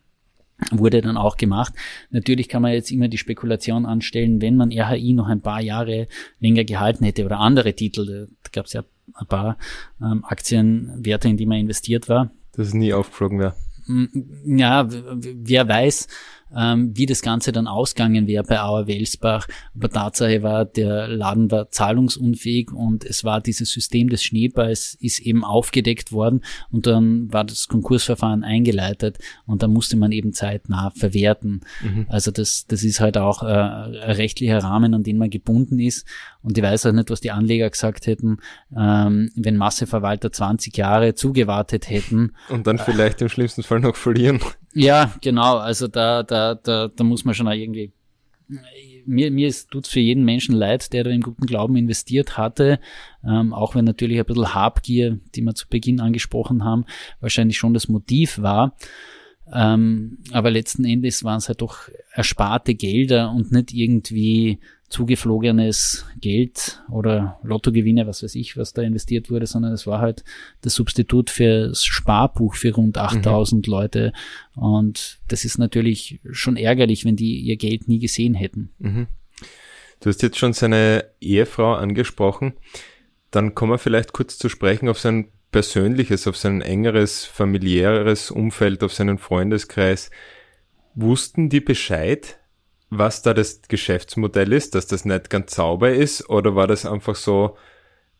wurde 0.70 1.02
dann 1.02 1.16
auch 1.16 1.36
gemacht. 1.36 1.74
Natürlich 2.10 2.48
kann 2.48 2.62
man 2.62 2.72
jetzt 2.72 2.90
immer 2.90 3.08
die 3.08 3.18
Spekulation 3.18 3.86
anstellen, 3.86 4.40
wenn 4.40 4.56
man 4.56 4.72
RHI 4.72 5.12
noch 5.12 5.28
ein 5.28 5.42
paar 5.42 5.60
Jahre 5.60 6.08
länger 6.40 6.64
gehalten 6.64 7.04
hätte 7.04 7.24
oder 7.24 7.38
andere 7.40 7.74
Titel, 7.74 8.28
da 8.42 8.50
gab 8.52 8.66
es 8.66 8.72
ja 8.72 8.84
ein 9.14 9.26
paar 9.26 9.58
ähm, 10.00 10.24
Aktienwerte, 10.24 11.28
in 11.28 11.36
die 11.36 11.46
man 11.46 11.58
investiert 11.58 12.08
war. 12.08 12.30
Dass 12.52 12.68
es 12.68 12.74
nie 12.74 12.92
aufgeflogen 12.92 13.38
wäre. 13.38 13.54
Ja, 14.44 14.88
wer 14.90 15.68
weiß, 15.68 16.08
ähm, 16.54 16.92
wie 16.96 17.06
das 17.06 17.22
Ganze 17.22 17.52
dann 17.52 17.66
ausgegangen 17.66 18.26
wäre 18.26 18.44
bei 18.44 18.60
Auer 18.60 18.86
Welsbach. 18.86 19.46
Aber 19.74 19.88
Tatsache 19.88 20.42
war, 20.42 20.64
der 20.64 21.08
Laden 21.08 21.50
war 21.50 21.70
zahlungsunfähig 21.70 22.72
und 22.72 23.04
es 23.04 23.24
war 23.24 23.40
dieses 23.40 23.70
System 23.70 24.08
des 24.08 24.22
Schneeballs 24.22 24.96
ist 25.00 25.20
eben 25.20 25.44
aufgedeckt 25.44 26.12
worden 26.12 26.42
und 26.70 26.86
dann 26.86 27.32
war 27.32 27.44
das 27.44 27.68
Konkursverfahren 27.68 28.44
eingeleitet 28.44 29.18
und 29.46 29.62
da 29.62 29.68
musste 29.68 29.96
man 29.96 30.12
eben 30.12 30.32
zeitnah 30.32 30.90
verwerten. 30.90 31.60
Mhm. 31.82 32.06
Also 32.08 32.30
das, 32.30 32.66
das 32.66 32.82
ist 32.82 33.00
halt 33.00 33.18
auch 33.18 33.42
äh, 33.42 33.46
ein 33.46 33.94
rechtlicher 33.94 34.58
Rahmen, 34.58 34.94
an 34.94 35.02
den 35.02 35.18
man 35.18 35.30
gebunden 35.30 35.78
ist. 35.78 36.06
Und 36.42 36.56
ich 36.56 36.62
weiß 36.62 36.86
auch 36.86 36.92
nicht, 36.92 37.10
was 37.10 37.20
die 37.20 37.32
Anleger 37.32 37.68
gesagt 37.68 38.06
hätten, 38.06 38.38
ähm, 38.76 39.30
wenn 39.34 39.56
Masseverwalter 39.56 40.30
20 40.30 40.76
Jahre 40.76 41.14
zugewartet 41.14 41.90
hätten. 41.90 42.32
Und 42.48 42.66
dann 42.66 42.78
vielleicht 42.78 43.20
im 43.20 43.28
schlimmsten 43.28 43.62
Fall 43.62 43.80
noch 43.80 43.96
verlieren. 43.96 44.40
Ja, 44.76 45.14
genau. 45.22 45.56
Also 45.56 45.88
da, 45.88 46.22
da, 46.22 46.54
da, 46.54 46.88
da 46.88 47.04
muss 47.04 47.24
man 47.24 47.34
schon 47.34 47.48
auch 47.48 47.52
irgendwie 47.52 47.92
mir, 49.06 49.30
mir 49.30 49.52
tut 49.70 49.86
es 49.86 49.90
für 49.90 50.00
jeden 50.00 50.24
Menschen 50.24 50.54
leid, 50.54 50.92
der 50.92 51.04
da 51.04 51.10
im 51.10 51.22
guten 51.22 51.46
Glauben 51.46 51.76
investiert 51.76 52.36
hatte, 52.36 52.78
ähm, 53.24 53.52
auch 53.52 53.74
wenn 53.74 53.84
natürlich 53.84 54.18
ein 54.18 54.24
bisschen 54.24 54.54
Habgier, 54.54 55.18
die 55.34 55.42
wir 55.42 55.54
zu 55.54 55.68
Beginn 55.68 56.00
angesprochen 56.00 56.64
haben, 56.64 56.84
wahrscheinlich 57.20 57.56
schon 57.56 57.74
das 57.74 57.88
Motiv 57.88 58.40
war. 58.40 58.76
Ähm, 59.52 60.18
aber 60.32 60.50
letzten 60.50 60.84
Endes 60.84 61.22
waren 61.22 61.38
es 61.38 61.48
halt 61.48 61.62
doch 61.62 61.88
ersparte 62.12 62.74
Gelder 62.74 63.30
und 63.30 63.52
nicht 63.52 63.72
irgendwie 63.72 64.58
zugeflogenes 64.88 66.06
Geld 66.20 66.82
oder 66.90 67.40
Lottogewinne, 67.42 68.06
was 68.06 68.22
weiß 68.22 68.34
ich, 68.36 68.56
was 68.56 68.72
da 68.72 68.82
investiert 68.82 69.30
wurde, 69.30 69.46
sondern 69.46 69.72
es 69.72 69.86
war 69.86 70.00
halt 70.00 70.24
das 70.60 70.74
Substitut 70.74 71.30
fürs 71.30 71.84
Sparbuch 71.84 72.54
für 72.54 72.72
rund 72.72 72.96
8000 72.96 73.66
mhm. 73.66 73.70
Leute. 73.70 74.12
Und 74.54 75.18
das 75.28 75.44
ist 75.44 75.58
natürlich 75.58 76.20
schon 76.30 76.56
ärgerlich, 76.56 77.04
wenn 77.04 77.16
die 77.16 77.40
ihr 77.40 77.56
Geld 77.56 77.88
nie 77.88 77.98
gesehen 77.98 78.34
hätten. 78.34 78.70
Mhm. 78.78 79.08
Du 80.00 80.08
hast 80.08 80.22
jetzt 80.22 80.38
schon 80.38 80.52
seine 80.52 81.04
Ehefrau 81.20 81.74
angesprochen. 81.74 82.54
Dann 83.30 83.54
kommen 83.54 83.72
wir 83.72 83.78
vielleicht 83.78 84.12
kurz 84.12 84.38
zu 84.38 84.48
sprechen 84.48 84.88
auf 84.88 85.00
sein 85.00 85.28
persönliches, 85.56 86.26
auf 86.26 86.36
sein 86.36 86.60
engeres 86.60 87.24
familiäres 87.24 88.30
Umfeld, 88.30 88.84
auf 88.84 88.92
seinen 88.92 89.16
Freundeskreis. 89.16 90.10
Wussten 90.94 91.48
die 91.48 91.62
Bescheid, 91.62 92.38
was 92.90 93.22
da 93.22 93.32
das 93.32 93.62
Geschäftsmodell 93.62 94.52
ist, 94.52 94.74
dass 94.74 94.86
das 94.86 95.06
nicht 95.06 95.30
ganz 95.30 95.54
sauber 95.54 95.94
ist, 95.94 96.28
oder 96.28 96.56
war 96.56 96.66
das 96.66 96.84
einfach 96.84 97.14
so, 97.14 97.56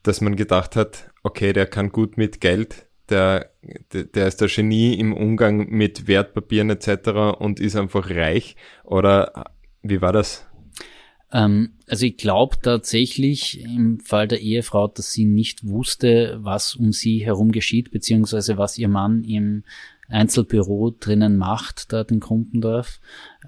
dass 0.03 0.23
man 0.23 0.35
gedacht 0.35 0.77
hat, 0.77 1.11
okay, 1.25 1.53
der 1.53 1.67
kann 1.67 1.93
gut 1.93 2.17
mit 2.17 2.41
Geld, 2.41 2.87
der, 3.11 3.51
der 3.93 4.29
ist 4.29 4.41
der 4.41 4.49
Genie 4.49 4.95
im 4.95 5.13
Umgang 5.13 5.69
mit 5.69 6.09
Wertpapieren 6.09 6.71
etc. 6.71 7.39
und 7.39 7.61
ist 7.61 7.77
einfach 7.77 8.09
reich, 8.09 8.57
oder 8.83 9.53
wie 9.83 10.01
war 10.01 10.15
das? 10.15 10.47
Ähm, 11.37 11.73
also 11.87 12.07
ich 12.07 12.17
glaube 12.17 12.57
tatsächlich 12.63 13.63
im 13.63 14.01
Fall 14.01 14.27
der 14.27 14.41
Ehefrau, 14.41 14.89
dass 14.89 15.13
sie 15.13 15.27
nicht 15.27 15.69
wusste, 15.69 16.39
was 16.41 16.75
um 16.75 16.93
sie 16.93 17.25
herum 17.25 17.53
geschieht, 17.53 17.91
beziehungsweise 17.91 18.57
was 18.57 18.79
ihr 18.79 18.89
Mann 18.89 19.23
im 19.23 19.63
Einzelbüro 20.09 20.95
drinnen 20.99 21.37
macht, 21.37 21.93
dort 21.93 22.11
in 22.11 22.21
Krumpendorf. 22.21 23.01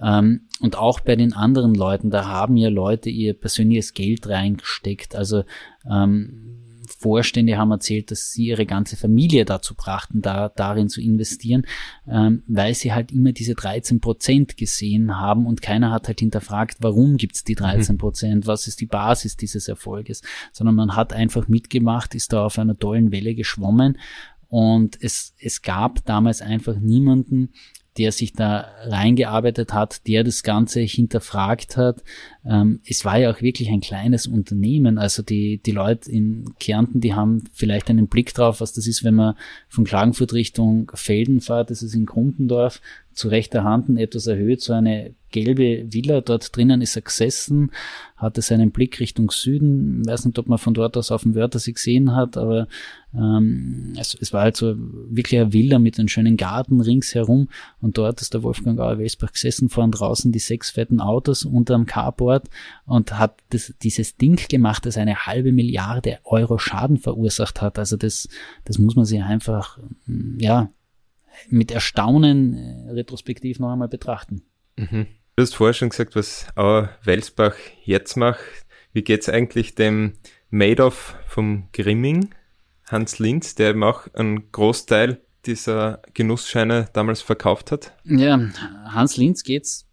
Ähm, 0.02 0.42
und 0.60 0.76
auch 0.76 1.00
bei 1.00 1.16
den 1.16 1.32
anderen 1.32 1.74
Leuten, 1.74 2.10
da 2.10 2.26
haben 2.26 2.56
ja 2.56 2.68
Leute 2.68 3.08
ihr 3.08 3.32
persönliches 3.32 3.94
Geld 3.94 4.28
reingesteckt. 4.28 5.16
Also 5.16 5.44
ähm, 5.90 6.57
Vorstände 6.98 7.56
haben 7.56 7.70
erzählt, 7.70 8.10
dass 8.10 8.32
sie 8.32 8.46
ihre 8.46 8.66
ganze 8.66 8.96
Familie 8.96 9.44
dazu 9.44 9.74
brachten, 9.74 10.20
da 10.20 10.48
darin 10.48 10.88
zu 10.88 11.00
investieren, 11.00 11.64
ähm, 12.08 12.42
weil 12.48 12.74
sie 12.74 12.92
halt 12.92 13.12
immer 13.12 13.30
diese 13.30 13.54
13 13.54 14.00
Prozent 14.00 14.56
gesehen 14.56 15.16
haben 15.16 15.46
und 15.46 15.62
keiner 15.62 15.92
hat 15.92 16.08
halt 16.08 16.18
hinterfragt, 16.18 16.78
warum 16.80 17.16
gibt's 17.16 17.44
die 17.44 17.54
13 17.54 17.94
mhm. 17.94 17.98
Prozent, 17.98 18.46
was 18.48 18.66
ist 18.66 18.80
die 18.80 18.86
Basis 18.86 19.36
dieses 19.36 19.68
Erfolges, 19.68 20.22
sondern 20.52 20.74
man 20.74 20.96
hat 20.96 21.12
einfach 21.12 21.46
mitgemacht, 21.46 22.16
ist 22.16 22.32
da 22.32 22.44
auf 22.44 22.58
einer 22.58 22.76
tollen 22.76 23.12
Welle 23.12 23.36
geschwommen 23.36 23.96
und 24.48 24.98
es, 25.00 25.34
es 25.38 25.62
gab 25.62 26.04
damals 26.04 26.42
einfach 26.42 26.76
niemanden, 26.80 27.52
der 27.98 28.12
sich 28.12 28.32
da 28.32 28.68
reingearbeitet 28.84 29.72
hat, 29.72 30.06
der 30.06 30.24
das 30.24 30.42
Ganze 30.42 30.80
hinterfragt 30.80 31.76
hat. 31.76 32.02
Ähm, 32.48 32.80
es 32.86 33.04
war 33.04 33.18
ja 33.18 33.30
auch 33.30 33.42
wirklich 33.42 33.68
ein 33.68 33.80
kleines 33.80 34.26
Unternehmen. 34.26 34.96
Also 34.96 35.22
die, 35.22 35.58
die 35.58 35.72
Leute 35.72 36.10
in 36.10 36.54
Kärnten, 36.58 37.00
die 37.00 37.14
haben 37.14 37.44
vielleicht 37.52 37.90
einen 37.90 38.08
Blick 38.08 38.32
drauf, 38.32 38.62
was 38.62 38.72
das 38.72 38.86
ist, 38.86 39.04
wenn 39.04 39.14
man 39.14 39.34
von 39.68 39.84
Klagenfurt 39.84 40.32
Richtung 40.32 40.90
Felden 40.94 41.42
fährt. 41.42 41.70
Das 41.70 41.82
ist 41.82 41.94
in 41.94 42.06
Grumpendorf 42.06 42.80
zu 43.18 43.28
rechter 43.28 43.64
Hand 43.64 43.98
etwas 43.98 44.28
erhöht, 44.28 44.62
so 44.62 44.72
eine 44.72 45.12
gelbe 45.30 45.92
Villa. 45.92 46.20
Dort 46.20 46.56
drinnen 46.56 46.80
ist 46.80 46.96
er 46.96 47.02
gesessen, 47.02 47.72
hatte 48.16 48.40
seinen 48.42 48.70
Blick 48.70 49.00
Richtung 49.00 49.30
Süden. 49.30 50.02
Ich 50.02 50.08
weiß 50.08 50.24
nicht, 50.24 50.38
ob 50.38 50.46
man 50.46 50.58
von 50.58 50.72
dort 50.72 50.96
aus 50.96 51.10
auf 51.10 51.22
dem 51.22 51.34
Wörthersee 51.34 51.72
gesehen 51.72 52.14
hat, 52.14 52.36
aber 52.36 52.68
ähm, 53.12 53.94
es, 53.98 54.16
es, 54.18 54.32
war 54.32 54.42
halt 54.42 54.56
so 54.56 54.74
wirklich 54.76 55.40
eine 55.40 55.52
Villa 55.52 55.78
mit 55.78 55.98
einem 55.98 56.08
schönen 56.08 56.36
Garten 56.36 56.80
ringsherum. 56.80 57.48
Und 57.80 57.98
dort 57.98 58.20
ist 58.20 58.34
der 58.34 58.44
Wolfgang 58.44 58.78
Auer-Welsbach 58.78 59.32
gesessen, 59.32 59.68
vorn 59.68 59.90
draußen 59.90 60.30
die 60.30 60.38
sechs 60.38 60.70
fetten 60.70 61.00
Autos 61.00 61.44
unterm 61.44 61.86
Carport 61.86 62.37
und 62.84 63.18
hat 63.18 63.40
das, 63.50 63.74
dieses 63.82 64.16
Ding 64.16 64.36
gemacht, 64.48 64.86
das 64.86 64.96
eine 64.96 65.26
halbe 65.26 65.52
Milliarde 65.52 66.18
Euro 66.24 66.58
Schaden 66.58 66.98
verursacht 66.98 67.62
hat. 67.62 67.78
Also 67.78 67.96
das, 67.96 68.28
das 68.64 68.78
muss 68.78 68.96
man 68.96 69.04
sich 69.04 69.22
einfach, 69.22 69.78
ja, 70.38 70.70
mit 71.48 71.70
Erstaunen 71.70 72.54
äh, 72.54 72.90
retrospektiv 72.90 73.58
noch 73.58 73.70
einmal 73.70 73.88
betrachten. 73.88 74.42
Mhm. 74.76 75.06
Du 75.36 75.42
hast 75.42 75.54
vorher 75.54 75.74
schon 75.74 75.90
gesagt, 75.90 76.16
was 76.16 76.46
Auer 76.56 76.90
Welsbach 77.04 77.54
jetzt 77.84 78.16
macht. 78.16 78.40
Wie 78.92 79.02
geht's 79.02 79.28
eigentlich 79.28 79.74
dem 79.74 80.14
Madoff 80.50 81.16
vom 81.26 81.68
Grimming, 81.72 82.34
Hans 82.86 83.18
Linz, 83.18 83.54
der 83.54 83.70
eben 83.70 83.84
auch 83.84 84.12
einen 84.14 84.50
Großteil 84.50 85.20
dieser 85.46 86.02
Genussscheine 86.14 86.88
damals 86.92 87.22
verkauft 87.22 87.70
hat? 87.70 87.92
Ja, 88.04 88.38
Hans 88.86 89.16
Linz 89.16 89.44
geht's 89.44 89.87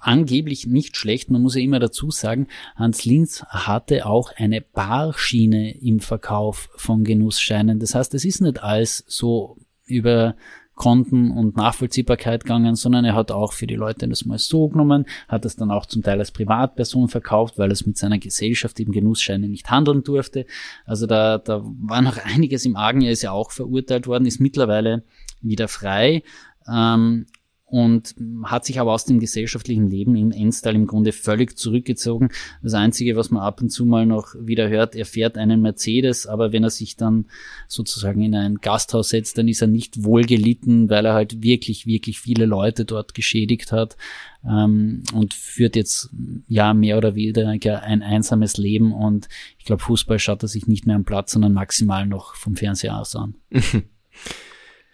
angeblich 0.00 0.66
nicht 0.66 0.96
schlecht. 0.96 1.30
Man 1.30 1.42
muss 1.42 1.54
ja 1.54 1.62
immer 1.62 1.78
dazu 1.78 2.10
sagen, 2.10 2.48
Hans 2.76 3.04
Linz 3.04 3.44
hatte 3.48 4.06
auch 4.06 4.32
eine 4.36 4.60
Barschiene 4.60 5.78
im 5.78 6.00
Verkauf 6.00 6.68
von 6.76 7.04
Genussscheinen. 7.04 7.78
Das 7.78 7.94
heißt, 7.94 8.14
es 8.14 8.24
ist 8.24 8.40
nicht 8.40 8.62
alles 8.62 9.04
so 9.06 9.56
über 9.86 10.34
Konten 10.80 11.30
und 11.30 11.58
Nachvollziehbarkeit 11.58 12.44
gegangen, 12.44 12.74
sondern 12.74 13.04
er 13.04 13.14
hat 13.14 13.30
auch 13.30 13.52
für 13.52 13.66
die 13.66 13.74
Leute 13.74 14.08
das 14.08 14.24
mal 14.24 14.38
so 14.38 14.68
genommen, 14.68 15.04
hat 15.28 15.44
es 15.44 15.54
dann 15.54 15.70
auch 15.70 15.84
zum 15.84 16.02
Teil 16.02 16.18
als 16.18 16.30
Privatperson 16.30 17.08
verkauft, 17.08 17.58
weil 17.58 17.70
es 17.70 17.84
mit 17.84 17.98
seiner 17.98 18.18
Gesellschaft 18.18 18.80
eben 18.80 18.90
Genussscheine 18.90 19.46
nicht 19.46 19.70
handeln 19.70 20.04
durfte. 20.04 20.46
Also 20.86 21.06
da, 21.06 21.36
da 21.36 21.62
war 21.62 22.00
noch 22.00 22.16
einiges 22.24 22.64
im 22.64 22.76
Argen. 22.76 23.02
Er 23.02 23.12
ist 23.12 23.20
ja 23.20 23.30
auch 23.30 23.50
verurteilt 23.50 24.06
worden, 24.06 24.24
ist 24.24 24.40
mittlerweile 24.40 25.02
wieder 25.42 25.68
frei. 25.68 26.22
Ähm, 26.66 27.26
und 27.70 28.16
hat 28.44 28.64
sich 28.64 28.80
aber 28.80 28.92
aus 28.92 29.04
dem 29.04 29.20
gesellschaftlichen 29.20 29.86
Leben 29.86 30.16
in 30.16 30.32
Enstal 30.32 30.74
im 30.74 30.88
Grunde 30.88 31.12
völlig 31.12 31.56
zurückgezogen. 31.56 32.30
Das 32.62 32.74
Einzige, 32.74 33.14
was 33.14 33.30
man 33.30 33.42
ab 33.42 33.62
und 33.62 33.70
zu 33.70 33.86
mal 33.86 34.06
noch 34.06 34.34
wieder 34.34 34.68
hört, 34.68 34.96
er 34.96 35.06
fährt 35.06 35.38
einen 35.38 35.62
Mercedes, 35.62 36.26
aber 36.26 36.52
wenn 36.52 36.64
er 36.64 36.70
sich 36.70 36.96
dann 36.96 37.26
sozusagen 37.68 38.22
in 38.22 38.34
ein 38.34 38.56
Gasthaus 38.56 39.10
setzt, 39.10 39.38
dann 39.38 39.46
ist 39.46 39.62
er 39.62 39.68
nicht 39.68 40.02
wohlgelitten, 40.02 40.90
weil 40.90 41.06
er 41.06 41.14
halt 41.14 41.44
wirklich, 41.44 41.86
wirklich 41.86 42.18
viele 42.18 42.44
Leute 42.44 42.84
dort 42.84 43.14
geschädigt 43.14 43.70
hat 43.70 43.96
ähm, 44.44 45.04
und 45.14 45.32
führt 45.32 45.76
jetzt 45.76 46.10
ja 46.48 46.74
mehr 46.74 46.98
oder 46.98 47.14
weniger 47.14 47.82
ein 47.82 48.02
einsames 48.02 48.56
Leben 48.56 48.92
und 48.92 49.28
ich 49.58 49.64
glaube, 49.64 49.82
Fußball 49.82 50.18
schaut 50.18 50.42
er 50.42 50.48
sich 50.48 50.66
nicht 50.66 50.86
mehr 50.86 50.96
am 50.96 51.04
Platz, 51.04 51.32
sondern 51.32 51.52
maximal 51.52 52.04
noch 52.04 52.34
vom 52.34 52.56
Fernseher 52.56 52.98
aus 52.98 53.14
an. 53.14 53.36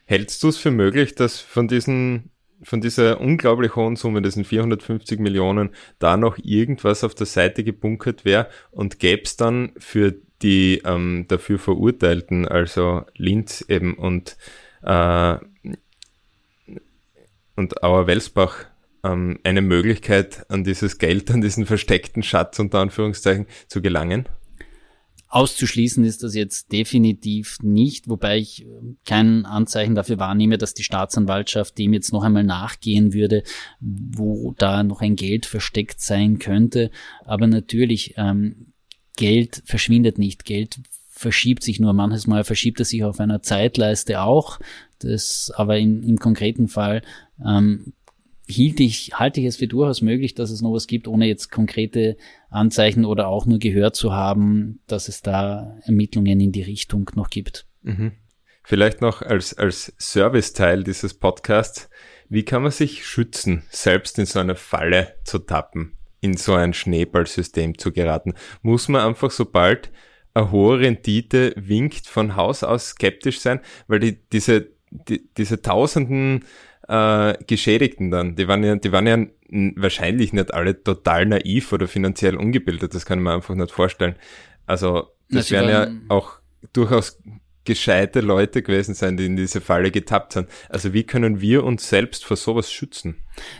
Hältst 0.04 0.42
du 0.42 0.48
es 0.48 0.58
für 0.58 0.70
möglich, 0.70 1.14
dass 1.14 1.40
von 1.40 1.68
diesen 1.68 2.30
von 2.62 2.80
dieser 2.80 3.20
unglaublich 3.20 3.76
hohen 3.76 3.96
Summe, 3.96 4.22
diesen 4.22 4.44
450 4.44 5.18
Millionen, 5.20 5.70
da 5.98 6.16
noch 6.16 6.38
irgendwas 6.38 7.04
auf 7.04 7.14
der 7.14 7.26
Seite 7.26 7.64
gebunkert 7.64 8.24
wäre 8.24 8.48
und 8.70 8.98
gäbe 8.98 9.22
es 9.24 9.36
dann 9.36 9.72
für 9.78 10.14
die 10.42 10.82
ähm, 10.84 11.26
dafür 11.28 11.58
Verurteilten, 11.58 12.46
also 12.46 13.04
Linz 13.16 13.64
eben 13.68 13.94
und, 13.94 14.36
äh, 14.82 15.36
und 17.56 17.82
Auer 17.82 18.06
Welsbach, 18.06 18.66
ähm, 19.02 19.38
eine 19.44 19.62
Möglichkeit, 19.62 20.44
an 20.50 20.64
dieses 20.64 20.98
Geld, 20.98 21.30
an 21.30 21.40
diesen 21.40 21.66
versteckten 21.66 22.22
Schatz 22.22 22.58
unter 22.58 22.80
Anführungszeichen 22.80 23.46
zu 23.66 23.80
gelangen? 23.80 24.28
Auszuschließen 25.28 26.04
ist 26.04 26.22
das 26.22 26.34
jetzt 26.34 26.72
definitiv 26.72 27.58
nicht, 27.62 28.08
wobei 28.08 28.38
ich 28.38 28.62
äh, 28.62 28.66
kein 29.04 29.44
Anzeichen 29.44 29.94
dafür 29.94 30.18
wahrnehme, 30.18 30.58
dass 30.58 30.74
die 30.74 30.84
Staatsanwaltschaft 30.84 31.76
dem 31.78 31.92
jetzt 31.92 32.12
noch 32.12 32.22
einmal 32.22 32.44
nachgehen 32.44 33.12
würde, 33.12 33.42
wo 33.80 34.54
da 34.56 34.82
noch 34.82 35.00
ein 35.00 35.16
Geld 35.16 35.46
versteckt 35.46 36.00
sein 36.00 36.38
könnte. 36.38 36.90
Aber 37.24 37.46
natürlich, 37.46 38.14
ähm, 38.16 38.72
Geld 39.16 39.62
verschwindet 39.64 40.18
nicht. 40.18 40.44
Geld 40.44 40.78
verschiebt 41.08 41.62
sich 41.62 41.80
nur. 41.80 41.92
Manches 41.94 42.26
Mal 42.26 42.44
verschiebt 42.44 42.78
es 42.80 42.90
sich 42.90 43.02
auf 43.02 43.18
einer 43.18 43.42
Zeitleiste 43.42 44.20
auch. 44.20 44.60
Das, 44.98 45.50
aber 45.56 45.78
in, 45.78 46.02
im 46.02 46.18
konkreten 46.18 46.68
Fall 46.68 47.02
ähm, 47.44 47.94
hielt 48.46 48.80
ich, 48.80 49.12
halte 49.14 49.40
ich 49.40 49.46
es 49.46 49.56
für 49.56 49.66
durchaus 49.66 50.02
möglich, 50.02 50.34
dass 50.34 50.50
es 50.50 50.62
noch 50.62 50.72
was 50.72 50.86
gibt, 50.86 51.08
ohne 51.08 51.26
jetzt 51.26 51.50
konkrete 51.50 52.16
Anzeichen 52.48 53.04
oder 53.04 53.28
auch 53.28 53.46
nur 53.46 53.58
gehört 53.58 53.96
zu 53.96 54.12
haben, 54.12 54.80
dass 54.86 55.08
es 55.08 55.22
da 55.22 55.78
Ermittlungen 55.82 56.40
in 56.40 56.52
die 56.52 56.62
Richtung 56.62 57.10
noch 57.14 57.28
gibt. 57.28 57.66
Mhm. 57.82 58.12
Vielleicht 58.62 59.00
noch 59.00 59.22
als, 59.22 59.54
als 59.54 59.94
Serviceteil 59.98 60.84
dieses 60.84 61.14
Podcasts, 61.14 61.88
wie 62.28 62.44
kann 62.44 62.62
man 62.62 62.72
sich 62.72 63.06
schützen, 63.06 63.62
selbst 63.70 64.18
in 64.18 64.26
so 64.26 64.40
eine 64.40 64.56
Falle 64.56 65.14
zu 65.24 65.38
tappen, 65.38 65.96
in 66.20 66.36
so 66.36 66.54
ein 66.54 66.72
Schneeballsystem 66.72 67.78
zu 67.78 67.92
geraten? 67.92 68.34
Muss 68.62 68.88
man 68.88 69.06
einfach 69.06 69.30
sobald 69.30 69.92
eine 70.34 70.50
hohe 70.50 70.80
Rendite 70.80 71.54
winkt 71.56 72.06
von 72.06 72.36
Haus 72.36 72.62
aus 72.62 72.90
skeptisch 72.90 73.40
sein, 73.40 73.60
weil 73.86 74.00
die, 74.00 74.18
diese, 74.30 74.72
die, 74.90 75.28
diese 75.36 75.62
tausenden 75.62 76.44
äh, 76.88 77.34
Geschädigten 77.46 78.10
dann, 78.10 78.36
die 78.36 78.48
waren 78.48 78.64
ja, 78.64 78.76
die 78.76 78.92
waren 78.92 79.06
ja 79.06 79.18
wahrscheinlich 79.76 80.32
nicht 80.32 80.52
alle 80.52 80.82
total 80.82 81.26
naiv 81.26 81.72
oder 81.72 81.88
finanziell 81.88 82.36
ungebildet, 82.36 82.94
das 82.94 83.06
kann 83.06 83.20
man 83.20 83.36
einfach 83.36 83.54
nicht 83.54 83.70
vorstellen. 83.70 84.16
Also 84.66 85.08
das 85.30 85.50
wären 85.50 85.68
ja 85.68 85.88
auch 86.08 86.40
durchaus 86.72 87.20
gescheite 87.66 88.20
Leute 88.20 88.62
gewesen 88.62 88.94
sein, 88.94 89.16
die 89.18 89.26
in 89.26 89.36
diese 89.36 89.60
Falle 89.60 89.90
getappt 89.90 90.32
sind. 90.32 90.48
Also 90.70 90.94
wie 90.94 91.04
können 91.04 91.40
wir 91.40 91.64
uns 91.64 91.88
selbst 91.88 92.24
vor 92.24 92.36
sowas 92.36 92.72
schützen? 92.72 93.16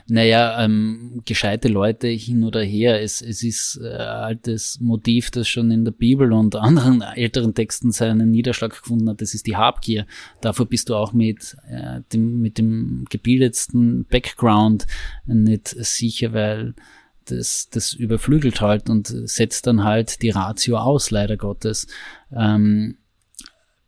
Naja, 0.07 0.65
ähm, 0.65 1.21
gescheite 1.27 1.69
Leute 1.69 2.09
hin 2.09 2.45
oder 2.45 2.63
her. 2.63 3.03
Es, 3.03 3.21
es 3.21 3.43
ist 3.43 3.79
äh, 3.83 3.89
altes 3.89 4.79
Motiv, 4.81 5.31
das 5.31 5.49
schon 5.49 5.71
in 5.71 5.85
der 5.85 5.93
Bibel 5.93 6.33
und 6.33 6.57
anderen 6.57 7.03
älteren 7.15 7.53
Texten 7.53 7.93
seinen 7.93 8.31
Niederschlag 8.31 8.71
gefunden 8.71 9.11
hat. 9.11 9.21
Das 9.21 9.35
ist 9.35 9.47
die 9.47 9.57
Habgier. 9.57 10.07
Dafür 10.41 10.65
bist 10.65 10.89
du 10.89 10.95
auch 10.95 11.13
mit, 11.13 11.57
äh, 11.69 12.01
dem, 12.13 12.41
mit 12.41 12.57
dem 12.57 13.05
gebildetsten 13.11 14.07
Background 14.07 14.87
nicht 15.27 15.69
sicher, 15.69 16.33
weil 16.33 16.75
das, 17.27 17.69
das 17.71 17.93
überflügelt 17.93 18.61
halt 18.61 18.89
und 18.89 19.09
setzt 19.09 19.67
dann 19.67 19.85
halt 19.85 20.23
die 20.23 20.31
Ratio 20.31 20.79
aus, 20.79 21.11
leider 21.11 21.37
Gottes. 21.37 21.87
Ähm, 22.33 22.97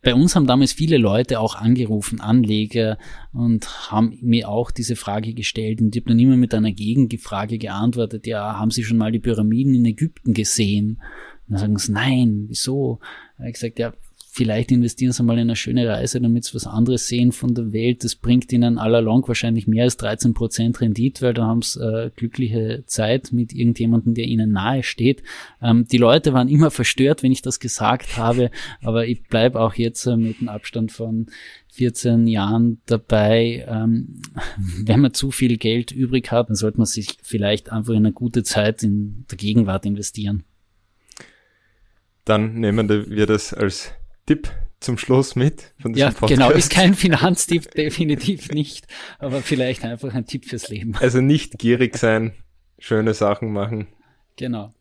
bei 0.03 0.15
uns 0.15 0.37
haben 0.37 0.47
damals 0.47 0.73
viele 0.73 0.97
Leute 0.97 1.41
auch 1.41 1.57
angerufen, 1.57 2.21
Anleger, 2.21 2.99
und 3.33 3.91
haben 3.91 4.19
mir 4.23 4.49
auch 4.49 4.71
diese 4.71 4.97
Frage 4.97 5.35
gestellt. 5.35 5.81
Und 5.81 5.95
ich 5.95 6.03
habe 6.03 6.11
dann 6.11 6.19
immer 6.19 6.37
mit 6.37 6.55
einer 6.55 6.73
Gegenfrage 6.73 7.59
geantwortet, 7.59 8.27
ja, 8.27 8.59
haben 8.59 8.71
Sie 8.71 8.85
schon 8.85 8.99
mal 8.99 9.11
die 9.11 9.19
Pyramiden 9.19 9.75
in 9.75 9.85
Ägypten 9.85 10.35
gesehen? 10.35 11.01
Und 11.49 11.55
dann 11.55 11.59
sagen 11.61 11.79
sie, 11.79 11.93
nein, 11.93 12.45
wieso? 12.49 13.01
Da 13.37 13.41
habe 13.41 13.49
ich 13.49 13.55
gesagt, 13.55 13.79
ja, 13.79 13.93
vielleicht 14.39 14.71
investieren 14.71 15.11
sie 15.11 15.25
mal 15.25 15.35
in 15.35 15.41
eine 15.41 15.57
schöne 15.57 15.89
Reise, 15.89 16.21
damit 16.21 16.45
sie 16.45 16.55
was 16.55 16.65
anderes 16.65 17.09
sehen 17.09 17.33
von 17.33 17.55
der 17.55 17.73
Welt. 17.73 18.05
Das 18.05 18.15
bringt 18.15 18.53
ihnen 18.53 18.79
allalong 18.79 19.27
wahrscheinlich 19.27 19.67
mehr 19.67 19.83
als 19.83 19.97
13 19.97 20.33
Prozent 20.33 20.81
Rendite, 20.81 21.23
weil 21.23 21.35
da 21.35 21.45
haben 21.45 21.61
sie 21.61 21.81
äh, 21.81 22.11
glückliche 22.15 22.85
Zeit 22.87 23.33
mit 23.33 23.53
irgendjemandem, 23.53 24.15
der 24.15 24.27
ihnen 24.27 24.53
nahe 24.53 24.85
steht. 24.85 25.25
Ähm, 25.61 25.87
die 25.91 25.99
Leute 25.99 26.35
waren 26.35 26.47
immer 26.47 26.71
verstört, 26.71 27.25
wenn 27.25 27.33
ich 27.33 27.43
das 27.43 27.59
gesagt 27.59 28.17
habe, 28.17 28.53
aber 28.81 29.09
ich 29.09 29.25
bleibe 29.25 29.61
auch 29.61 29.75
jetzt 29.75 30.07
äh, 30.07 30.17
mit 30.17 30.39
einem 30.39 30.51
Abstand 30.51 30.93
von 30.93 31.27
14 31.73 32.29
Jahren 32.29 32.81
dabei. 32.87 33.67
Ähm, 33.69 34.23
wenn 34.85 35.01
man 35.01 35.15
zu 35.15 35.33
viel 35.33 35.57
Geld 35.57 35.91
übrig 35.91 36.31
hat, 36.31 36.49
dann 36.49 36.55
sollte 36.55 36.79
man 36.79 36.87
sich 36.87 37.19
vielleicht 37.23 37.73
einfach 37.73 37.93
in 37.93 38.07
eine 38.07 38.13
gute 38.13 38.45
Zeit 38.45 38.85
in 38.85 39.25
der 39.29 39.37
Gegenwart 39.37 39.85
investieren. 39.85 40.45
Dann 42.25 42.55
nehmen 42.55 42.89
wir 42.89 43.27
das 43.27 43.53
als 43.53 43.95
Tipp 44.29 44.51
zum 44.79 44.99
Schluss 44.99 45.37
mit 45.37 45.73
von 45.81 45.95
diesem 45.95 46.09
ja, 46.09 46.13
Podcast? 46.13 46.31
Genau, 46.31 46.51
ist 46.51 46.71
kein 46.71 46.93
Finanztipp, 46.93 47.71
definitiv 47.75 48.51
nicht, 48.51 48.87
aber 49.19 49.41
vielleicht 49.41 49.85
einfach 49.85 50.13
ein 50.13 50.27
Tipp 50.27 50.45
fürs 50.45 50.69
Leben. 50.69 50.95
Also 51.01 51.23
nicht 51.23 51.59
gierig 51.59 51.97
sein, 51.97 52.35
schöne 52.79 53.15
Sachen 53.15 53.55
machen. 53.55 53.87
Genau. 54.37 54.75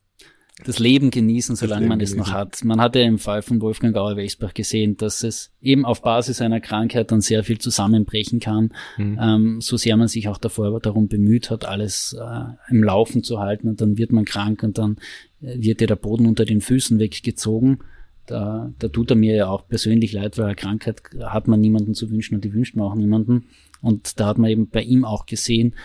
Das 0.66 0.80
Leben 0.80 1.12
genießen, 1.12 1.56
solange 1.56 1.82
Leben 1.82 1.89
man 1.89 2.02
es 2.02 2.14
noch 2.14 2.34
hat. 2.34 2.66
Man 2.66 2.82
hat 2.82 2.98
ja 2.98 3.04
im 3.04 3.20
Fall 3.20 3.41
von 3.41 3.62
Wolfgang 3.62 3.93
Gauer-Welsbach 3.93 4.54
gesehen, 4.54 4.98
dass 4.98 5.24
es 5.24 5.54
eben 5.62 5.86
auf 5.86 6.02
Basis 6.02 6.41
einer 6.41 6.60
Krankheit 6.60 7.12
dann 7.12 7.22
sehr 7.22 7.45
viel 7.45 7.60
zusammenbrechen 7.60 8.41
kann, 8.41 8.74
mhm. 8.98 9.18
ähm, 9.22 9.62
so 9.62 9.78
sehr 9.78 9.95
man 9.95 10.10
sich 10.10 10.28
auch 10.28 10.39
davor 10.39 10.78
darum 10.82 11.08
bemüht 11.08 11.52
hat, 11.52 11.64
alles 11.64 12.18
äh, 12.20 12.72
im 12.74 12.84
Laufen 12.84 13.24
zu 13.24 13.39
halten 13.39 13.70
und 13.70 13.80
dann 13.80 13.98
wird 13.98 14.12
man 14.12 14.26
krank 14.26 14.62
und 14.64 14.78
dann 14.78 14.98
äh, 15.41 15.56
wird 15.58 15.80
dir 15.80 15.88
der 15.88 15.95
Boden 15.95 16.26
unter 16.26 16.43
den 16.43 16.60
Füßen 16.60 17.00
weggezogen 17.00 17.80
da, 18.28 18.71
da 18.78 18.88
tut 18.89 19.09
er 19.09 19.15
mir 19.15 19.36
ja 19.36 19.47
auch 19.47 19.67
persönlich 19.67 20.13
leid, 20.13 20.38
weil 20.38 20.45
eine 20.45 20.55
Krankheit 20.55 21.01
hat 21.21 21.47
man 21.47 21.59
niemanden 21.59 21.93
zu 21.93 22.11
wünschen 22.11 22.36
und 22.36 22.43
die 22.43 22.53
wünscht 22.53 22.75
man 22.75 22.86
auch 22.86 22.95
niemanden. 22.95 23.45
Und 23.82 24.19
da 24.19 24.28
hat 24.28 24.38
man 24.38 24.49
eben 24.49 24.69
bei 24.69 24.82
ihm 24.82 25.05
auch 25.05 25.25
gesehen, 25.25 25.75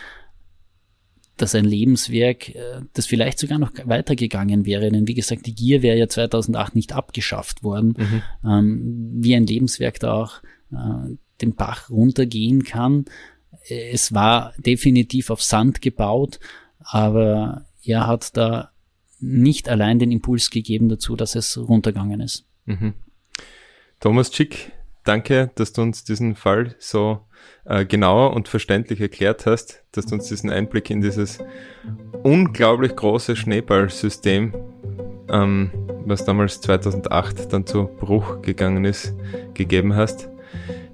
dass 1.36 1.55
ein 1.55 1.64
Lebenswerk, 1.64 2.55
äh, 2.55 2.82
das 2.93 3.07
vielleicht 3.07 3.38
sogar 3.38 3.59
noch 3.59 3.72
weitergegangen 3.84 4.66
wäre. 4.66 4.90
Denn 4.90 5.09
wie 5.09 5.14
gesagt, 5.14 5.47
die 5.47 5.55
Gier 5.55 5.82
wäre 5.82 5.99
ja 5.99 6.09
2008 6.09 6.76
nicht 6.76 6.93
abgeschafft 6.93 7.62
worden. 7.62 7.95
Mhm. 7.97 8.22
Ähm, 8.45 9.11
wie 9.16 9.34
ein 9.34 9.47
Lebenswerk 9.47 9.99
da 9.99 10.12
auch 10.12 10.43
äh, 10.72 11.16
den 11.40 11.55
Bach 11.55 11.90
runtergehen 11.90 12.64
kann. 12.64 13.07
Es 13.68 14.12
war 14.12 14.55
definitiv 14.59 15.30
auf 15.30 15.43
Sand 15.43 15.80
gebaut, 15.80 16.38
aber 16.78 17.66
er 17.84 18.07
hat 18.07 18.36
da 18.36 18.72
nicht 19.23 19.68
allein 19.68 19.99
den 19.99 20.11
Impuls 20.11 20.51
gegeben 20.51 20.89
dazu, 20.89 21.16
dass 21.16 21.35
es 21.35 21.57
runtergegangen 21.57 22.20
ist. 22.20 22.45
Mhm. 22.66 22.95
Thomas 24.01 24.35
Schick, 24.35 24.73
danke, 25.05 25.51
dass 25.55 25.73
du 25.73 25.83
uns 25.83 26.05
diesen 26.05 26.35
Fall 26.35 26.75
so 26.79 27.20
äh, 27.64 27.85
genauer 27.85 28.35
und 28.35 28.49
verständlich 28.49 29.01
erklärt 29.01 29.47
hast, 29.47 29.85
dass 29.93 30.07
du 30.07 30.16
uns 30.16 30.29
diesen 30.29 30.51
Einblick 30.51 30.91
in 30.91 31.01
dieses 31.01 31.39
unglaublich 32.23 32.97
große 32.97 33.37
Schneeballsystem, 33.37 34.53
ähm, 35.29 35.70
was 36.05 36.25
damals 36.25 36.61
2008 36.61 37.53
dann 37.53 37.66
zu 37.66 37.85
Bruch 37.85 38.43
gegangen 38.43 38.85
ist, 38.85 39.14
gegeben 39.55 39.95
hast. 39.95 40.29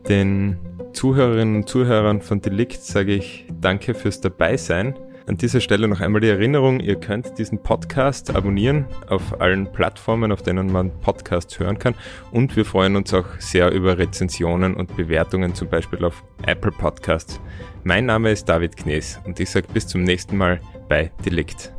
Den 0.08 0.58
Zuhörerinnen 0.92 1.56
und 1.56 1.68
Zuhörern 1.68 2.20
von 2.20 2.40
Delikt 2.40 2.82
sage 2.82 3.14
ich 3.14 3.46
danke 3.60 3.94
fürs 3.94 4.20
Dabeisein. 4.20 4.94
An 5.28 5.36
dieser 5.36 5.60
Stelle 5.60 5.88
noch 5.88 6.00
einmal 6.00 6.22
die 6.22 6.28
Erinnerung, 6.30 6.80
ihr 6.80 6.96
könnt 6.96 7.36
diesen 7.38 7.62
Podcast 7.62 8.34
abonnieren 8.34 8.86
auf 9.08 9.42
allen 9.42 9.70
Plattformen, 9.70 10.32
auf 10.32 10.40
denen 10.40 10.72
man 10.72 10.90
Podcasts 11.00 11.58
hören 11.58 11.78
kann. 11.78 11.94
Und 12.32 12.56
wir 12.56 12.64
freuen 12.64 12.96
uns 12.96 13.12
auch 13.12 13.26
sehr 13.38 13.70
über 13.72 13.98
Rezensionen 13.98 14.74
und 14.74 14.96
Bewertungen, 14.96 15.54
zum 15.54 15.68
Beispiel 15.68 16.02
auf 16.02 16.24
Apple 16.46 16.72
Podcasts. 16.72 17.42
Mein 17.84 18.06
Name 18.06 18.30
ist 18.30 18.48
David 18.48 18.78
Knees 18.78 19.20
und 19.26 19.38
ich 19.38 19.50
sage 19.50 19.66
bis 19.70 19.86
zum 19.86 20.02
nächsten 20.02 20.34
Mal 20.34 20.62
bei 20.88 21.10
Delikt. 21.26 21.74